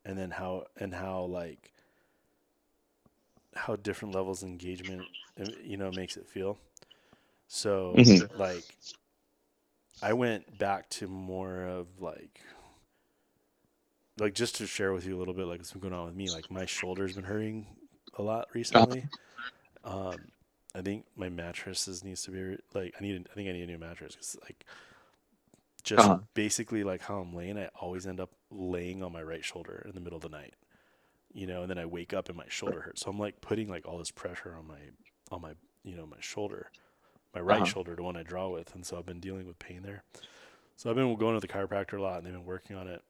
and 0.05 0.19
then 0.19 0.31
how 0.33 0.65
and 0.77 0.93
how 0.95 1.23
like 1.25 1.73
how 3.55 3.77
different 3.77 4.15
levels 4.15 4.43
of 4.43 4.49
engagement 4.49 5.09
uh, 5.41 5.45
you 5.63 5.77
know 5.77 5.93
makes 5.93 6.17
it 6.17 6.29
feel. 6.29 6.59
So 7.49 8.07
Mhm. 8.07 8.29
like 8.35 8.77
I 10.03 10.13
went 10.15 10.59
back 10.59 10.89
to 10.91 11.09
more 11.09 11.65
of 11.65 12.01
like 12.01 12.41
like 14.19 14.35
just 14.35 14.57
to 14.57 14.67
share 14.67 14.93
with 14.93 15.07
you 15.07 15.17
a 15.17 15.19
little 15.19 15.35
bit 15.35 15.47
like 15.47 15.59
what's 15.59 15.73
been 15.73 15.81
going 15.81 15.95
on 15.95 16.07
with 16.07 16.15
me 16.15 16.31
like 16.31 16.51
my 16.51 16.67
shoulder's 16.67 17.13
been 17.15 17.25
hurting 17.25 17.67
a 18.19 18.23
lot 18.23 18.49
recently 18.55 19.09
um 19.85 20.29
i 20.75 20.81
think 20.81 21.05
my 21.17 21.29
mattresses 21.29 22.05
needs 22.05 22.23
to 22.23 22.31
be 22.31 22.57
like 22.75 22.95
i 22.99 23.03
need 23.03 23.27
i 23.31 23.35
think 23.35 23.49
i 23.49 23.53
need 23.53 23.63
a 23.63 23.67
new 23.67 23.79
mattress 23.79 24.13
because 24.15 24.37
like 24.43 24.65
just 25.83 26.13
Uh-huh. 26.13 26.21
basically 26.35 26.85
like 26.85 27.01
how 27.03 27.19
i'm 27.21 27.35
laying 27.35 27.59
i 27.59 27.69
always 27.81 28.07
end 28.07 28.21
up 28.21 28.31
laying 28.51 29.03
on 29.03 29.13
my 29.13 29.23
right 29.23 29.45
shoulder 29.45 29.83
in 29.89 29.95
the 29.95 30.01
middle 30.01 30.17
of 30.17 30.23
the 30.23 30.29
night 30.29 30.55
you 31.33 31.47
know 31.47 31.63
and 31.63 31.71
then 31.71 31.79
i 31.79 31.87
wake 31.87 32.13
up 32.13 32.29
and 32.29 32.37
my 32.37 32.45
shoulder 32.49 32.83
hurts 32.83 33.03
so 33.03 33.11
i'm 33.11 33.19
like 33.19 33.41
putting 33.41 33.69
like 33.69 33.87
all 33.87 33.99
this 33.99 34.11
pressure 34.11 34.55
on 34.57 34.67
my 34.67 34.79
on 35.31 35.41
my 35.41 35.53
you 35.85 35.97
know 35.97 36.07
my 36.07 36.17
shoulder 36.21 36.71
my 37.35 37.41
right 37.41 37.63
Uh-huh. 37.63 37.67
shoulder 37.67 37.95
the 37.97 38.03
one 38.03 38.17
i 38.17 38.23
draw 38.23 38.49
with 38.49 38.75
and 38.75 38.85
so 38.87 38.99
i've 38.99 39.07
been 39.07 39.21
dealing 39.21 39.47
with 39.47 39.59
pain 39.59 39.83
there 39.83 40.03
so 40.77 40.91
i've 40.91 40.97
been 40.97 41.15
going 41.17 41.35
to 41.35 41.41
the 41.47 41.53
chiropractor 41.53 41.99
a 41.99 42.03
lot 42.03 42.19
and 42.19 42.27
they've 42.27 42.33
been 42.35 42.45
working 42.45 42.77
on 42.77 42.89
it 42.89 43.03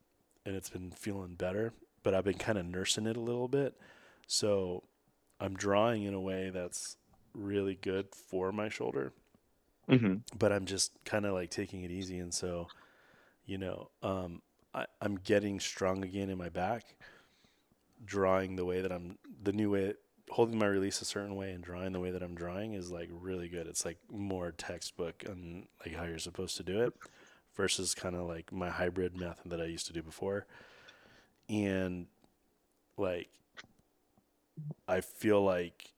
and 0.46 0.56
it's 0.56 0.70
been 0.70 0.90
feeling 0.90 1.34
better 1.34 1.72
but 2.02 2.14
i've 2.14 2.24
been 2.24 2.38
kind 2.38 2.58
of 2.58 2.66
nursing 2.66 3.06
it 3.06 3.16
a 3.16 3.20
little 3.20 3.48
bit 3.48 3.74
so 4.26 4.84
i'm 5.40 5.54
drawing 5.56 6.04
in 6.04 6.14
a 6.14 6.20
way 6.20 6.50
that's 6.50 6.96
really 7.34 7.74
good 7.74 8.08
for 8.14 8.52
my 8.52 8.68
shoulder 8.68 9.12
Mm-hmm. 9.90 10.16
but 10.38 10.52
I'm 10.52 10.66
just 10.66 10.92
kind 11.04 11.26
of 11.26 11.34
like 11.34 11.50
taking 11.50 11.82
it 11.82 11.90
easy. 11.90 12.18
And 12.18 12.32
so, 12.32 12.68
you 13.44 13.58
know, 13.58 13.90
um, 14.04 14.40
I, 14.72 14.86
I'm 15.00 15.16
getting 15.16 15.58
strong 15.58 16.04
again 16.04 16.30
in 16.30 16.38
my 16.38 16.48
back, 16.48 16.94
drawing 18.04 18.54
the 18.54 18.64
way 18.64 18.82
that 18.82 18.92
I'm, 18.92 19.18
the 19.42 19.52
new 19.52 19.70
way, 19.70 19.94
holding 20.30 20.56
my 20.58 20.66
release 20.66 21.02
a 21.02 21.04
certain 21.04 21.34
way 21.34 21.50
and 21.50 21.64
drawing 21.64 21.92
the 21.92 21.98
way 21.98 22.12
that 22.12 22.22
I'm 22.22 22.36
drawing 22.36 22.74
is 22.74 22.92
like 22.92 23.08
really 23.10 23.48
good. 23.48 23.66
It's 23.66 23.84
like 23.84 23.98
more 24.08 24.52
textbook 24.52 25.24
and 25.26 25.66
like 25.84 25.96
how 25.96 26.04
you're 26.04 26.18
supposed 26.18 26.56
to 26.58 26.62
do 26.62 26.82
it 26.82 26.92
versus 27.56 27.92
kind 27.92 28.14
of 28.14 28.28
like 28.28 28.52
my 28.52 28.70
hybrid 28.70 29.16
method 29.16 29.50
that 29.50 29.60
I 29.60 29.64
used 29.64 29.88
to 29.88 29.92
do 29.92 30.02
before. 30.02 30.46
And 31.48 32.06
like, 32.96 33.28
I 34.86 35.00
feel 35.00 35.42
like 35.42 35.90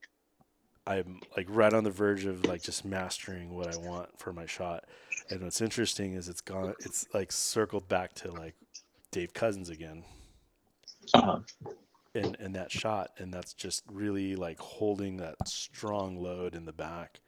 I'm 0.87 1.21
like 1.37 1.47
right 1.49 1.73
on 1.73 1.85
the 1.85 1.91
verge 1.91 2.25
of 2.25 2.45
like 2.45 2.63
just 2.63 2.85
mastering 2.85 3.55
what 3.55 3.69
I 3.69 3.77
want 3.77 4.19
for 4.19 4.33
my 4.33 4.47
shot. 4.47 4.85
And 5.31 5.43
what's 5.43 5.61
interesting 5.61 6.15
is 6.15 6.29
it's 6.29 6.41
gone 6.41 6.75
it's 6.85 7.07
like 7.15 7.33
circled 7.33 7.89
back 7.89 8.15
to 8.17 8.33
like 8.33 8.55
Dave 9.11 9.33
Cousins 9.35 9.69
again 9.71 10.05
Uh-huh. 11.15 11.41
in 12.15 12.35
in 12.41 12.53
that 12.53 12.71
shot 12.71 13.11
and 13.19 13.33
that's 13.33 13.55
just 13.55 13.83
really 13.91 14.37
like 14.37 14.59
holding 14.59 15.17
that 15.17 15.37
strong 15.49 16.17
load 16.17 16.55
in 16.55 16.67
the 16.67 16.73
back 16.73 17.21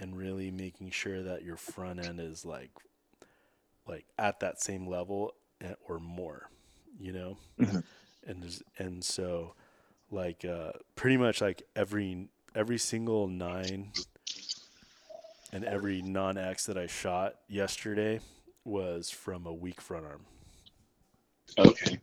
and 0.00 0.16
really 0.16 0.50
making 0.50 0.90
sure 0.90 1.22
that 1.22 1.42
your 1.42 1.56
front 1.56 2.00
end 2.00 2.20
is 2.20 2.44
like 2.44 2.70
like 3.86 4.06
at 4.18 4.40
that 4.40 4.60
same 4.60 4.86
level 4.86 5.32
eh, 5.60 5.74
or 5.88 5.98
more, 5.98 6.50
you 6.98 7.12
know? 7.12 7.36
Mhm. 7.58 7.82
And 8.26 8.62
and 8.78 9.04
so 9.04 9.54
like 10.10 10.44
uh 10.44 10.72
pretty 10.94 11.16
much 11.16 11.40
like 11.40 11.62
every 11.74 12.28
every 12.56 12.78
single 12.78 13.28
9 13.28 13.92
and 15.52 15.64
every 15.64 16.02
non-X 16.02 16.66
that 16.66 16.78
I 16.78 16.88
shot 16.88 17.36
yesterday 17.48 18.20
was 18.64 19.10
from 19.10 19.46
a 19.46 19.54
weak 19.54 19.80
front 19.80 20.06
arm. 20.06 20.26
Okay. 21.58 22.00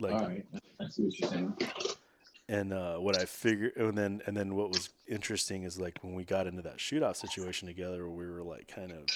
Like 0.00 0.22
All 0.22 0.28
right. 0.28 0.46
I 0.80 0.88
see 0.88 1.04
what 1.04 1.20
you're 1.20 1.30
saying. 1.30 1.56
and 2.48 2.72
uh, 2.72 2.96
what 2.98 3.16
I 3.16 3.26
figured, 3.26 3.76
and 3.76 3.98
then 3.98 4.22
and 4.26 4.36
then 4.36 4.54
what 4.56 4.70
was 4.70 4.90
interesting 5.08 5.64
is 5.64 5.78
like 5.80 5.98
when 6.02 6.14
we 6.14 6.24
got 6.24 6.46
into 6.46 6.62
that 6.62 6.78
shootout 6.78 7.16
situation 7.16 7.68
together, 7.68 8.08
we 8.08 8.26
were 8.28 8.42
like 8.42 8.68
kind 8.68 8.92
of 8.92 9.12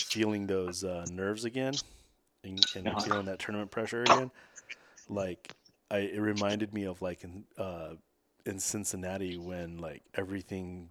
feeling 0.00 0.46
those 0.48 0.84
uh, 0.84 1.06
nerves 1.08 1.44
again, 1.44 1.80
and, 2.44 2.68
and 2.74 2.88
Uh-huh. 2.88 3.00
feeling 3.00 3.26
that 3.26 3.40
tournament 3.40 3.70
pressure 3.70 4.06
again. 4.06 4.30
Like 5.08 5.56
I, 5.90 5.98
it 5.98 6.20
reminded 6.20 6.74
me 6.74 6.84
of 6.86 7.02
like 7.02 7.24
in 7.24 7.44
uh, 7.58 7.94
in 8.46 8.58
Cincinnati 8.58 9.36
when 9.36 9.78
like 9.78 10.02
everything, 10.14 10.88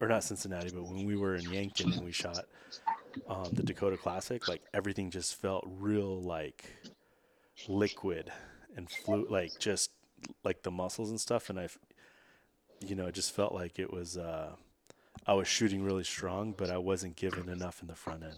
or 0.00 0.08
not 0.08 0.24
Cincinnati, 0.24 0.70
but 0.74 0.84
when 0.84 1.04
we 1.06 1.16
were 1.16 1.36
in 1.36 1.50
Yankton 1.50 1.92
and 1.92 2.04
we 2.04 2.12
shot 2.12 2.44
um, 3.28 3.48
the 3.52 3.62
Dakota 3.62 3.96
Classic, 3.96 4.46
like 4.48 4.62
everything 4.74 5.10
just 5.10 5.34
felt 5.36 5.64
real 5.66 6.20
like 6.20 6.64
liquid 7.68 8.32
and 8.76 8.90
flu 8.90 9.26
like 9.28 9.58
just 9.58 9.90
like 10.44 10.62
the 10.62 10.70
muscles 10.70 11.10
and 11.10 11.20
stuff. 11.20 11.50
And 11.50 11.58
I've 11.58 11.78
you 12.86 12.94
know 12.94 13.06
it 13.06 13.14
just 13.14 13.34
felt 13.34 13.54
like 13.54 13.78
it 13.78 13.92
was 13.92 14.16
uh 14.16 14.50
I 15.26 15.34
was 15.34 15.46
shooting 15.46 15.82
really 15.82 16.04
strong 16.04 16.52
but 16.52 16.70
I 16.70 16.78
wasn't 16.78 17.16
given 17.16 17.48
enough 17.48 17.80
in 17.80 17.88
the 17.88 17.94
front 17.94 18.22
end 18.22 18.36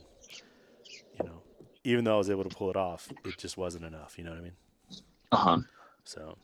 you 1.19 1.27
know? 1.27 1.43
Even 1.85 2.05
though 2.05 2.15
I 2.15 2.19
was 2.19 2.31
able 2.31 2.45
to 2.45 2.55
pull 2.55 2.71
it 2.71 2.77
off 2.77 3.11
it 3.25 3.39
just 3.39 3.57
wasn't 3.57 3.85
enough 3.85 4.19
you 4.19 4.25
know 4.25 4.31
what 4.31 4.41
I 4.41 4.43
mean? 4.43 4.53
Uh 5.33 5.37
huh. 5.37 5.59
so 6.05 6.37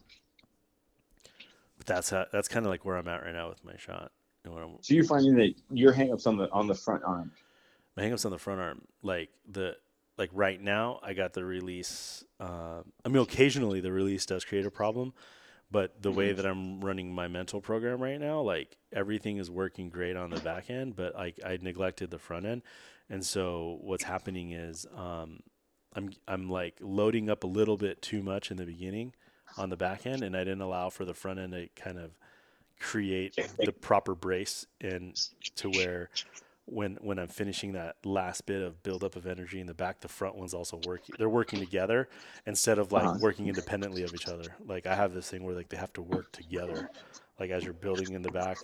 that's 1.91 2.11
how 2.11 2.25
that's 2.33 2.49
kind 2.49 2.65
of 2.65 2.71
like 2.71 2.85
where 2.85 2.97
I'm 2.97 3.09
at 3.09 3.23
right 3.25 3.35
now 3.35 3.49
with 3.49 3.65
my 3.65 3.77
shot. 3.77 4.13
And 4.45 4.55
what 4.55 4.63
I'm, 4.63 4.77
So 4.81 4.95
you're 4.95 5.05
finding 5.05 5.35
that 5.37 5.55
your 5.71 5.93
hangups 5.93 6.27
on 6.27 6.37
the 6.39 6.51
on 6.51 6.67
the 6.67 6.75
front 6.75 7.03
arm. 7.05 7.33
my 7.97 8.05
hangups 8.05 8.25
on 8.25 8.31
the 8.31 8.39
front 8.39 8.61
arm 8.61 8.83
like 9.03 9.31
the 9.51 9.77
like 10.17 10.31
right 10.33 10.61
now 10.63 11.01
i 11.03 11.13
got 11.15 11.33
the 11.35 11.45
release 11.45 12.25
uh, 12.41 12.81
i 13.05 13.09
mean 13.09 13.23
occasionally 13.23 13.81
the 13.81 13.93
release 13.93 14.25
does 14.27 14.45
create 14.45 14.65
a 14.67 14.71
problem 14.71 15.13
but 15.71 16.01
the 16.03 16.11
way 16.13 16.33
that 16.33 16.47
i'm 16.47 16.81
running 16.81 17.13
my 17.15 17.29
mental 17.29 17.61
program 17.61 18.01
right 18.03 18.21
now 18.21 18.41
like 18.41 18.77
everything 18.93 19.37
is 19.39 19.51
working 19.51 19.91
great 19.91 20.17
on 20.17 20.31
the 20.31 20.41
back 20.41 20.71
end 20.71 20.95
but 20.97 21.15
like 21.15 21.39
i 21.45 21.59
neglected 21.61 22.11
the 22.11 22.19
front 22.19 22.47
end. 22.47 22.63
And 23.13 23.27
so 23.27 23.79
what's 23.83 24.05
happening 24.05 24.53
is 24.53 24.87
um, 24.97 25.41
i'm 25.95 26.11
i'm 26.29 26.49
like 26.49 26.77
loading 26.81 27.29
up 27.29 27.45
a 27.45 27.49
little 27.49 27.77
bit 27.77 28.01
too 28.01 28.23
much 28.23 28.51
in 28.51 28.57
the 28.57 28.65
beginning 28.67 29.13
on 29.57 29.71
the 29.71 29.77
back 29.77 30.07
end 30.07 30.23
and 30.25 30.37
i 30.37 30.41
didn't 30.41 30.61
allow 30.63 30.91
for 30.91 31.05
the 31.05 31.15
front 31.15 31.39
end 31.39 31.53
to 31.53 31.69
kind 31.77 31.99
of 31.99 32.13
create 32.81 33.35
the 33.63 33.73
proper 33.73 34.15
brace 34.15 34.67
and 34.81 35.15
to 35.57 35.71
where 35.71 36.11
when 36.67 36.97
when 37.01 37.19
I'm 37.19 37.29
finishing 37.29 37.73
that 37.73 37.97
last 38.05 38.47
bit 38.47 38.63
of 38.63 38.83
buildup 38.83 39.17
of 39.17 39.27
energy 39.27 39.61
in 39.61 39.67
the 39.67 39.75
back, 39.75 40.01
the 40.01 40.09
front 40.09 40.37
one's 40.37 40.55
also 40.55 40.77
working. 40.77 41.15
They're 41.19 41.29
working 41.29 41.61
together 41.61 42.09
instead 42.47 42.79
of 42.79 42.93
like 42.93 43.13
Uh-huh. 43.13 43.19
working 43.19 43.49
independently 43.49 44.05
of 44.05 44.15
each 44.15 44.29
other. 44.29 44.57
Like 44.67 44.87
I 44.87 44.95
have 44.95 45.13
this 45.15 45.29
thing 45.31 45.45
where 45.45 45.55
like 45.55 45.69
they 45.71 45.77
have 45.79 45.93
to 45.95 46.03
work 46.03 46.33
together. 46.33 46.91
Like 47.41 47.51
as 47.51 47.65
you're 47.65 47.75
building 47.75 48.13
in 48.13 48.23
the 48.23 48.31
back, 48.31 48.61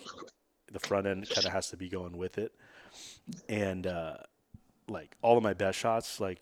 the 0.72 0.80
front 0.80 1.06
end 1.06 1.28
kind 1.30 1.46
of 1.46 1.52
has 1.52 1.70
to 1.70 1.76
be 1.76 1.88
going 1.88 2.16
with 2.16 2.38
it. 2.38 2.52
And 3.48 3.86
uh, 3.86 4.16
like 4.88 5.16
all 5.22 5.36
of 5.36 5.42
my 5.42 5.54
best 5.54 5.78
shots 5.78 6.20
like 6.20 6.40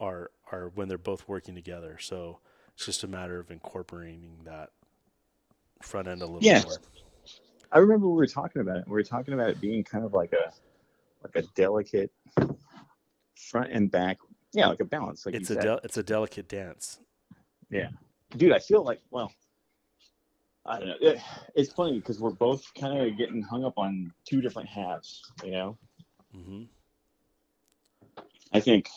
are 0.00 0.30
are 0.52 0.70
when 0.74 0.88
they're 0.88 0.98
both 0.98 1.28
working 1.28 1.54
together. 1.54 1.98
So 2.00 2.40
it's 2.76 2.84
just 2.84 3.04
a 3.04 3.08
matter 3.08 3.40
of 3.40 3.50
incorporating 3.50 4.36
that 4.44 4.70
front 5.82 6.08
end 6.08 6.20
a 6.20 6.26
little 6.26 6.42
Yeah. 6.42 6.62
more. 6.62 6.76
I 7.72 7.78
remember 7.78 8.06
we 8.06 8.16
were 8.16 8.26
talking 8.26 8.60
about 8.60 8.76
it. 8.78 8.84
We 8.86 8.92
were 8.92 9.02
talking 9.02 9.32
about 9.34 9.48
it 9.50 9.60
being 9.60 9.82
kind 9.82 10.04
of 10.04 10.12
like 10.12 10.32
a 10.32 10.52
like 11.22 11.34
a 11.44 11.48
delicate 11.54 12.12
front 13.34 13.72
and 13.72 13.90
back. 13.90 14.18
Yeah, 14.52 14.68
like 14.68 14.80
a 14.80 14.84
balance. 14.84 15.26
Like 15.26 15.34
it's 15.34 15.50
a 15.50 15.56
del- 15.56 15.80
it's 15.82 15.96
a 15.96 16.02
delicate 16.02 16.48
dance. 16.48 17.00
Yeah, 17.70 17.88
dude. 18.36 18.52
I 18.52 18.58
feel 18.58 18.84
like 18.84 19.00
well, 19.10 19.32
I 20.66 20.78
don't 20.78 20.88
know. 20.88 20.96
It- 21.00 21.20
it's 21.54 21.72
funny 21.72 21.98
because 21.98 22.20
we're 22.20 22.30
both 22.30 22.72
kind 22.74 22.98
of 23.10 23.16
getting 23.16 23.42
hung 23.42 23.64
up 23.64 23.74
on 23.78 24.12
two 24.26 24.40
different 24.42 24.68
halves. 24.68 25.22
You 25.42 25.50
know, 25.52 25.78
hmm 26.32 26.64
I 28.52 28.60
think 28.60 28.88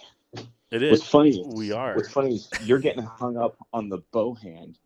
It 0.71 0.83
what's 0.91 1.03
funny. 1.03 1.43
We 1.45 1.71
are. 1.71 1.95
What's 1.95 2.11
funny 2.11 2.35
is 2.35 2.49
you're 2.57 2.79
getting 2.79 3.03
hung 3.03 3.37
up 3.37 3.57
on 3.73 3.89
the 3.89 3.99
bow 4.11 4.33
hand, 4.35 4.77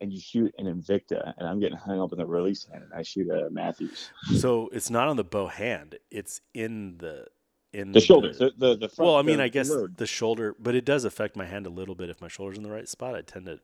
and 0.00 0.12
you 0.12 0.20
shoot 0.20 0.54
an 0.58 0.66
Invicta, 0.66 1.34
and 1.38 1.48
I'm 1.48 1.60
getting 1.60 1.78
hung 1.78 2.00
up 2.00 2.12
on 2.12 2.18
the 2.18 2.26
release 2.26 2.64
hand, 2.66 2.84
and 2.84 2.94
I 2.94 3.02
shoot 3.02 3.28
a 3.30 3.50
Mathews. 3.50 4.12
So 4.30 4.68
it's 4.72 4.90
not 4.90 5.08
on 5.08 5.16
the 5.16 5.24
bow 5.24 5.48
hand. 5.48 5.96
It's 6.10 6.40
in 6.54 6.98
the 6.98 7.26
in 7.72 7.92
The 7.92 8.00
shoulder, 8.00 8.32
the 8.34 8.52
the, 8.56 8.76
the 8.76 8.88
front. 8.88 8.98
well, 9.06 9.16
I 9.16 9.22
mean, 9.22 9.40
the 9.40 9.44
I 9.44 9.48
guess 9.48 9.68
load. 9.68 9.96
the 9.96 10.06
shoulder, 10.06 10.56
but 10.58 10.74
it 10.74 10.84
does 10.84 11.04
affect 11.04 11.36
my 11.36 11.46
hand 11.46 11.66
a 11.66 11.70
little 11.70 11.94
bit 11.94 12.10
if 12.10 12.20
my 12.20 12.28
shoulder's 12.28 12.58
in 12.58 12.64
the 12.64 12.70
right 12.70 12.88
spot. 12.88 13.14
I 13.16 13.22
tend 13.22 13.46
to 13.46 13.60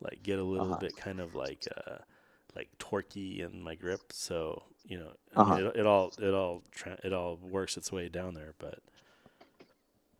like 0.00 0.22
get 0.22 0.38
a 0.38 0.44
little 0.44 0.74
Uh-huh. 0.74 0.76
bit 0.76 0.96
kind 0.96 1.20
of 1.20 1.34
like 1.34 1.66
uh 1.76 1.98
like 2.56 2.70
torquey 2.78 3.40
in 3.40 3.62
my 3.62 3.74
grip. 3.76 4.12
So 4.12 4.64
you 4.84 4.98
know, 4.98 5.12
Uh-huh. 5.36 5.54
mean, 5.56 5.66
it, 5.66 5.76
it 5.76 5.86
all 5.86 6.12
it 6.20 6.34
all 6.34 6.62
tra- 6.72 7.00
it 7.04 7.12
all 7.12 7.36
works 7.36 7.76
its 7.76 7.92
way 7.92 8.08
down 8.08 8.34
there. 8.34 8.54
But 8.58 8.80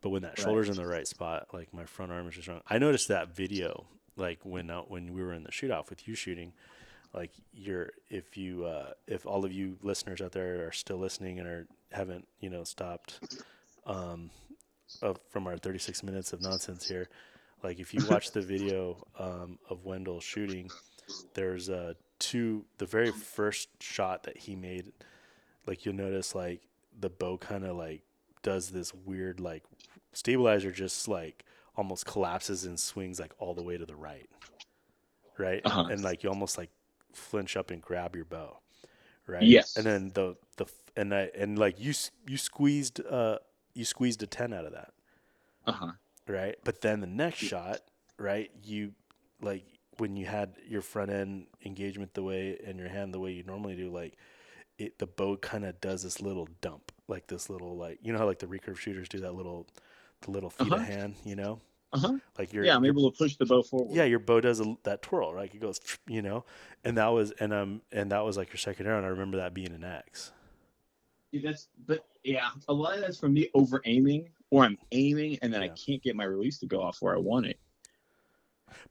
But 0.05 0.11
when 0.11 0.21
that 0.21 0.37
Right. 0.37 0.45
shoulder's 0.45 0.69
in 0.69 0.77
the 0.77 0.87
right 0.87 1.09
spot, 1.09 1.47
like 1.55 1.73
my 1.73 1.87
front 1.87 2.13
arm 2.13 2.29
is 2.29 2.35
just 2.35 2.47
wrong. 2.47 2.61
I 2.69 2.77
noticed 2.77 3.09
that 3.09 3.35
video, 3.35 3.87
like 4.17 4.39
when 4.45 4.71
out 4.71 4.91
when 4.91 5.15
we 5.15 5.23
were 5.23 5.33
in 5.33 5.45
the 5.45 5.51
shoot 5.51 5.71
off 5.71 5.89
with 5.89 6.07
you 6.07 6.15
shooting, 6.15 6.53
like 7.15 7.31
you're 7.55 7.91
if 8.11 8.37
you 8.37 8.67
uh, 8.67 8.93
if 9.07 9.25
all 9.25 9.47
of 9.47 9.53
you 9.55 9.79
listeners 9.81 10.21
out 10.21 10.33
there 10.33 10.69
are 10.69 10.73
still 10.73 10.99
listening 10.99 11.39
and 11.39 11.49
are 11.49 11.67
haven't 11.91 12.29
you 12.39 12.51
know 12.51 12.65
stopped 12.65 13.21
um, 13.87 14.29
of 15.01 15.19
from 15.31 15.47
our 15.47 15.57
36 15.57 16.03
minutes 16.03 16.35
of 16.35 16.43
nonsense 16.43 16.85
here, 16.85 17.09
like 17.63 17.81
if 17.81 17.95
you 17.95 18.05
watch 18.11 18.33
the 18.33 18.43
video 18.43 19.07
um, 19.19 19.59
of 19.71 19.87
Wendell 19.87 20.21
shooting, 20.21 20.71
there's 21.33 21.71
uh, 21.71 21.95
two 22.19 22.67
the 22.77 22.85
very 22.85 23.11
first 23.11 23.71
shot 23.83 24.25
that 24.25 24.37
he 24.37 24.55
made, 24.55 24.93
like 25.67 25.87
you'll 25.87 25.95
notice 25.95 26.35
like 26.35 26.61
the 27.01 27.09
bow 27.09 27.39
kind 27.39 27.65
of 27.65 27.75
like 27.75 28.03
does 28.43 28.69
this 28.69 28.93
weird 28.93 29.41
like 29.41 29.65
stabilizer 30.17 30.71
just 30.73 31.09
like 31.09 31.45
almost 31.77 32.07
collapses 32.07 32.65
and 32.65 32.79
swings 32.79 33.21
like 33.21 33.33
all 33.39 33.55
the 33.55 33.62
way 33.62 33.77
to 33.77 33.87
the 33.87 33.97
right 33.97 34.29
right 35.39 35.62
Uh-huh. 35.65 35.87
and 35.91 36.03
like 36.03 36.23
you 36.23 36.29
almost 36.31 36.57
like 36.59 36.71
flinch 37.12 37.57
up 37.57 37.71
and 37.71 37.83
grab 37.83 38.15
your 38.17 38.25
bow 38.25 38.59
right 39.27 39.43
Yes. 39.49 39.77
and 39.77 39.87
then 39.87 40.11
the 40.15 40.37
the 40.57 40.67
and 40.97 41.15
I 41.15 41.31
and 41.37 41.59
like 41.59 41.81
you 41.81 41.93
you 42.27 42.37
squeezed 42.37 43.01
uh 43.07 43.39
you 43.75 43.85
squeezed 43.85 44.23
a 44.23 44.27
10 44.27 44.53
out 44.53 44.65
of 44.67 44.73
that 44.73 44.93
Uh 45.67 45.73
huh. 45.73 45.93
right? 46.29 46.57
But 46.65 46.81
then 46.81 47.01
the 47.01 47.07
next 47.07 47.39
shot, 47.39 47.81
right? 48.19 48.51
You 48.62 48.93
like 49.43 49.65
when 49.99 50.17
you 50.17 50.27
had 50.27 50.55
your 50.69 50.83
front 50.83 51.11
end 51.11 51.47
engagement 51.65 52.15
the 52.15 52.23
way 52.23 52.59
and 52.67 52.79
your 52.79 52.89
hand 52.89 53.15
the 53.15 53.21
way 53.21 53.33
you 53.33 53.43
normally 53.45 53.77
do, 53.77 53.91
like 53.91 54.17
it 54.79 54.99
the 54.99 55.07
bow 55.07 55.37
kind 55.37 55.65
of 55.65 55.81
does 55.81 56.03
this 56.03 56.21
little 56.21 56.49
dump, 56.61 56.93
like 57.09 57.27
this 57.29 57.49
little 57.51 57.77
like 57.77 57.99
you 58.03 58.12
know 58.12 58.19
how 58.19 58.27
like 58.27 58.39
the 58.41 58.47
recurve 58.47 58.79
shooters 58.79 59.09
do 59.09 59.21
that 59.21 59.35
little 59.35 59.67
the 60.23 60.31
little 60.31 60.51
feet 60.51 60.73
Uh-huh. 60.73 60.77
of 60.77 60.83
hand, 60.83 61.15
you 61.25 61.37
know, 61.37 61.61
Uh 61.93 61.99
huh. 61.99 62.19
like 62.39 62.53
your 62.53 62.65
Yeah, 62.65 62.77
I'm 62.77 62.85
able 62.85 63.11
to 63.11 63.17
push 63.17 63.37
the 63.37 63.47
bow 63.47 63.62
forward. 63.62 63.95
yeah, 63.97 64.05
your 64.05 64.19
bow 64.19 64.41
does 64.41 64.61
a, 64.61 64.77
that 64.85 65.03
twirl, 65.03 65.33
right? 65.35 65.53
It 65.55 65.61
goes, 65.61 65.81
you 66.09 66.23
know, 66.23 66.45
and 66.85 66.97
that 66.97 67.09
was 67.09 67.31
and 67.33 67.53
um 67.53 67.83
and 67.93 68.11
that 68.12 68.25
was 68.25 68.37
like 68.37 68.49
your 68.49 68.59
second 68.59 68.87
arrow, 68.87 68.99
and 68.99 69.07
I 69.07 69.11
remember 69.11 69.37
that 69.39 69.55
being 69.55 69.73
an 69.73 69.85
X. 69.85 70.33
See, 71.31 71.41
that's 71.41 71.69
but 71.87 72.05
yeah, 72.23 72.51
a 72.69 72.73
lot 72.73 72.95
of 72.95 73.01
that's 73.01 73.19
from 73.19 73.35
me 73.35 73.51
over 73.55 73.83
aiming, 73.85 74.31
or 74.51 74.65
I'm 74.65 74.79
aiming 74.93 75.39
and 75.43 75.53
then 75.53 75.62
I 75.62 75.69
can't 75.69 76.03
get 76.03 76.17
my 76.17 76.25
release 76.25 76.59
to 76.61 76.67
go 76.67 76.81
off 76.83 76.99
where 77.01 77.15
I 77.15 77.19
want 77.19 77.47
it. 77.47 77.59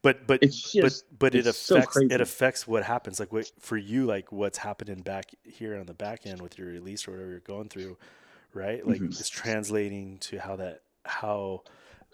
But 0.01 0.27
but 0.27 0.41
It's 0.41 0.71
just 0.71 1.05
but 1.11 1.17
but 1.17 1.35
it 1.35 1.47
so 1.47 1.77
affects 1.77 1.93
crazy. 1.93 2.13
it 2.13 2.21
affects 2.21 2.67
what 2.67 2.83
happens 2.83 3.19
like 3.19 3.31
what 3.33 3.49
for 3.59 3.77
you 3.77 4.05
like 4.05 4.31
what's 4.31 4.57
happening 4.59 5.01
back 5.01 5.31
here 5.43 5.77
on 5.77 5.85
the 5.85 5.93
back 5.93 6.25
end 6.25 6.41
with 6.41 6.57
your 6.57 6.67
release 6.67 7.07
or 7.07 7.11
whatever 7.11 7.29
you're 7.31 7.39
going 7.39 7.69
through 7.69 7.97
right 8.53 8.85
like 8.87 9.01
Mhm. 9.01 9.19
it's 9.19 9.29
translating 9.29 10.19
to 10.19 10.39
how 10.39 10.55
that 10.57 10.82
how 11.05 11.61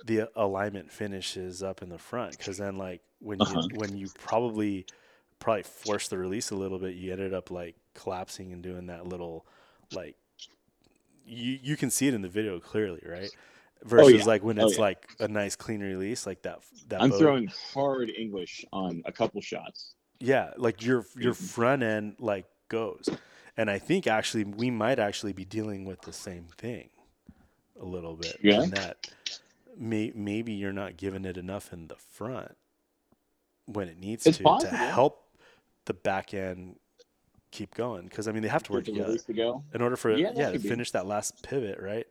the 0.05 0.29
alignment 0.35 0.91
finishes 0.91 1.61
up 1.61 1.81
in 1.81 1.89
the 1.89 1.97
front 1.97 2.37
because 2.37 2.57
then 2.57 2.77
like 2.77 3.01
when 3.19 3.39
Uh-huh. 3.39 3.61
you 3.61 3.77
when 3.77 3.95
you 3.95 4.09
probably 4.09 4.85
probably 5.39 5.63
force 5.63 6.07
the 6.07 6.17
release 6.17 6.51
a 6.51 6.55
little 6.55 6.79
bit 6.79 6.95
you 6.95 7.11
ended 7.11 7.33
up 7.33 7.51
like 7.51 7.75
collapsing 7.93 8.51
and 8.53 8.63
doing 8.63 8.87
that 8.87 9.05
little 9.07 9.45
like 9.91 10.15
you 11.25 11.59
you 11.61 11.77
can 11.77 11.89
see 11.89 12.07
it 12.07 12.13
in 12.13 12.21
the 12.21 12.29
video 12.29 12.59
clearly 12.59 13.01
right 13.05 13.31
versus 13.83 14.05
Oh, 14.05 14.07
yeah. 14.17 14.23
like 14.25 14.43
when 14.43 14.57
Oh, 14.57 14.67
it's 14.67 14.77
yeah. 14.77 14.81
like 14.81 15.07
a 15.19 15.27
nice 15.27 15.55
clean 15.55 15.81
release 15.81 16.25
like 16.25 16.41
that 16.43 16.59
that 16.87 16.99
I'm 17.01 17.09
bow- 17.09 17.17
throwing 17.19 17.47
hard 17.73 18.09
English 18.09 18.65
on 18.71 19.01
a 19.05 19.11
couple 19.11 19.41
shots. 19.41 19.95
yeah, 20.19 20.51
like 20.57 20.81
your 20.83 21.05
your 21.17 21.33
Mhm. 21.33 21.35
front 21.35 21.83
end 21.83 22.15
like 22.19 22.45
goes, 22.67 23.11
and 23.57 23.69
I 23.69 23.79
think 23.79 24.07
actually 24.07 24.43
we 24.43 24.69
might 24.69 24.99
actually 24.99 25.33
be 25.33 25.45
dealing 25.45 25.85
with 25.85 26.01
the 26.01 26.13
same 26.13 26.47
thing 26.57 26.89
a 27.79 27.85
little 27.85 28.15
bit. 28.15 28.37
Yeah? 28.43 28.63
In 28.63 28.69
that 28.71 29.11
may, 29.77 30.11
maybe 30.15 30.53
you're 30.53 30.73
not 30.73 30.97
giving 30.97 31.25
it 31.25 31.37
enough 31.37 31.71
in 31.73 31.87
the 31.87 31.95
front 31.95 32.55
when 33.65 33.87
it 33.87 33.97
needs 33.99 34.25
It's 34.25 34.37
to 34.37 34.43
possible. 34.43 34.71
to 34.71 34.77
help 34.77 35.23
the 35.85 35.93
back 35.93 36.33
end 36.33 36.75
keep 37.51 37.73
going 37.73 38.03
because 38.03 38.27
I 38.27 38.31
mean 38.31 38.43
they 38.43 38.47
have 38.49 38.61
to 38.63 38.71
work 38.73 38.85
together 38.85 39.17
to 39.17 39.33
go. 39.33 39.63
in 39.73 39.81
order 39.81 39.95
for 39.95 40.15
Yeah, 40.15 40.31
yeah, 40.35 40.51
to 40.51 40.59
be. 40.59 40.69
finish 40.69 40.91
that 40.91 41.07
last 41.07 41.41
pivot 41.43 41.79
right. 41.79 42.05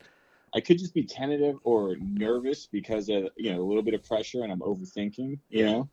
I 0.54 0.60
could 0.60 0.78
just 0.78 0.94
be 0.94 1.04
tentative 1.04 1.56
or 1.62 1.94
nervous 2.00 2.66
because 2.66 3.08
of 3.08 3.28
you 3.36 3.52
know 3.52 3.60
a 3.60 3.66
little 3.66 3.82
bit 3.82 3.94
of 3.94 4.02
pressure 4.02 4.42
and 4.42 4.50
I'm 4.52 4.60
overthinking. 4.60 5.38
You 5.48 5.64
know, 5.66 5.88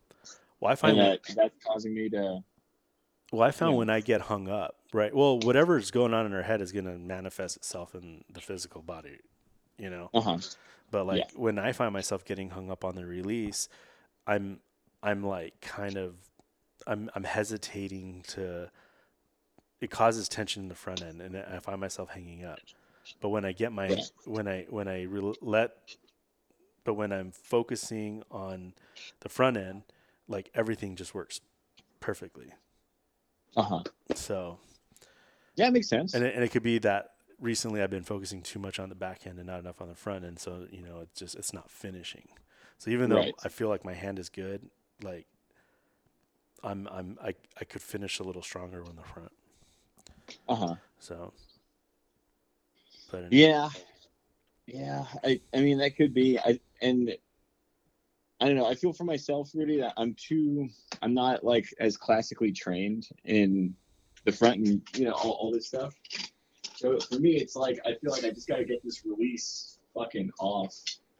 Well, 0.60 0.72
I 0.72 0.74
find 0.74 0.98
that, 0.98 1.22
that 1.24 1.36
that's 1.36 1.64
causing 1.64 1.94
me 1.94 2.08
to. 2.10 2.40
well 3.32 3.42
I 3.42 3.50
found 3.52 3.76
when 3.76 3.90
I 3.90 4.00
get 4.00 4.22
hung 4.22 4.48
up 4.48 4.76
right. 4.92 5.14
Well, 5.14 5.38
whatever's 5.40 5.90
going 5.92 6.12
on 6.14 6.26
in 6.26 6.32
our 6.32 6.42
head 6.42 6.60
is 6.60 6.72
going 6.72 6.86
to 6.86 6.98
manifest 6.98 7.56
itself 7.56 7.94
in 7.94 8.24
the 8.32 8.40
physical 8.40 8.82
body. 8.82 9.18
You 9.78 9.90
know. 9.90 10.10
Uh 10.14 10.20
huh. 10.20 10.38
But 10.90 11.06
like 11.06 11.18
Yeah. 11.18 11.24
when 11.34 11.58
I 11.58 11.72
find 11.72 11.92
myself 11.92 12.24
getting 12.24 12.50
hung 12.50 12.70
up 12.70 12.84
on 12.84 12.94
the 12.94 13.04
release, 13.04 13.68
I'm 14.26 14.60
I'm 15.02 15.22
like 15.22 15.60
kind 15.60 15.96
of 15.96 16.14
I'm 16.86 17.10
I'm 17.14 17.24
hesitating 17.24 18.24
to 18.28 18.70
it 19.80 19.90
causes 19.90 20.28
tension 20.28 20.62
in 20.62 20.68
the 20.68 20.74
front 20.74 21.02
end 21.02 21.20
and 21.20 21.36
I 21.36 21.58
find 21.58 21.80
myself 21.80 22.10
hanging 22.10 22.44
up. 22.44 22.60
But 23.20 23.28
when 23.28 23.44
I 23.44 23.52
get 23.52 23.72
my 23.72 23.88
Right. 23.88 24.10
when 24.24 24.48
I 24.48 24.66
when 24.70 24.88
I 24.88 25.02
re- 25.02 25.34
let 25.42 25.72
but 26.84 26.94
when 26.94 27.12
I'm 27.12 27.32
focusing 27.32 28.22
on 28.30 28.72
the 29.20 29.28
front 29.28 29.56
end, 29.56 29.82
like 30.28 30.50
everything 30.54 30.94
just 30.96 31.14
works 31.14 31.40
perfectly. 32.00 32.52
Uh 33.56 33.62
huh. 33.62 33.82
So 34.14 34.58
Yeah, 35.56 35.66
it 35.68 35.72
makes 35.72 35.88
sense. 35.88 36.14
and 36.14 36.22
it, 36.24 36.34
and 36.34 36.44
it 36.44 36.50
could 36.52 36.62
be 36.62 36.78
that 36.78 37.15
recently 37.40 37.82
I've 37.82 37.90
been 37.90 38.04
focusing 38.04 38.42
too 38.42 38.58
much 38.58 38.78
on 38.78 38.88
the 38.88 38.94
back 38.94 39.26
end 39.26 39.38
and 39.38 39.46
not 39.46 39.60
enough 39.60 39.80
on 39.80 39.88
the 39.88 39.94
front 39.94 40.24
end. 40.24 40.38
So 40.38 40.66
you 40.70 40.82
know, 40.82 41.00
it's 41.02 41.18
just 41.20 41.36
it's 41.36 41.52
not 41.52 41.70
finishing. 41.70 42.28
So 42.78 42.90
even 42.90 43.10
though 43.10 43.22
Right. 43.22 43.34
I 43.44 43.48
feel 43.48 43.68
like 43.68 43.84
my 43.84 43.94
hand 43.94 44.18
is 44.18 44.28
good, 44.28 44.70
like 45.02 45.26
I'm 46.62 46.88
I'm 46.90 47.18
I 47.22 47.34
I 47.60 47.64
could 47.64 47.82
finish 47.82 48.18
a 48.18 48.24
little 48.24 48.42
stronger 48.42 48.84
on 48.84 48.96
the 48.96 49.02
front. 49.02 49.32
Uh 50.48 50.56
huh. 50.56 50.76
So, 50.98 51.32
but 53.10 53.24
anyway, 53.24 53.30
Yeah, 53.30 53.70
yeah. 54.66 55.06
I 55.24 55.40
I 55.54 55.60
mean 55.60 55.78
that 55.78 55.96
could 55.96 56.14
be. 56.14 56.38
I 56.38 56.60
and 56.82 57.10
I 58.40 58.46
don't 58.46 58.56
know. 58.56 58.66
I 58.66 58.74
feel 58.74 58.92
for 58.92 59.04
myself, 59.04 59.50
Rudy, 59.54 59.78
that 59.80 59.94
I'm 59.96 60.14
too. 60.14 60.68
I'm 61.02 61.14
not 61.14 61.44
like 61.44 61.66
as 61.80 61.96
classically 61.96 62.52
trained 62.52 63.08
in 63.24 63.74
the 64.24 64.32
front 64.32 64.58
and 64.58 64.82
you 64.94 65.06
know 65.06 65.12
all, 65.12 65.32
all 65.32 65.52
this 65.52 65.68
stuff. 65.68 65.94
So 66.76 66.98
for 67.00 67.18
me, 67.18 67.36
it's 67.36 67.56
like 67.56 67.78
I 67.84 67.94
feel 67.94 68.12
like 68.12 68.24
I 68.24 68.30
just 68.30 68.48
got 68.48 68.56
to 68.56 68.64
get 68.64 68.82
this 68.84 69.04
release 69.04 69.78
fucking 69.94 70.30
off. 70.38 70.74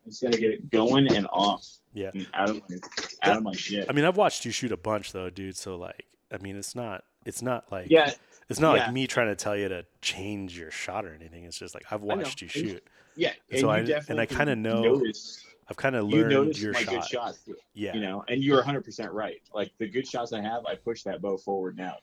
I 0.04 0.11
just 0.11 0.22
got 0.22 0.32
to 0.32 0.38
get 0.38 0.50
it 0.50 0.70
going 0.70 1.12
and 1.14 1.26
off 1.30 1.66
yeah. 1.94 2.11
and 2.14 2.26
out 2.34 2.50
of 2.50 2.62
my 2.68 2.76
out 3.22 3.36
of 3.38 3.42
my 3.42 3.52
shit. 3.52 3.86
I 3.88 3.92
mean, 3.92 4.04
I've 4.04 4.16
watched 4.16 4.44
you 4.44 4.50
shoot 4.50 4.72
a 4.72 4.76
bunch 4.76 5.12
though, 5.12 5.30
dude. 5.30 5.57
So 5.57 5.76
like, 5.76 6.07
I 6.32 6.38
mean, 6.38 6.57
it's 6.57 6.74
not 6.74 7.04
it's 7.24 7.42
not 7.42 7.70
like 7.72 7.88
yeah, 7.90 8.12
it's 8.48 8.61
not 8.61 8.76
yeah. 8.76 8.84
like 8.84 8.92
me 8.92 9.07
trying 9.07 9.28
to 9.28 9.36
tell 9.36 9.57
you 9.57 9.68
to 9.68 9.84
change 10.02 10.57
your 10.59 10.70
shot 10.70 11.04
or 11.04 11.14
anything. 11.14 11.44
It's 11.44 11.59
just 11.59 11.74
like 11.74 11.84
I've 11.90 12.02
watched 12.02 12.42
you 12.42 12.48
And- 12.54 12.70
shoot. 12.70 12.86
yeah. 13.16 13.32
And 13.50 13.61
so 13.61 13.66
you 13.66 13.72
I- 13.72 13.78
and 13.78 13.88
definitely 13.88 14.22
I 14.22 14.26
kinda 14.26 14.57
know 14.57 14.82
Notice, 14.82 15.44
I've 15.68 15.76
kind 15.76 15.96
of 15.96 16.09
you 16.11 16.18
learned 16.18 16.30
notice 16.30 16.61
your 16.61 16.72
my 16.72 16.82
shot. 16.82 16.94
good 16.94 17.04
shots. 17.04 17.38
Yeah. 17.74 17.94
you 17.94 18.00
know, 18.00 18.24
and 18.28 18.42
you're 18.44 18.62
100% 18.62 19.12
right. 19.12 19.42
Like 19.52 19.72
the 19.78 19.88
good 19.88 20.07
shots 20.07 20.32
I 20.32 20.40
have, 20.40 20.64
I 20.66 20.76
push 20.76 21.02
that 21.02 21.20
bow 21.20 21.36
forward 21.36 21.76
now. 21.76 21.96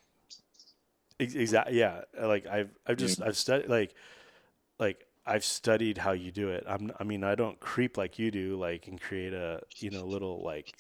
Exactly. 1.24 1.80
Yeah. 1.80 2.02
Uh, 2.20 2.28
like 2.28 2.46
I've 2.48 2.70
I've 2.88 2.98
just 2.98 3.22
I've 3.22 3.38
studied 3.38 3.70
like 3.70 3.94
like 4.80 5.06
I've 5.26 5.46
studied 5.46 5.98
how 6.00 6.14
you 6.14 6.32
do 6.32 6.50
it. 6.50 6.66
I'm 6.68 6.92
I 7.00 7.04
mean 7.04 7.24
I 7.24 7.36
don't 7.36 7.60
creep 7.60 7.98
like 7.98 8.20
you 8.20 8.32
do 8.32 8.58
like 8.58 8.88
and 8.88 9.02
create 9.02 9.34
a 9.34 9.62
you 9.80 9.92
know 9.92 10.06
little 10.06 10.44
like 10.44 10.76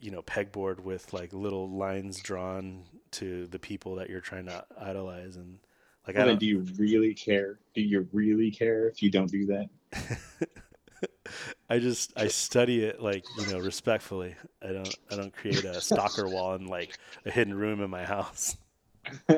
you 0.00 0.10
know 0.10 0.22
pegboard 0.22 0.80
with 0.80 1.12
like 1.12 1.32
little 1.32 1.70
lines 1.70 2.20
drawn 2.20 2.84
to 3.12 3.46
the 3.48 3.58
people 3.58 3.96
that 3.96 4.10
you're 4.10 4.20
trying 4.20 4.46
to 4.46 4.64
idolize 4.78 5.36
and 5.36 5.58
like 6.06 6.16
I 6.16 6.20
Well, 6.20 6.26
then 6.26 6.38
don't 6.38 6.38
do 6.38 6.46
you 6.46 6.60
really 6.78 7.14
care? 7.14 7.60
Do 7.74 7.82
you 7.82 8.08
really 8.12 8.50
care 8.50 8.88
if 8.88 9.02
you 9.02 9.10
don't 9.10 9.30
do 9.30 9.46
that? 9.46 9.68
I 11.70 11.78
just 11.78 12.12
I 12.16 12.28
study 12.28 12.84
it 12.84 13.00
like 13.00 13.26
you 13.36 13.46
know 13.46 13.58
respectfully. 13.58 14.36
I 14.62 14.68
don't 14.68 14.96
I 15.10 15.16
don't 15.16 15.32
create 15.32 15.64
a 15.64 15.80
stalker 15.80 16.28
wall 16.28 16.54
in 16.54 16.66
like 16.66 16.96
a 17.24 17.30
hidden 17.30 17.54
room 17.54 17.82
in 17.82 17.90
my 17.90 18.04
house. 18.04 18.56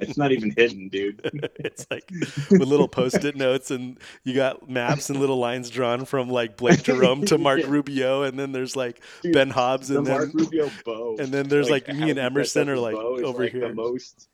it's 0.00 0.16
not 0.16 0.32
even 0.32 0.52
hidden, 0.56 0.88
dude. 0.88 1.20
it's 1.56 1.86
like 1.90 2.10
with 2.50 2.60
little 2.68 2.88
post-it 2.88 3.36
notes 3.36 3.70
and 3.70 3.98
you 4.24 4.34
got 4.34 4.68
maps 4.68 5.10
and 5.10 5.18
little 5.20 5.38
lines 5.38 5.70
drawn 5.70 6.04
from 6.04 6.28
like 6.28 6.56
Blake 6.56 6.82
Jerome 6.82 7.24
to 7.26 7.38
Mark 7.38 7.60
Yeah. 7.62 7.70
Rubio 7.70 8.22
and 8.22 8.38
then 8.38 8.52
there's 8.52 8.76
like 8.76 9.00
Dude, 9.22 9.32
Ben 9.32 9.50
Hobbs 9.50 9.88
the 9.88 9.98
and 9.98 10.08
Mark 10.08 10.32
then 10.32 10.44
Rubio 10.44 10.70
bow. 10.84 11.16
and 11.18 11.28
then 11.28 11.48
there's 11.48 11.70
like, 11.70 11.88
me 11.88 12.10
and 12.10 12.18
Emerson 12.18 12.68
are 12.68 12.78
like 12.78 12.94
over 12.94 13.44
like, 13.44 13.52
here. 13.52 13.68
The 13.68 13.74
most 13.74 14.28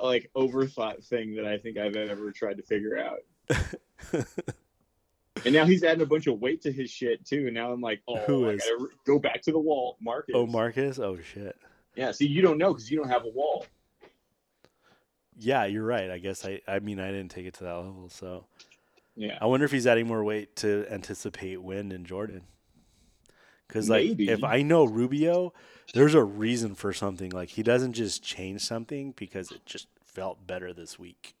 like 0.00 0.30
overthought 0.36 1.04
thing 1.04 1.34
that 1.36 1.46
I 1.46 1.58
think 1.58 1.78
I've 1.78 1.96
ever 1.96 2.30
tried 2.32 2.56
to 2.58 2.62
figure 2.62 2.98
out. 2.98 3.20
and 5.44 5.52
now 5.54 5.64
he's 5.64 5.82
adding 5.84 6.02
a 6.02 6.06
bunch 6.06 6.26
of 6.26 6.40
weight 6.40 6.62
to 6.62 6.72
his 6.72 6.90
shit 6.90 7.24
too. 7.24 7.46
And 7.46 7.54
now 7.54 7.72
I'm 7.72 7.80
like, 7.80 8.00
oh, 8.08 8.18
Who 8.26 8.48
I 8.50 8.54
is? 8.54 8.62
go 9.06 9.18
back 9.18 9.42
to 9.42 9.52
the 9.52 9.58
wall. 9.58 9.96
Marcus. 10.00 10.34
Oh 10.36 10.46
Marcus? 10.46 10.98
Oh 10.98 11.18
shit. 11.32 11.56
Yeah. 11.96 12.10
See, 12.12 12.26
you 12.26 12.42
don't 12.42 12.58
know 12.58 12.72
because 12.72 12.90
you 12.90 12.98
don't 12.98 13.08
have 13.08 13.24
a 13.24 13.28
wall. 13.28 13.66
Yeah, 15.38 15.64
you're 15.64 15.84
right. 15.84 16.10
I 16.10 16.18
guess 16.18 16.44
I 16.44 16.60
I 16.68 16.78
mean 16.78 17.00
I 17.00 17.08
didn't 17.10 17.30
take 17.30 17.46
it 17.46 17.54
to 17.54 17.64
that 17.64 17.74
level, 17.76 18.08
so 18.08 18.46
Yeah. 19.16 19.38
I 19.40 19.46
wonder 19.46 19.64
if 19.66 19.72
he's 19.72 19.86
adding 19.86 20.06
more 20.06 20.22
weight 20.24 20.54
to 20.56 20.86
anticipate 20.90 21.62
wind 21.62 21.92
in 21.92 22.04
Jordan. 22.04 22.42
Because 23.66 23.88
like, 23.88 24.06
Maybe. 24.08 24.28
if 24.28 24.44
I 24.44 24.62
know 24.62 24.84
Rubio, 24.84 25.52
there's 25.94 26.14
a 26.14 26.22
reason 26.22 26.74
for 26.74 26.92
something. 26.92 27.30
Like 27.30 27.48
he 27.48 27.62
doesn't 27.62 27.94
just 27.94 28.22
change 28.22 28.60
something 28.60 29.12
because 29.16 29.50
it 29.50 29.64
just 29.66 29.88
felt 30.04 30.46
better 30.46 30.72
this 30.72 30.98
week. 30.98 31.34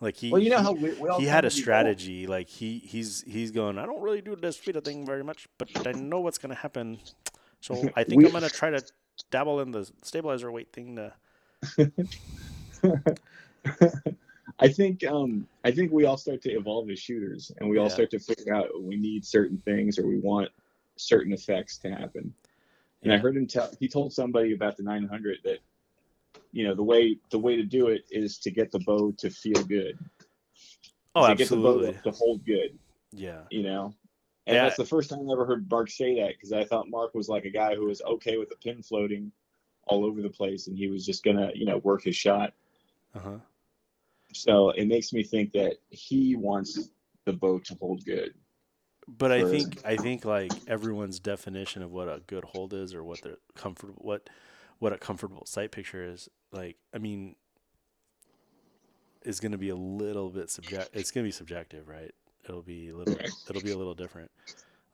Like 0.00 0.16
he, 0.16 0.30
Well, 0.30 0.40
you 0.40 0.50
know 0.50 0.58
he- 0.58 0.62
how 0.64 0.72
we, 0.72 0.92
we 0.94 1.14
he 1.16 1.24
had 1.26 1.44
a 1.44 1.50
strategy. 1.50 2.26
Like 2.26 2.48
he 2.48 2.78
he's 2.78 3.22
he's 3.26 3.50
going. 3.50 3.78
I 3.78 3.84
don't 3.86 4.00
really 4.00 4.20
do 4.22 4.36
this 4.36 4.56
Vita 4.58 4.80
thing 4.80 5.04
very 5.04 5.24
much, 5.24 5.48
but 5.58 5.86
I 5.86 5.92
know 5.92 6.20
what's 6.20 6.38
gonna 6.38 6.54
happen. 6.54 6.98
So 7.60 7.74
I 7.96 8.04
think 8.04 8.18
We- 8.20 8.26
I'm 8.26 8.32
gonna 8.32 8.48
try 8.48 8.70
to 8.70 8.82
dabble 9.30 9.60
in 9.60 9.72
the 9.72 9.90
stabilizer 10.02 10.50
weight 10.52 10.72
thing. 10.72 10.96
To 10.96 11.12
I 14.58 14.68
think 14.68 15.04
um 15.04 15.46
I 15.64 15.70
think 15.70 15.92
we 15.92 16.04
all 16.06 16.16
start 16.16 16.40
to 16.42 16.50
evolve 16.50 16.88
as 16.90 16.98
shooters, 16.98 17.52
and 17.58 17.68
we 17.68 17.78
all 17.78 17.86
Yeah. 17.86 17.92
start 17.94 18.10
to 18.12 18.18
figure 18.18 18.54
out 18.54 18.68
we 18.82 18.96
need 18.96 19.24
certain 19.24 19.58
things 19.64 19.98
or 19.98 20.06
we 20.06 20.18
want 20.18 20.48
certain 20.96 21.32
effects 21.32 21.78
to 21.78 21.90
happen. 21.90 22.32
And 23.02 23.12
I 23.12 23.18
heard 23.18 23.36
him 23.36 23.46
tell 23.46 23.70
he 23.78 23.86
told 23.88 24.12
somebody 24.12 24.52
about 24.54 24.76
the 24.76 24.82
900 24.82 25.38
that 25.44 25.58
you 26.52 26.66
know 26.66 26.74
the 26.74 26.82
way 26.82 27.18
the 27.30 27.38
way 27.38 27.56
to 27.56 27.62
do 27.62 27.88
it 27.88 28.04
is 28.10 28.38
to 28.38 28.50
get 28.50 28.70
the 28.72 28.78
bow 28.80 29.12
to 29.18 29.30
feel 29.30 29.62
good. 29.64 29.98
oh, 31.14 31.28
to 31.28 31.34
get 31.34 31.48
the 31.48 31.56
bow 31.56 31.78
absolutely. 31.84 32.00
to 32.02 32.10
hold 32.16 32.44
good. 32.44 32.78
Yeah, 33.12 33.42
you 33.50 33.62
know. 33.62 33.94
And 34.46 34.54
Yeah. 34.54 34.62
that's 34.64 34.76
the 34.76 34.84
first 34.84 35.10
time 35.10 35.28
I 35.28 35.32
ever 35.32 35.44
heard 35.44 35.68
Mark 35.70 35.90
say 35.90 36.14
that 36.20 36.34
because 36.34 36.52
I 36.52 36.64
thought 36.64 36.88
Mark 36.88 37.14
was 37.14 37.28
like 37.28 37.44
a 37.44 37.50
guy 37.50 37.74
who 37.74 37.86
was 37.86 38.00
okay 38.02 38.36
with 38.38 38.48
the 38.48 38.56
pin 38.56 38.80
floating 38.82 39.32
all 39.88 40.04
over 40.04 40.22
the 40.22 40.30
place 40.30 40.66
and 40.68 40.76
he 40.78 40.86
was 40.88 41.04
just 41.04 41.24
gonna, 41.24 41.50
you 41.54 41.64
know, 41.66 41.78
work 41.78 42.02
his 42.04 42.16
shot. 42.16 42.52
Uh 43.16 43.20
huh. 43.20 43.38
So 44.32 44.70
it 44.70 44.86
makes 44.86 45.12
me 45.12 45.24
think 45.24 45.52
that 45.52 45.76
he 45.90 46.36
wants 46.36 46.90
the 47.24 47.32
boat 47.32 47.64
to 47.66 47.76
hold 47.80 48.04
good. 48.04 48.34
But 49.08 49.30
I 49.32 49.44
think 49.44 49.78
I 49.84 49.96
think 49.96 50.24
like 50.24 50.62
everyone's 50.66 51.20
definition 51.20 51.82
of 51.82 51.92
what 51.92 52.08
a 52.08 52.22
good 52.26 52.44
hold 52.44 52.74
is 52.74 52.94
or 52.94 53.04
what 53.04 53.22
the 53.22 53.38
comfortable 53.54 54.00
what 54.02 54.28
what 54.78 54.92
a 54.92 54.98
comfortable 54.98 55.46
sight 55.46 55.70
picture 55.70 56.04
is 56.04 56.28
like 56.52 56.76
I 56.94 56.98
mean 56.98 57.36
is 59.22 59.40
going 59.40 59.52
to 59.52 59.58
be 59.58 59.68
a 59.68 59.76
little 59.76 60.30
bit 60.30 60.50
subject 60.50 60.94
it's 60.94 61.10
going 61.10 61.24
to 61.24 61.28
be 61.28 61.32
subjective 61.32 61.88
right 61.88 62.12
it'll 62.48 62.62
be 62.62 62.88
a 62.90 62.96
little 62.96 63.22
it'll 63.48 63.62
be 63.62 63.70
a 63.70 63.76
little 63.76 63.94
different 63.94 64.30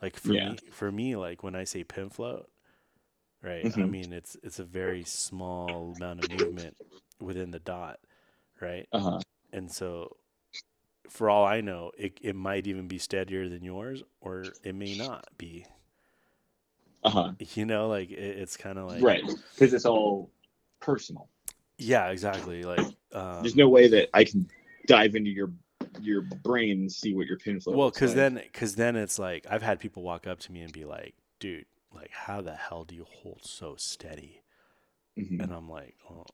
like 0.03 0.17
for 0.17 0.35
Yeah. 0.35 0.39
me 0.39 0.59
for 0.71 0.93
me 0.93 1.17
like 1.17 1.43
when 1.43 1.55
I 1.55 1.65
say 1.65 1.85
pin 1.85 2.11
float 2.11 2.51
right 3.43 3.71
I 3.81 3.87
Mhm. 3.87 3.87
mean 3.87 4.13
it's 4.13 4.37
it's 4.43 4.59
a 4.59 4.65
very 4.65 5.05
small 5.05 5.95
amount 5.97 6.21
of 6.21 6.29
movement 6.29 6.77
within 7.21 7.53
the 7.53 7.61
dot 7.61 8.01
right 8.63 8.87
Uh 8.93 9.01
huh. 9.01 9.21
and 9.53 9.71
so, 9.71 10.17
for 11.09 11.29
all 11.29 11.45
I 11.45 11.61
know, 11.61 11.91
it, 11.99 12.19
it 12.23 12.35
might 12.35 12.67
even 12.67 12.89
be 12.89 12.99
steadier 12.99 13.49
than 13.49 13.63
yours, 13.65 14.03
or 14.21 14.55
it 14.65 14.75
may 14.75 14.95
not 14.95 15.27
be. 15.37 15.67
Uh 17.05 17.11
huh. 17.11 17.33
You 17.55 17.67
know, 17.67 17.89
like 17.89 18.11
it, 18.11 18.19
it's 18.19 18.57
kind 18.57 18.79
of 18.79 18.87
like 18.89 19.03
Right. 19.03 19.23
Because 19.55 19.75
it's 19.75 19.85
all 19.85 20.31
personal. 20.81 21.29
Yeah, 21.77 22.09
exactly. 22.11 22.63
Like, 22.63 22.81
um, 23.13 23.43
There's 23.43 23.57
no 23.57 23.69
way 23.69 23.89
that 23.89 24.09
I 24.15 24.25
can 24.25 24.49
dive 24.87 25.15
into 25.17 25.31
your 25.31 25.51
your 26.01 26.23
brain 26.23 26.81
and 26.83 26.93
see 26.93 27.13
what 27.15 27.27
your 27.27 27.39
pin 27.39 27.61
flow. 27.61 27.77
well, 27.77 27.91
because 27.91 28.11
like. 28.11 28.17
then, 28.17 28.35
because 28.35 28.75
then 28.77 28.97
it's 28.97 29.19
like 29.19 29.47
I've 29.51 29.63
had 29.63 29.81
people 29.81 30.03
walk 30.03 30.27
up 30.27 30.39
to 30.41 30.53
me 30.53 30.61
and 30.63 30.73
be 30.73 30.85
like, 30.85 31.15
"Dude, 31.41 31.67
like, 31.95 32.11
how 32.13 32.41
the 32.41 32.55
hell 32.55 32.85
do 32.85 32.95
you 32.95 33.05
hold 33.05 33.41
so 33.45 33.75
steady?" 33.77 34.43
Mhm. 35.19 35.41
And 35.43 35.53
I'm 35.53 35.69
like, 35.69 35.97
"Oh, 36.11 36.25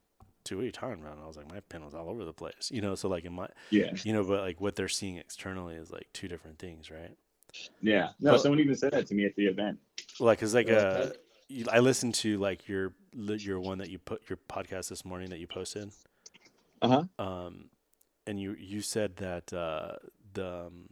dude, 0.48 0.58
what 0.58 0.62
are 0.62 0.66
you 0.66 0.72
talking 0.72 1.00
about?" 1.02 1.14
And 1.14 1.22
I 1.22 1.26
was 1.26 1.36
like, 1.36 1.48
"My 1.50 1.60
pin 1.60 1.84
was 1.84 1.94
all 1.94 2.08
over 2.08 2.24
the 2.24 2.32
place," 2.32 2.70
you 2.72 2.80
know. 2.80 2.94
So 2.94 3.08
like 3.08 3.24
in 3.24 3.32
my, 3.34 3.48
yeah, 3.70 3.92
you 4.02 4.12
know, 4.12 4.24
but 4.24 4.40
like 4.40 4.60
what 4.60 4.76
they're 4.76 4.88
seeing 4.88 5.16
externally 5.16 5.74
is 5.76 5.90
like 5.90 6.08
two 6.12 6.28
different 6.28 6.58
things, 6.58 6.90
right? 6.90 7.16
yeah. 7.80 8.10
No, 8.20 8.32
Well- 8.32 8.38
someone 8.40 8.60
even 8.60 8.74
said 8.76 8.92
that 8.92 9.06
to 9.06 9.14
me 9.14 9.24
at 9.24 9.34
the 9.36 9.46
event. 9.46 9.78
like 10.20 10.42
it's 10.42 10.52
like 10.54 10.68
Yeah, 10.68 10.74
a 10.74 10.98
okay. 11.04 11.12
you- 11.48 11.66
I 11.70 11.78
listened 11.80 12.14
to 12.16 12.38
like 12.38 12.68
your 12.68 12.92
your 13.14 13.58
one 13.60 13.78
that 13.78 13.88
you 13.90 13.98
put 13.98 14.28
your 14.28 14.38
podcast 14.48 14.88
this 14.90 15.04
morning 15.04 15.30
that 15.30 15.38
you 15.38 15.46
posted 15.46 15.90
Uh 16.82 17.04
huh. 17.18 17.24
um 17.24 17.70
and 18.26 18.38
you 18.38 18.54
you 18.58 18.80
said 18.82 19.16
that 19.16 19.50
uh 19.52 19.96
the 20.34 20.66
um, 20.66 20.90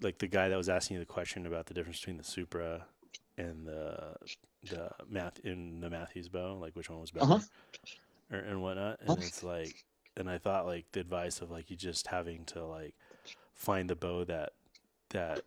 like 0.00 0.18
the 0.18 0.26
guy 0.26 0.48
that 0.48 0.56
was 0.56 0.68
asking 0.68 0.94
you 0.94 1.00
the 1.00 1.06
question 1.06 1.46
about 1.46 1.66
the 1.66 1.74
difference 1.74 2.00
between 2.00 2.16
the 2.16 2.24
Supra 2.24 2.86
and 3.36 3.66
the 3.66 4.14
the 4.70 4.90
math 5.08 5.38
in 5.40 5.80
the 5.80 5.90
Mathews 5.90 6.28
bow 6.28 6.56
like 6.60 6.74
which 6.74 6.88
one 6.88 7.00
was 7.00 7.10
better 7.10 7.26
Uh-huh. 7.26 7.40
or, 8.32 8.38
and 8.38 8.62
whatnot 8.62 9.00
and 9.06 9.22
it's 9.22 9.42
like 9.42 9.84
and 10.16 10.30
I 10.30 10.38
thought 10.38 10.66
like 10.66 10.86
the 10.92 11.00
advice 11.00 11.40
of 11.40 11.50
like 11.50 11.70
you 11.70 11.76
just 11.76 12.06
having 12.06 12.44
to 12.46 12.64
like 12.64 12.94
find 13.54 13.90
the 13.90 13.96
bow 13.96 14.24
that 14.24 14.52
that 15.10 15.42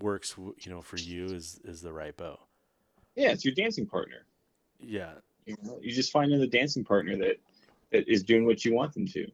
works 0.00 0.36
you 0.38 0.70
know 0.70 0.80
for 0.82 0.96
you 0.98 1.26
is 1.32 1.60
is 1.64 1.82
the 1.82 1.92
right 1.92 2.16
bow 2.16 2.38
Yeah, 3.16 3.30
it's 3.32 3.44
your 3.44 3.54
dancing 3.54 3.86
partner. 3.86 4.24
yeah 4.78 5.12
You, 5.46 5.56
know, 5.62 5.78
you 5.82 5.92
just 5.92 6.12
find 6.12 6.30
the 6.32 6.46
dancing 6.46 6.84
partner 6.84 7.16
that 7.16 7.36
that 7.90 8.08
is 8.08 8.22
doing 8.22 8.46
what 8.46 8.64
you 8.64 8.72
want 8.72 8.94
them 8.94 9.06
to. 9.08 9.26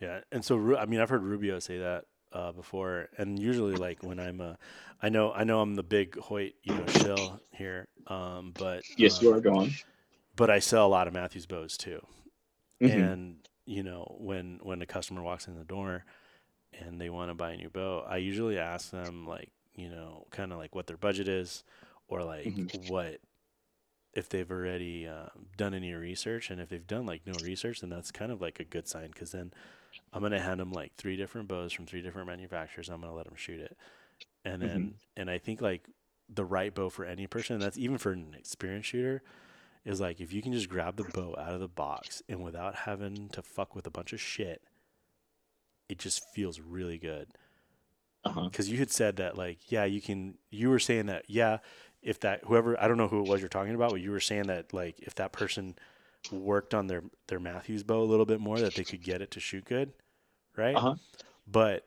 Yeah, 0.00 0.20
and 0.32 0.44
so 0.44 0.76
I 0.76 0.84
mean, 0.86 0.98
I've 0.98 1.10
heard 1.10 1.22
Rubio 1.22 1.60
say 1.60 1.78
that 1.78 2.06
uh, 2.32 2.52
before, 2.52 3.08
and 3.18 3.38
usually, 3.40 3.76
like 3.76 4.02
when 4.02 4.18
I'm, 4.20 4.40
uh, 4.40 4.54
I 5.02 5.08
know, 5.08 5.32
I 5.32 5.44
know, 5.44 5.60
I'm 5.60 5.74
the 5.74 5.82
big 5.82 6.16
Hoyt, 6.18 6.54
you 6.62 6.74
know, 6.74 6.88
shill 6.88 7.40
here, 7.52 7.88
um, 8.06 8.54
but 8.56 8.84
Yes, 8.96 9.20
uh, 9.20 9.20
you 9.20 9.32
are 9.32 9.40
going. 9.40 9.74
But 10.34 10.50
I 10.50 10.58
sell 10.60 10.86
a 10.86 10.88
lot 10.88 11.06
of 11.08 11.14
Mathews 11.14 11.46
bows 11.46 11.76
too, 11.76 12.06
Mhm. 12.80 13.16
and 13.16 13.48
you 13.66 13.82
know, 13.82 14.16
when 14.20 14.60
when 14.62 14.82
a 14.82 14.86
customer 14.86 15.22
walks 15.22 15.46
in 15.48 15.56
the 15.56 15.64
door 15.64 16.04
and 16.72 17.00
they 17.00 17.10
want 17.10 17.30
to 17.30 17.34
buy 17.34 17.52
a 17.52 17.56
new 17.56 17.70
bow, 17.70 18.04
I 18.08 18.18
usually 18.18 18.58
ask 18.58 18.90
them 18.90 19.26
like, 19.26 19.52
you 19.74 19.88
know, 19.90 20.26
kind 20.30 20.52
of 20.52 20.58
like 20.58 20.74
what 20.74 20.86
their 20.88 20.96
budget 20.98 21.28
is, 21.28 21.64
or 22.08 22.24
like 22.24 22.54
Mhm. 22.54 22.68
what 22.70 23.20
if 24.14 24.28
they've 24.28 24.50
already 24.50 25.06
uh, 25.08 25.28
done 25.56 25.74
any 25.74 25.92
research, 25.94 26.50
and 26.50 26.60
if 26.60 26.68
they've 26.70 26.86
done 26.86 27.06
like 27.06 27.26
no 27.26 27.36
research, 27.36 27.80
then 27.80 27.90
that's 27.90 28.12
kind 28.12 28.32
of 28.32 28.40
like 28.42 28.60
a 28.60 28.64
good 28.64 28.88
sign 28.88 29.08
because 29.08 29.32
then 29.32 29.52
I'm 30.12 30.22
gonna 30.22 30.40
hand 30.40 30.60
them 30.60 30.72
like 30.72 30.92
three 30.96 31.16
different 31.16 31.48
bows 31.48 31.72
from 31.72 31.86
three 31.86 32.02
different 32.02 32.28
manufacturers. 32.28 32.88
I'm 32.88 33.00
gonna 33.00 33.14
let 33.14 33.26
them 33.26 33.36
shoot 33.36 33.60
it, 33.60 33.76
and 34.44 34.62
then 34.62 34.78
mm-hmm. 34.78 34.88
and 35.16 35.30
I 35.30 35.38
think 35.38 35.60
like 35.60 35.86
the 36.28 36.44
right 36.44 36.74
bow 36.74 36.88
for 36.88 37.04
any 37.04 37.26
person, 37.26 37.58
that's 37.58 37.78
even 37.78 37.98
for 37.98 38.12
an 38.12 38.34
experienced 38.38 38.90
shooter, 38.90 39.22
is 39.84 40.00
like 40.00 40.20
if 40.20 40.32
you 40.32 40.42
can 40.42 40.52
just 40.52 40.68
grab 40.68 40.96
the 40.96 41.04
bow 41.04 41.34
out 41.38 41.54
of 41.54 41.60
the 41.60 41.68
box 41.68 42.22
and 42.28 42.42
without 42.42 42.74
having 42.74 43.28
to 43.30 43.42
fuck 43.42 43.74
with 43.74 43.86
a 43.86 43.90
bunch 43.90 44.12
of 44.12 44.20
shit, 44.20 44.62
it 45.88 45.98
just 45.98 46.22
feels 46.34 46.60
really 46.60 46.98
good. 46.98 47.28
Uh-huh. 48.24 48.44
Because 48.44 48.68
you 48.68 48.78
had 48.78 48.90
said 48.90 49.16
that 49.16 49.36
like 49.36 49.58
yeah 49.70 49.84
you 49.84 50.00
can 50.00 50.38
you 50.50 50.70
were 50.70 50.78
saying 50.78 51.06
that 51.06 51.24
yeah 51.26 51.58
if 52.02 52.20
that 52.20 52.44
whoever 52.44 52.80
I 52.80 52.86
don't 52.86 52.96
know 52.96 53.08
who 53.08 53.20
it 53.20 53.28
was 53.28 53.40
you're 53.40 53.48
talking 53.48 53.74
about 53.74 53.90
but 53.90 54.00
you 54.00 54.12
were 54.12 54.20
saying 54.20 54.46
that 54.46 54.72
like 54.72 55.00
if 55.00 55.14
that 55.16 55.32
person 55.32 55.74
worked 56.30 56.72
on 56.72 56.86
their 56.86 57.02
their 57.26 57.40
Mathews 57.40 57.82
bow 57.82 58.00
a 58.00 58.04
little 58.04 58.26
bit 58.26 58.40
more 58.40 58.60
that 58.60 58.74
they 58.74 58.84
could 58.84 59.02
get 59.02 59.22
it 59.22 59.32
to 59.32 59.40
shoot 59.40 59.64
good, 59.64 59.92
right? 60.56 60.74
Uh 60.76 60.80
huh. 60.80 60.94
But 61.46 61.84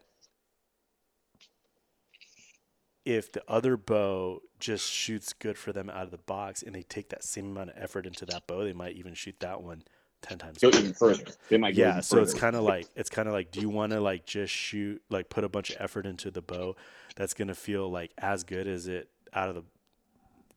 if 3.05 3.31
the 3.31 3.43
other 3.47 3.77
bow 3.77 4.41
just 4.59 4.91
shoots 4.91 5.33
good 5.33 5.57
for 5.57 5.71
them 5.71 5.89
out 5.89 6.03
of 6.03 6.11
the 6.11 6.17
box 6.17 6.63
and 6.63 6.73
they 6.73 6.81
take 6.81 7.09
that 7.09 7.23
same 7.23 7.45
amount 7.51 7.69
of 7.69 7.75
effort 7.77 8.05
into 8.05 8.25
that 8.25 8.47
bow, 8.47 8.63
they 8.63 8.73
might 8.73 8.95
even 8.95 9.13
shoot 9.13 9.35
that 9.39 9.61
one 9.61 9.83
10 10.23 10.37
times 10.39 10.57
Go 10.57 10.69
even 10.69 10.93
further. 10.93 11.23
They 11.49 11.57
might 11.57 11.75
Yeah, 11.75 11.99
so 11.99 12.19
it's 12.21 12.33
kind 12.33 12.55
of 12.55 12.63
like 12.63 12.87
it's 12.95 13.09
kind 13.09 13.27
of 13.27 13.33
like 13.33 13.51
do 13.51 13.61
you 13.61 13.69
want 13.69 13.91
to 13.91 14.01
like 14.01 14.25
just 14.25 14.53
shoot 14.53 15.01
like 15.09 15.29
put 15.29 15.43
a 15.43 15.49
bunch 15.49 15.69
of 15.69 15.77
effort 15.79 16.05
into 16.05 16.31
the 16.31 16.41
bow 16.41 16.75
that's 17.15 17.33
going 17.33 17.47
to 17.47 17.55
feel 17.55 17.89
like 17.89 18.11
as 18.17 18.43
good 18.43 18.67
as 18.67 18.87
it 18.87 19.09
out 19.33 19.49
of 19.49 19.55
the 19.55 19.63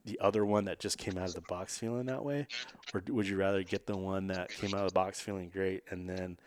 the 0.05 0.19
other 0.21 0.47
one 0.47 0.65
that 0.65 0.81
just 0.81 0.97
came 0.97 1.19
out 1.19 1.29
of 1.29 1.35
the 1.35 1.43
box 1.43 1.77
feeling 1.77 2.07
that 2.07 2.25
way 2.25 2.47
or 2.95 3.03
would 3.09 3.29
you 3.29 3.37
rather 3.37 3.63
get 3.63 3.87
the 3.87 3.97
one 3.97 4.29
that 4.29 4.49
came 4.49 4.73
out 4.73 4.81
of 4.81 4.89
the 4.89 4.95
box 4.95 5.21
feeling 5.21 5.51
great 5.51 5.83
and 5.91 6.09
then 6.09 6.39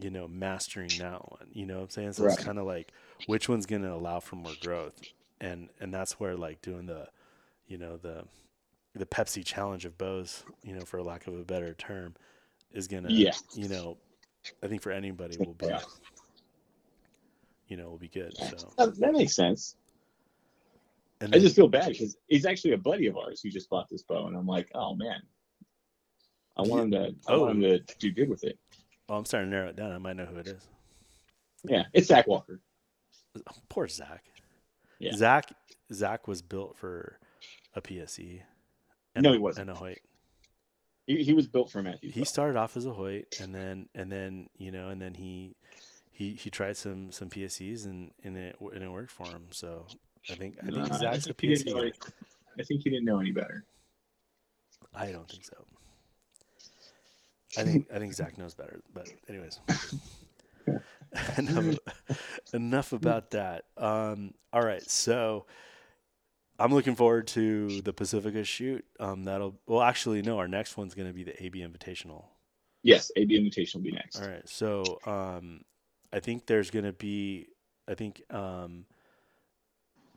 you 0.00 0.10
know 0.10 0.26
mastering 0.26 0.96
that 0.98 1.30
one 1.30 1.46
you 1.52 1.66
know 1.66 1.76
what 1.76 1.82
i'm 1.84 1.90
saying 1.90 2.12
so 2.12 2.24
Right. 2.24 2.32
it's 2.32 2.42
kind 2.42 2.58
of 2.58 2.64
like 2.64 2.92
which 3.26 3.48
one's 3.48 3.66
going 3.66 3.82
to 3.82 3.92
allow 3.92 4.20
for 4.20 4.36
more 4.36 4.54
growth 4.54 5.04
and 5.40 5.68
and 5.80 5.92
that's 5.92 6.18
where 6.18 6.34
like 6.36 6.62
doing 6.62 6.86
the 6.86 7.06
you 7.66 7.76
know 7.76 7.96
the 7.98 8.24
the 8.94 9.06
pepsi 9.06 9.44
challenge 9.44 9.84
of 9.84 9.98
bows 9.98 10.44
you 10.62 10.74
know 10.74 10.84
for 10.84 11.02
lack 11.02 11.26
of 11.26 11.34
a 11.38 11.44
better 11.44 11.74
term 11.74 12.14
is 12.72 12.88
going 12.88 13.02
to 13.04 13.10
Yeah. 13.12 13.32
you 13.54 13.68
know 13.68 13.98
i 14.62 14.66
think 14.66 14.80
for 14.82 14.92
anybody 14.92 15.36
will 15.36 15.54
be 15.54 15.66
Yeah. 15.66 15.80
you 17.68 17.76
know 17.76 17.90
will 17.90 17.98
be 17.98 18.08
good 18.08 18.34
so 18.36 18.72
That, 18.78 18.98
that 18.98 19.12
makes 19.12 19.34
sense. 19.36 19.76
and 21.20 21.32
I 21.32 21.36
then, 21.36 21.42
just 21.42 21.54
feel 21.56 21.68
bad 21.68 21.88
because 21.90 22.16
he's 22.28 22.46
actually 22.46 22.72
a 22.72 22.78
buddy 22.78 23.06
of 23.06 23.16
ours 23.18 23.40
who 23.42 23.50
just 23.50 23.68
bought 23.70 23.88
this 23.88 24.02
bow, 24.02 24.26
and 24.26 24.36
I'm 24.36 24.46
like, 24.46 24.68
oh 24.74 24.94
man, 24.96 25.22
I 26.56 26.62
want 26.62 26.82
him 26.82 26.90
to, 26.92 27.14
I 27.28 27.32
Oh. 27.34 27.42
want 27.42 27.52
him 27.56 27.60
to 27.62 27.78
do 28.00 28.10
good 28.10 28.28
with 28.28 28.42
it. 28.44 28.58
Oh 29.08 29.16
i'm 29.16 29.24
starting 29.24 29.50
to 29.50 29.56
narrow 29.56 29.68
it 29.68 29.76
down 29.76 29.92
i 29.92 29.98
might 29.98 30.16
know 30.16 30.26
who 30.26 30.36
it 30.36 30.46
is 30.48 30.66
Yeah, 31.64 31.84
it's 31.92 32.08
Zach 32.08 32.26
Walker. 32.26 32.60
poor 33.68 33.88
zach 33.88 34.24
Yeah. 34.98 35.12
zach 35.14 35.52
zach 35.92 36.26
was 36.28 36.42
built 36.42 36.76
for 36.76 37.18
a 37.74 37.80
pse 37.80 38.42
and 39.14 39.22
No, 39.24 39.30
a- 39.30 39.32
he 39.34 39.38
wasn't. 39.38 39.68
and 39.68 39.76
a 39.76 39.78
hoyt 39.80 39.98
He, 41.06 41.24
he 41.24 41.32
was 41.32 41.46
built 41.48 41.70
for 41.70 41.82
Matthew. 41.82 42.10
he 42.12 42.24
started 42.24 42.56
off 42.56 42.76
as 42.76 42.86
a 42.86 42.92
Hoyt, 42.92 43.26
and 43.40 43.52
then 43.54 43.88
and 43.94 44.10
then 44.10 44.48
you 44.56 44.70
know, 44.70 44.88
and 44.90 45.02
then 45.02 45.14
he 45.14 45.56
he 46.12 46.34
he 46.34 46.48
tried 46.48 46.76
some 46.76 47.10
some 47.10 47.28
PSEs 47.28 47.86
and 47.86 48.12
and 48.22 48.36
it 48.36 48.56
and 48.60 48.84
it 48.84 48.88
worked 48.90 49.10
for 49.10 49.26
him. 49.26 49.46
So 49.50 49.86
I 50.30 50.34
think 50.36 50.58
I 50.62 50.66
think 50.66 50.78
Uh, 50.92 50.98
Zach's 50.98 51.26
a 51.26 51.34
think 51.34 51.40
he 51.40 51.46
PSE. 51.48 51.64
didn't 51.64 51.66
know 51.74 51.80
guy. 51.80 51.86
any- 51.86 51.92
I 52.60 52.62
think 52.62 52.82
he 52.84 52.90
didn't 52.90 53.04
know 53.04 53.18
any 53.18 53.32
better. 53.32 53.64
I 54.94 55.10
don't 55.10 55.28
think 55.28 55.44
so. 55.44 55.66
I 57.56 57.64
think 57.64 57.86
I 57.94 57.98
think 57.98 58.14
Zach 58.14 58.38
knows 58.38 58.54
better. 58.54 58.80
But 58.94 59.08
anyways, 59.28 59.60
enough, 61.38 61.78
enough 62.54 62.92
about 62.92 63.30
that. 63.32 63.64
Um, 63.76 64.34
all 64.52 64.64
right, 64.64 64.82
so 64.88 65.46
I'm 66.58 66.72
looking 66.72 66.94
forward 66.94 67.26
to 67.28 67.80
the 67.82 67.92
Pacifica 67.92 68.44
shoot. 68.44 68.84
Um, 69.00 69.24
that'll 69.24 69.58
well, 69.66 69.82
actually, 69.82 70.22
no. 70.22 70.38
Our 70.38 70.48
next 70.48 70.76
one's 70.76 70.94
going 70.94 71.08
to 71.08 71.14
be 71.14 71.24
the 71.24 71.42
AB 71.42 71.60
Invitational. 71.60 72.24
Yes, 72.82 73.10
AB 73.16 73.36
Invitation 73.36 73.80
will 73.80 73.90
be 73.90 73.92
next. 73.92 74.20
All 74.20 74.28
right, 74.28 74.48
so 74.48 74.98
um, 75.06 75.62
I 76.12 76.20
think 76.20 76.46
there's 76.46 76.70
going 76.70 76.84
to 76.84 76.92
be, 76.92 77.48
I 77.88 77.94
think, 77.94 78.22
um, 78.30 78.86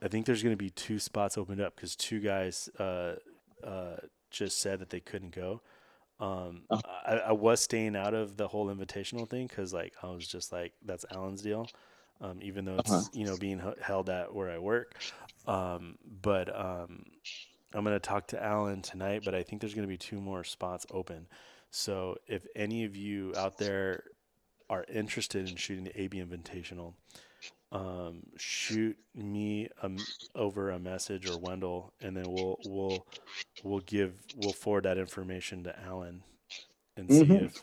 I 0.02 0.08
think 0.08 0.26
there's 0.26 0.42
going 0.42 0.52
to 0.52 0.62
be 0.62 0.70
two 0.70 0.98
spots 0.98 1.38
opened 1.38 1.60
up 1.60 1.76
because 1.76 1.94
two 1.94 2.20
guys 2.20 2.68
uh, 2.78 3.14
uh, 3.64 3.96
just 4.30 4.60
said 4.60 4.80
that 4.80 4.90
they 4.90 5.00
couldn't 5.00 5.34
go. 5.34 5.62
Um, 6.20 6.62
Oh. 6.70 6.80
I, 7.04 7.16
I 7.18 7.32
was 7.32 7.60
staying 7.60 7.96
out 7.96 8.14
of 8.14 8.36
the 8.36 8.48
whole 8.48 8.66
invitational 8.74 9.28
thing 9.28 9.46
because, 9.46 9.72
like, 9.72 9.94
I 10.02 10.08
was 10.10 10.26
just 10.26 10.52
like, 10.52 10.72
that's 10.84 11.04
Alan's 11.10 11.42
deal. 11.42 11.68
Um, 12.20 12.38
even 12.40 12.64
though 12.64 12.78
it's 12.78 12.90
Uh-huh. 12.90 13.08
you 13.12 13.26
know 13.26 13.36
being 13.36 13.60
held 13.80 14.08
at 14.08 14.34
where 14.34 14.50
I 14.50 14.58
work, 14.58 14.96
um, 15.46 15.98
but 16.22 16.48
um, 16.58 17.04
I'm 17.74 17.84
gonna 17.84 18.00
talk 18.00 18.28
to 18.28 18.42
Alan 18.42 18.80
tonight. 18.80 19.22
But 19.24 19.34
I 19.34 19.42
think 19.42 19.60
there's 19.60 19.74
gonna 19.74 19.86
be 19.86 19.98
two 19.98 20.20
more 20.20 20.42
spots 20.42 20.86
open. 20.90 21.26
So 21.70 22.16
if 22.26 22.46
any 22.56 22.84
of 22.84 22.96
you 22.96 23.34
out 23.36 23.58
there 23.58 24.04
are 24.70 24.84
interested 24.88 25.46
in 25.48 25.56
shooting 25.56 25.84
the 25.84 26.00
AB 26.00 26.18
Invitational, 26.22 26.94
um, 27.72 28.22
shoot 28.36 28.96
me 29.14 29.68
um, 29.82 29.96
over 30.34 30.70
a 30.70 30.78
message 30.78 31.28
or 31.28 31.38
Wendell, 31.38 31.92
and 32.00 32.16
then 32.16 32.24
we'll 32.28 32.58
we'll 32.66 33.06
we'll 33.64 33.80
give 33.80 34.14
we'll 34.36 34.52
forward 34.52 34.84
that 34.84 34.98
information 34.98 35.64
to 35.64 35.80
Alan 35.82 36.22
and 36.96 37.10
see 37.10 37.24
Mhm. 37.24 37.44
if 37.46 37.62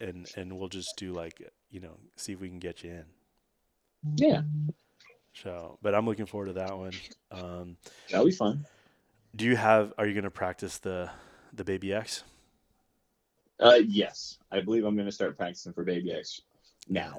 and 0.00 0.30
and 0.36 0.58
we'll 0.58 0.68
just 0.68 0.96
do 0.96 1.12
like 1.12 1.42
you 1.70 1.80
know 1.80 1.96
see 2.16 2.32
if 2.32 2.40
we 2.40 2.48
can 2.48 2.58
get 2.58 2.82
you 2.84 2.90
in. 2.90 3.04
Yeah, 4.16 4.42
So, 5.32 5.78
but 5.80 5.94
I'm 5.94 6.06
looking 6.06 6.26
forward 6.26 6.46
to 6.46 6.52
that 6.54 6.76
one. 6.76 6.92
Um, 7.30 7.76
that'll 8.10 8.26
be 8.26 8.32
fun. 8.32 8.66
do 9.36 9.44
you 9.44 9.56
have? 9.56 9.94
Are 9.96 10.06
you 10.06 10.12
going 10.12 10.24
to 10.24 10.30
practice 10.30 10.78
the 10.78 11.08
the 11.52 11.64
Baby 11.64 11.92
X? 11.94 12.24
Uh, 13.60 13.78
yes, 13.86 14.38
I 14.50 14.60
believe 14.60 14.84
I'm 14.84 14.96
going 14.96 15.06
to 15.06 15.12
start 15.12 15.36
practicing 15.36 15.72
for 15.72 15.84
Baby 15.84 16.12
X 16.12 16.42
now. 16.88 17.16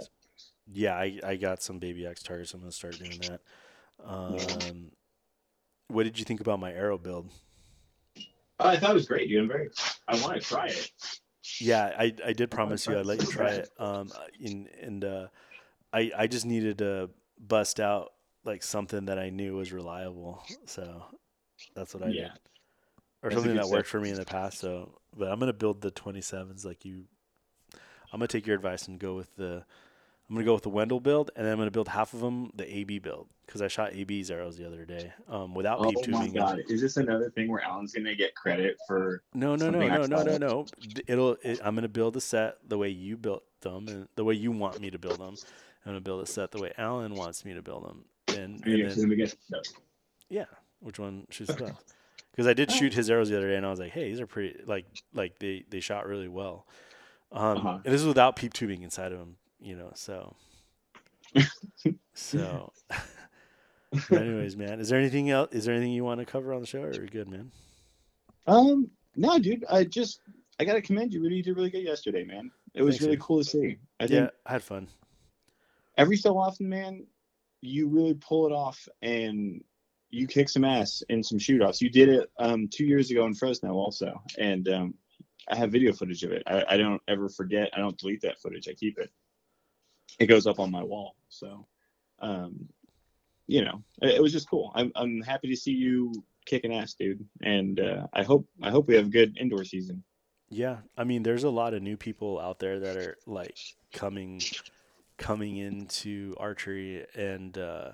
Yeah, 0.71 0.95
I, 0.95 1.19
I 1.23 1.35
got 1.35 1.61
some 1.61 1.79
Baby 1.79 2.05
X 2.05 2.23
targets. 2.23 2.53
I'm 2.53 2.61
going 2.61 2.71
to 2.71 2.75
start 2.75 2.97
doing 2.97 3.19
that. 3.19 3.41
Um, 4.05 4.91
what 5.89 6.03
did 6.03 6.17
you 6.17 6.25
think 6.25 6.41
about 6.41 6.59
my 6.59 6.71
arrow 6.71 6.97
build? 6.97 7.29
Uh, 8.15 8.21
I 8.67 8.77
thought 8.77 8.91
it 8.91 8.95
was 8.95 9.07
great, 9.07 9.27
dude. 9.29 9.41
I'm 9.41 9.47
very. 9.47 9.69
I 10.07 10.19
want 10.21 10.35
to 10.35 10.47
try 10.47 10.67
it. 10.67 10.91
Yeah, 11.59 11.93
I, 11.97 12.13
I 12.25 12.33
did 12.33 12.49
promise 12.49 12.87
you 12.87 12.97
I'd 12.97 13.05
let 13.05 13.19
you 13.19 13.27
try 13.27 13.49
it. 13.51 13.69
Um, 13.79 14.11
and 14.41 14.69
and 14.81 15.05
uh, 15.05 15.27
I 15.91 16.11
I 16.17 16.27
just 16.27 16.45
needed 16.45 16.77
to 16.77 17.09
bust 17.39 17.79
out 17.79 18.13
like 18.45 18.63
something 18.63 19.05
that 19.05 19.19
I 19.19 19.29
knew 19.29 19.55
was 19.55 19.73
reliable. 19.73 20.41
So 20.65 21.03
that's 21.75 21.93
what 21.93 22.03
I 22.03 22.07
Yeah. 22.09 22.21
did, 22.23 22.31
or 23.23 23.29
That's 23.29 23.35
something 23.35 23.55
that 23.55 23.67
worked 23.69 23.87
step. 23.89 23.91
for 23.91 23.99
me 24.01 24.11
in 24.11 24.15
the 24.17 24.25
past. 24.25 24.59
So, 24.59 24.99
but 25.15 25.29
I'm 25.29 25.39
gonna 25.39 25.51
build 25.53 25.81
the 25.81 25.91
27s 25.91 26.63
like 26.65 26.85
you. 26.85 27.05
I'm 28.11 28.19
gonna 28.19 28.27
take 28.27 28.47
your 28.47 28.55
advice 28.55 28.87
and 28.87 28.99
go 28.99 29.15
with 29.15 29.35
the. 29.35 29.65
I'm 30.29 30.35
gonna 30.35 30.45
go 30.45 30.53
with 30.53 30.63
the 30.63 30.69
Wendell 30.69 30.99
build, 30.99 31.31
and 31.35 31.45
then 31.45 31.51
I'm 31.53 31.59
gonna 31.59 31.71
build 31.71 31.89
half 31.89 32.13
of 32.13 32.21
them 32.21 32.51
the 32.55 32.77
AB 32.77 32.99
build 32.99 33.27
because 33.45 33.61
I 33.61 33.67
shot 33.67 33.93
AB 33.93 34.25
arrows 34.31 34.57
the 34.57 34.65
other 34.65 34.85
day 34.85 35.11
um, 35.27 35.53
without 35.53 35.79
Oh 35.79 35.89
peep 35.91 36.09
my 36.09 36.27
god, 36.27 36.59
is 36.69 36.81
this 36.81 36.97
another 36.97 37.29
thing 37.29 37.49
where 37.49 37.61
Alan's 37.61 37.93
to 37.93 38.15
get 38.15 38.33
credit 38.35 38.77
for? 38.87 39.21
No, 39.33 39.55
no, 39.55 39.69
no, 39.69 39.87
no, 39.87 40.05
no, 40.05 40.23
no, 40.23 40.37
no. 40.37 40.65
It'll. 41.07 41.37
It, 41.43 41.59
I'm 41.63 41.75
gonna 41.75 41.87
build 41.87 42.15
a 42.15 42.21
set 42.21 42.57
the 42.67 42.77
way 42.77 42.89
you 42.89 43.17
built 43.17 43.43
them, 43.61 43.87
and 43.87 44.07
the 44.15 44.23
way 44.23 44.33
you 44.33 44.51
want 44.51 44.79
me 44.79 44.89
to 44.91 44.97
build 44.97 45.19
them. 45.19 45.35
I'm 45.85 45.91
gonna 45.91 46.01
build 46.01 46.23
a 46.23 46.25
set 46.25 46.51
the 46.51 46.61
way 46.61 46.71
Alan 46.77 47.15
wants 47.15 47.43
me 47.43 47.53
to 47.53 47.61
build 47.61 47.85
them, 47.85 48.05
and, 48.35 48.63
Yeah, 48.65 48.85
and 48.85 49.11
then, 49.19 49.31
no. 49.49 49.61
yeah, 50.29 50.45
which 50.79 50.97
one 50.97 51.27
shoots 51.29 51.53
the 51.53 51.65
best? 51.65 51.93
Because 52.31 52.47
I 52.47 52.53
did 52.53 52.71
shoot 52.71 52.93
his 52.93 53.09
arrows 53.09 53.29
the 53.29 53.37
other 53.37 53.49
day, 53.49 53.57
and 53.57 53.65
I 53.65 53.69
was 53.69 53.79
like, 53.79 53.91
hey, 53.91 54.09
these 54.09 54.21
are 54.21 54.25
pretty. 54.25 54.59
Like, 54.65 54.85
like 55.13 55.37
they 55.39 55.65
they 55.69 55.81
shot 55.81 56.07
really 56.07 56.29
well. 56.29 56.65
Um, 57.31 57.57
Uh-huh. 57.57 57.79
and 57.83 57.93
this 57.93 58.01
is 58.01 58.07
without 58.07 58.35
peep 58.37 58.53
tubing 58.53 58.81
inside 58.83 59.11
of 59.11 59.19
them, 59.19 59.35
you 59.63 59.75
know. 59.75 59.91
So, 59.95 60.35
so. 62.13 62.71
anyways, 64.11 64.57
man, 64.57 64.79
is 64.79 64.89
there 64.89 64.99
anything 64.99 65.29
else? 65.29 65.51
Is 65.51 65.65
there 65.65 65.75
anything 65.75 65.93
you 65.93 66.03
want 66.03 66.19
to 66.19 66.25
cover 66.25 66.53
on 66.53 66.61
the 66.61 66.67
show, 66.67 66.81
or 66.81 66.87
are 66.87 66.93
you 66.93 67.07
good, 67.07 67.29
man? 67.29 67.51
Um, 68.47 68.89
no, 69.15 69.37
dude. 69.39 69.65
I 69.69 69.83
just 69.83 70.21
I 70.59 70.65
got 70.65 70.73
to 70.73 70.81
commend 70.81 71.13
you. 71.13 71.21
Rudy 71.21 71.41
did 71.41 71.55
really 71.55 71.69
good 71.69 71.83
yesterday, 71.83 72.23
man. 72.23 72.51
It 72.73 72.81
was 72.81 72.95
Thanks, 72.95 73.05
really 73.05 73.15
dude. 73.15 73.23
cool 73.23 73.43
to 73.43 73.49
see. 73.49 73.77
I 73.99 74.05
yeah, 74.05 74.29
I 74.45 74.53
had 74.53 74.63
fun. 74.63 74.87
every 75.97 76.17
so 76.17 76.37
often, 76.37 76.69
man, 76.69 77.05
you 77.61 77.87
really 77.87 78.15
pull 78.15 78.45
it 78.47 78.51
off 78.51 78.87
and 79.01 79.63
you 80.09 80.27
kick 80.27 80.49
some 80.49 80.63
ass 80.63 81.01
in 81.09 81.23
some 81.23 81.39
shoot-offs. 81.39 81.81
You 81.81 81.89
did 81.89 82.09
it 82.09 82.29
um, 82.37 82.67
two 82.67 82.85
years 82.85 83.09
ago 83.09 83.25
in 83.25 83.33
Fresno, 83.33 83.73
also, 83.73 84.21
and 84.37 84.67
um, 84.69 84.93
I 85.49 85.55
have 85.55 85.71
video 85.71 85.91
footage 85.91 86.23
of 86.23 86.31
it. 86.31 86.43
I, 86.45 86.63
I 86.69 86.77
don't 86.77 87.01
ever 87.07 87.29
forget. 87.29 87.69
I 87.73 87.79
don't 87.79 87.97
delete 87.97 88.21
that 88.21 88.39
footage. 88.39 88.67
I 88.67 88.73
keep 88.73 88.99
it. 88.99 89.11
It 90.19 90.27
goes 90.27 90.47
up 90.47 90.59
on 90.59 90.71
my 90.71 90.83
wall. 90.83 91.15
So, 91.29 91.65
um, 92.19 92.69
you 93.47 93.63
know, 93.63 93.83
it, 94.01 94.15
it 94.15 94.21
was 94.21 94.31
just 94.31 94.49
cool. 94.49 94.71
I'm 94.75 94.91
I'm 94.95 95.21
happy 95.21 95.49
to 95.49 95.55
see 95.55 95.71
you 95.71 96.23
kicking 96.45 96.73
ass, 96.73 96.93
dude. 96.93 97.25
And 97.41 97.79
uh, 97.79 98.07
I 98.13 98.23
hope 98.23 98.47
I 98.61 98.69
hope 98.69 98.87
we 98.87 98.95
have 98.95 99.07
a 99.07 99.09
good 99.09 99.37
indoor 99.39 99.63
season. 99.63 100.03
Yeah, 100.49 100.77
I 100.95 101.03
mean, 101.03 101.23
there's 101.23 101.43
a 101.43 101.49
lot 101.49 101.73
of 101.73 101.81
new 101.81 101.97
people 101.97 102.39
out 102.39 102.59
there 102.59 102.79
that 102.79 102.95
are 102.95 103.17
like 103.25 103.57
coming, 103.91 104.39
coming 105.17 105.57
into 105.57 106.35
archery, 106.37 107.05
and 107.15 107.57
uh, 107.57 107.91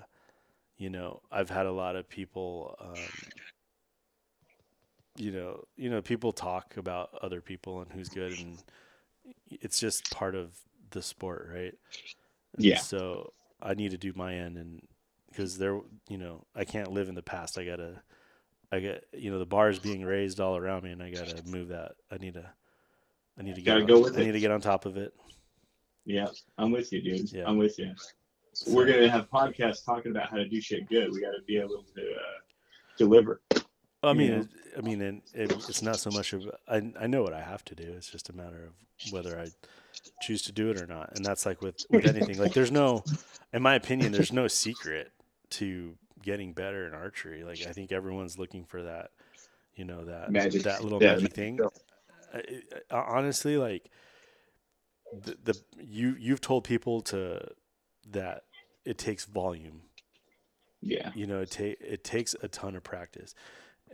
you 0.76 0.90
know, 0.90 1.20
I've 1.32 1.48
had 1.48 1.64
a 1.64 1.72
lot 1.72 1.96
of 1.96 2.06
people, 2.06 2.76
um, 2.80 3.30
you 5.16 5.32
know, 5.32 5.64
you 5.76 5.88
know, 5.88 6.02
people 6.02 6.32
talk 6.32 6.76
about 6.76 7.10
other 7.22 7.40
people 7.40 7.80
and 7.80 7.90
who's 7.92 8.10
good, 8.10 8.38
and 8.38 8.58
it's 9.50 9.80
just 9.80 10.10
part 10.10 10.34
of 10.34 10.50
the 10.90 11.02
sport, 11.02 11.48
right? 11.52 11.74
Yeah. 12.58 12.78
So 12.78 13.32
I 13.62 13.74
need 13.74 13.90
to 13.92 13.98
do 13.98 14.12
my 14.14 14.34
end, 14.34 14.56
and 14.56 14.82
because 15.28 15.58
there, 15.58 15.80
you 16.08 16.18
know, 16.18 16.44
I 16.54 16.64
can't 16.64 16.92
live 16.92 17.08
in 17.08 17.14
the 17.14 17.22
past. 17.22 17.58
I 17.58 17.64
gotta, 17.64 18.02
I 18.72 18.80
got, 18.80 19.00
you 19.12 19.30
know, 19.30 19.38
the 19.38 19.46
bar 19.46 19.70
is 19.70 19.78
being 19.78 20.04
raised 20.04 20.40
all 20.40 20.56
around 20.56 20.84
me, 20.84 20.90
and 20.90 21.02
I 21.02 21.10
gotta 21.10 21.42
move 21.46 21.68
that. 21.68 21.92
I 22.10 22.16
need 22.18 22.34
to, 22.34 22.50
I 23.38 23.42
need 23.42 23.54
to 23.54 23.62
get, 23.62 23.70
Gotta 23.70 23.80
on, 23.82 23.86
go 23.86 24.00
with 24.00 24.16
I 24.16 24.22
it. 24.22 24.26
need 24.26 24.32
to 24.32 24.40
get 24.40 24.50
on 24.50 24.60
top 24.60 24.86
of 24.86 24.96
it. 24.96 25.14
Yeah, 26.04 26.28
I'm 26.58 26.72
with 26.72 26.92
you, 26.92 27.02
dude. 27.02 27.32
Yeah. 27.32 27.44
I'm 27.46 27.58
with 27.58 27.78
you. 27.78 27.94
We're 28.66 28.86
gonna 28.86 29.08
have 29.08 29.30
podcasts 29.30 29.84
talking 29.84 30.10
about 30.10 30.28
how 30.28 30.36
to 30.36 30.48
do 30.48 30.60
shit 30.60 30.88
good. 30.88 31.12
We 31.12 31.20
got 31.20 31.30
to 31.30 31.42
be 31.46 31.56
able 31.56 31.84
to 31.94 32.02
uh, 32.02 32.40
deliver. 32.98 33.40
I 34.02 34.12
mean, 34.12 34.32
it, 34.32 34.48
I 34.76 34.80
mean, 34.80 35.00
and 35.02 35.22
it, 35.34 35.52
it's 35.52 35.82
not 35.82 36.00
so 36.00 36.10
much 36.10 36.32
of 36.32 36.50
I, 36.66 36.90
I 36.98 37.06
know 37.06 37.22
what 37.22 37.32
I 37.32 37.42
have 37.42 37.64
to 37.66 37.74
do. 37.74 37.84
It's 37.84 38.10
just 38.10 38.28
a 38.28 38.32
matter 38.32 38.66
of 38.66 39.12
whether 39.12 39.38
I 39.38 39.48
choose 40.20 40.42
to 40.42 40.52
do 40.52 40.70
it 40.70 40.76
or 40.76 40.86
not. 40.86 41.14
And 41.14 41.24
that's 41.24 41.46
like 41.46 41.62
with 41.62 41.76
with 41.90 42.04
anything. 42.14 42.38
Like, 42.38 42.52
there's 42.54 42.72
no, 42.72 43.04
in 43.52 43.62
my 43.62 43.74
opinion, 43.74 44.12
there's 44.12 44.32
no 44.32 44.48
secret 44.48 45.12
to 45.50 45.96
getting 46.22 46.52
better 46.52 46.86
in 46.86 46.94
archery. 46.94 47.44
Like, 47.44 47.62
I 47.66 47.72
think 47.72 47.92
everyone's 47.92 48.38
looking 48.38 48.64
for 48.64 48.82
that, 48.82 49.10
you 49.74 49.84
know, 49.84 50.04
that 50.04 50.30
Magic. 50.30 50.62
that 50.64 50.82
little 50.82 51.00
Yeah, 51.02 51.14
magic 51.14 51.32
thing. 51.34 51.56
pill. 51.56 51.72
I, 52.32 52.42
I, 52.90 52.96
honestly, 52.98 53.56
like 53.56 53.90
the, 55.24 55.36
the 55.42 55.60
you 55.80 56.14
you've 56.18 56.40
told 56.40 56.64
people 56.64 57.00
to 57.02 57.40
that 58.10 58.44
it 58.84 58.96
takes 58.98 59.24
volume 59.24 59.82
Yeah, 60.80 61.10
you 61.14 61.26
know 61.26 61.40
it, 61.40 61.50
ta- 61.50 61.76
it 61.80 62.04
takes 62.04 62.34
a 62.42 62.48
ton 62.48 62.76
of 62.76 62.82
practice 62.84 63.34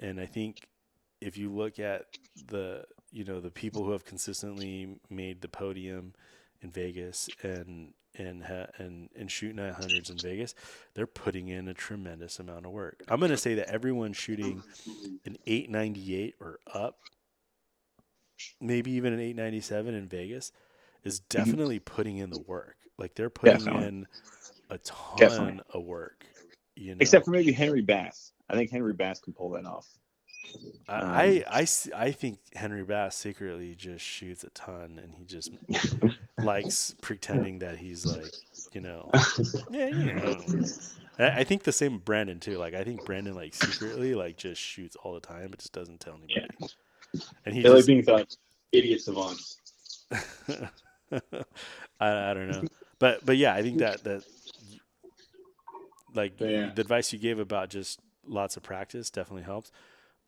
and 0.01 0.21
i 0.21 0.27
think 0.27 0.69
if 1.21 1.37
you 1.39 1.51
look 1.51 1.79
at 1.79 2.05
the 2.49 2.85
you 3.13 3.25
know 3.25 3.41
the 3.41 3.51
people 3.51 3.85
who 3.85 3.93
have 3.93 4.05
consistently 4.05 4.99
made 5.11 5.41
the 5.41 5.49
podium 5.49 6.15
in 6.61 6.71
vegas 6.71 7.29
and 7.43 7.93
and 8.19 8.45
ha- 8.45 8.69
and 8.79 9.11
and 9.17 9.31
shoot 9.31 9.55
900s 9.55 10.11
in 10.11 10.19
vegas 10.19 10.55
they're 10.95 11.07
putting 11.07 11.49
in 11.49 11.69
a 11.69 11.75
tremendous 11.75 12.39
amount 12.39 12.65
of 12.67 12.73
work 12.73 13.03
i'm 13.09 13.21
going 13.21 13.31
to 13.31 13.37
say 13.37 13.55
that 13.55 13.69
everyone 13.69 14.13
shooting 14.13 14.63
an 15.25 15.37
898 15.47 16.35
or 16.41 16.61
up 16.73 16.99
maybe 18.61 18.93
even 18.93 19.13
an 19.13 19.21
897 19.21 19.95
in 19.95 20.09
vegas 20.09 20.53
is 21.05 21.21
mm-hmm. 21.21 21.39
definitely 21.39 21.79
putting 21.79 22.19
in 22.19 22.31
the 22.31 22.41
work 22.41 22.77
like 22.99 23.15
they're 23.15 23.31
putting 23.31 23.59
Definitely. 23.59 23.87
in 23.87 24.07
a 24.71 24.79
ton 24.79 25.17
Definitely. 25.19 25.63
of 25.75 25.85
work 25.85 26.27
you 26.77 26.95
know 26.95 26.99
except 27.01 27.25
for 27.25 27.31
maybe 27.33 27.53
Henry 27.53 27.83
Bass. 27.83 28.33
I 28.49 28.55
think 28.55 28.71
Henry 28.71 28.93
Bass 28.93 29.21
can 29.21 29.33
pull 29.33 29.51
that 29.51 29.65
off. 29.65 29.89
I, 30.89 30.95
Um, 31.01 31.11
I, 31.13 31.45
I 31.51 31.63
s- 31.63 31.89
I 31.95 32.13
think 32.13 32.39
Henry 32.55 32.85
Bass 32.85 33.17
secretly 33.17 33.75
just 33.75 34.05
shoots 34.05 34.45
a 34.45 34.51
ton, 34.51 35.01
and 35.03 35.15
he 35.15 35.25
just 35.25 35.53
likes 36.39 36.95
pretending 37.01 37.59
that 37.61 37.79
he's 37.79 38.07
like, 38.07 38.33
you 38.73 38.81
know, 38.81 39.11
yeah, 39.71 39.89
you 39.89 40.13
know. 40.15 40.45
I 41.19 41.45
think 41.45 41.63
the 41.63 41.73
same 41.73 41.95
with 41.95 42.05
Brandon 42.05 42.41
too. 42.41 42.59
Like 42.59 42.75
I 42.75 42.85
think 42.85 43.05
Brandon 43.05 43.35
like 43.35 43.55
secretly 43.55 44.15
like 44.15 44.37
just 44.37 44.61
shoots 44.61 44.97
all 44.97 45.15
the 45.15 45.21
time, 45.21 45.49
but 45.51 45.61
just 45.61 45.73
doesn't 45.73 46.01
tell 46.01 46.15
anybody. 46.17 46.53
And 47.45 47.55
he 47.55 47.63
They 47.63 47.69
like 47.69 47.87
being 47.87 48.03
thought 48.03 48.37
idiot 48.73 49.01
savants. 49.03 49.59
I, 52.01 52.31
I 52.31 52.35
don't 52.35 52.49
know, 52.49 52.65
but 52.99 53.25
but 53.25 53.37
yeah, 53.37 53.55
I 53.55 53.63
think 53.63 53.79
that 53.79 54.05
that 54.05 54.25
like 56.15 56.35
yeah. 56.39 56.71
the 56.75 56.81
advice 56.81 57.13
you 57.13 57.19
gave 57.19 57.39
about 57.39 57.71
just 57.71 58.01
lots 58.27 58.57
of 58.57 58.63
practice 58.63 59.11
definitely 59.11 59.43
helps. 59.45 59.71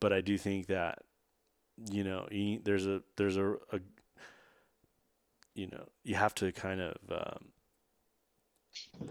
But 0.01 0.13
I 0.13 0.21
do 0.21 0.39
think 0.39 0.67
that 0.67 1.01
you 1.91 2.05
know 2.05 2.27
you, 2.31 2.61
there's 2.63 2.87
a 2.87 3.03
there's 3.17 3.37
a, 3.37 3.53
a 3.73 3.81
you 5.55 5.67
know 5.67 5.85
you 6.05 6.15
have 6.15 6.35
to 6.37 6.53
kind 6.53 6.81
of 6.81 6.97
um, 7.11 7.49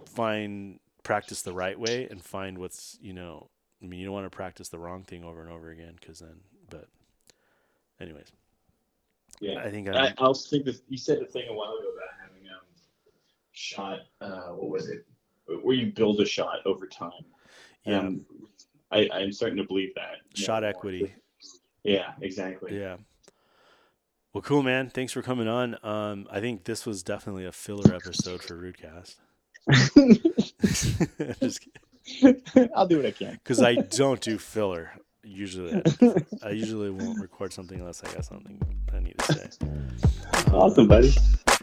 find 0.06 0.80
practice 1.04 1.42
the 1.42 1.54
right 1.54 1.80
way 1.80 2.08
and 2.10 2.24
find 2.24 2.58
what's 2.58 2.98
you 3.02 3.14
know 3.14 3.50
I 3.82 3.88
mean 3.88 4.00
you 4.00 4.06
don't 4.06 4.14
want 4.14 4.26
to 4.26 4.36
practice 4.36 4.70
the 4.70 4.80
wrong 4.80 5.04
thing 5.04 5.24
over 5.24 5.42
and 5.42 5.52
over 5.52 5.70
again 5.70 5.96
because 6.00 6.20
then 6.20 6.42
but 6.70 6.88
anyways 8.00 8.32
Yeah. 9.40 9.60
I 9.60 9.70
think 9.70 9.88
I, 9.90 10.08
I 10.08 10.14
also 10.18 10.50
think 10.50 10.66
that 10.66 10.82
you 10.90 10.98
said 10.98 11.20
a 11.20 11.26
thing 11.26 11.46
a 11.50 11.54
while 11.54 11.72
ago 11.72 11.90
about 11.96 12.10
having 12.22 12.50
um 12.50 12.66
shot. 13.52 14.00
Uh, 14.22 14.54
what 14.54 14.70
was 14.70 14.90
it? 14.90 15.06
Where 15.64 15.76
you 15.76 15.92
build 15.94 16.20
a 16.20 16.26
shot 16.26 16.60
over 16.66 16.88
time. 16.88 17.26
yeah 17.86 18.00
Um, 18.00 18.26
I, 18.92 19.10
I'm 19.14 19.32
starting 19.32 19.58
to 19.58 19.64
believe 19.64 19.94
that. 19.96 20.16
shot 20.34 20.64
more. 20.64 20.70
equity 20.70 21.14
Yeah, 21.84 22.14
exactly. 22.22 22.80
Yeah. 22.80 22.98
Well, 24.34 24.42
cool, 24.42 24.62
man. 24.62 24.90
Thanks 24.90 25.14
for 25.14 25.22
coming 25.22 25.48
on. 25.48 25.78
Um, 25.84 26.28
I 26.30 26.40
think 26.40 26.66
this 26.66 26.86
was 26.86 27.02
definitely 27.02 27.46
a 27.46 27.52
filler 27.52 27.96
episode 27.96 28.44
for 28.44 28.56
Rootcast. 28.56 29.16
I'll 32.76 32.88
do 32.88 32.98
what 32.98 33.06
I 33.06 33.12
can. 33.12 33.34
because 33.34 33.62
I 33.62 33.76
don't 33.76 34.22
do 34.22 34.38
filler 34.38 34.92
usually. 35.24 35.76
I, 35.76 36.16
I 36.44 36.50
usually 36.52 36.90
won't 36.90 37.20
record 37.20 37.54
something 37.54 37.80
unless 37.80 38.04
I 38.04 38.14
got 38.14 38.26
something 38.26 38.60
I 38.94 39.00
need 39.00 39.18
to 39.20 39.34
say. 39.34 39.50
Awesome, 40.52 40.88
buddy. 40.88 41.14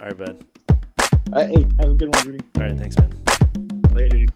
All 0.00 0.06
right, 0.06 0.16
bud. 0.16 0.44
Uh, 1.32 1.46
hey, 1.46 1.66
have 1.80 1.90
a 1.90 1.94
good 1.94 2.14
one, 2.14 2.26
Rudy. 2.26 2.44
All 2.56 2.62
right, 2.62 2.78
thanks, 2.78 2.96
man. 2.98 3.12
Later. 3.92 4.26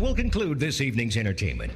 Will 0.00 0.14
conclude 0.14 0.58
this 0.58 0.80
evening's 0.80 1.16
entertainment. 1.16 1.72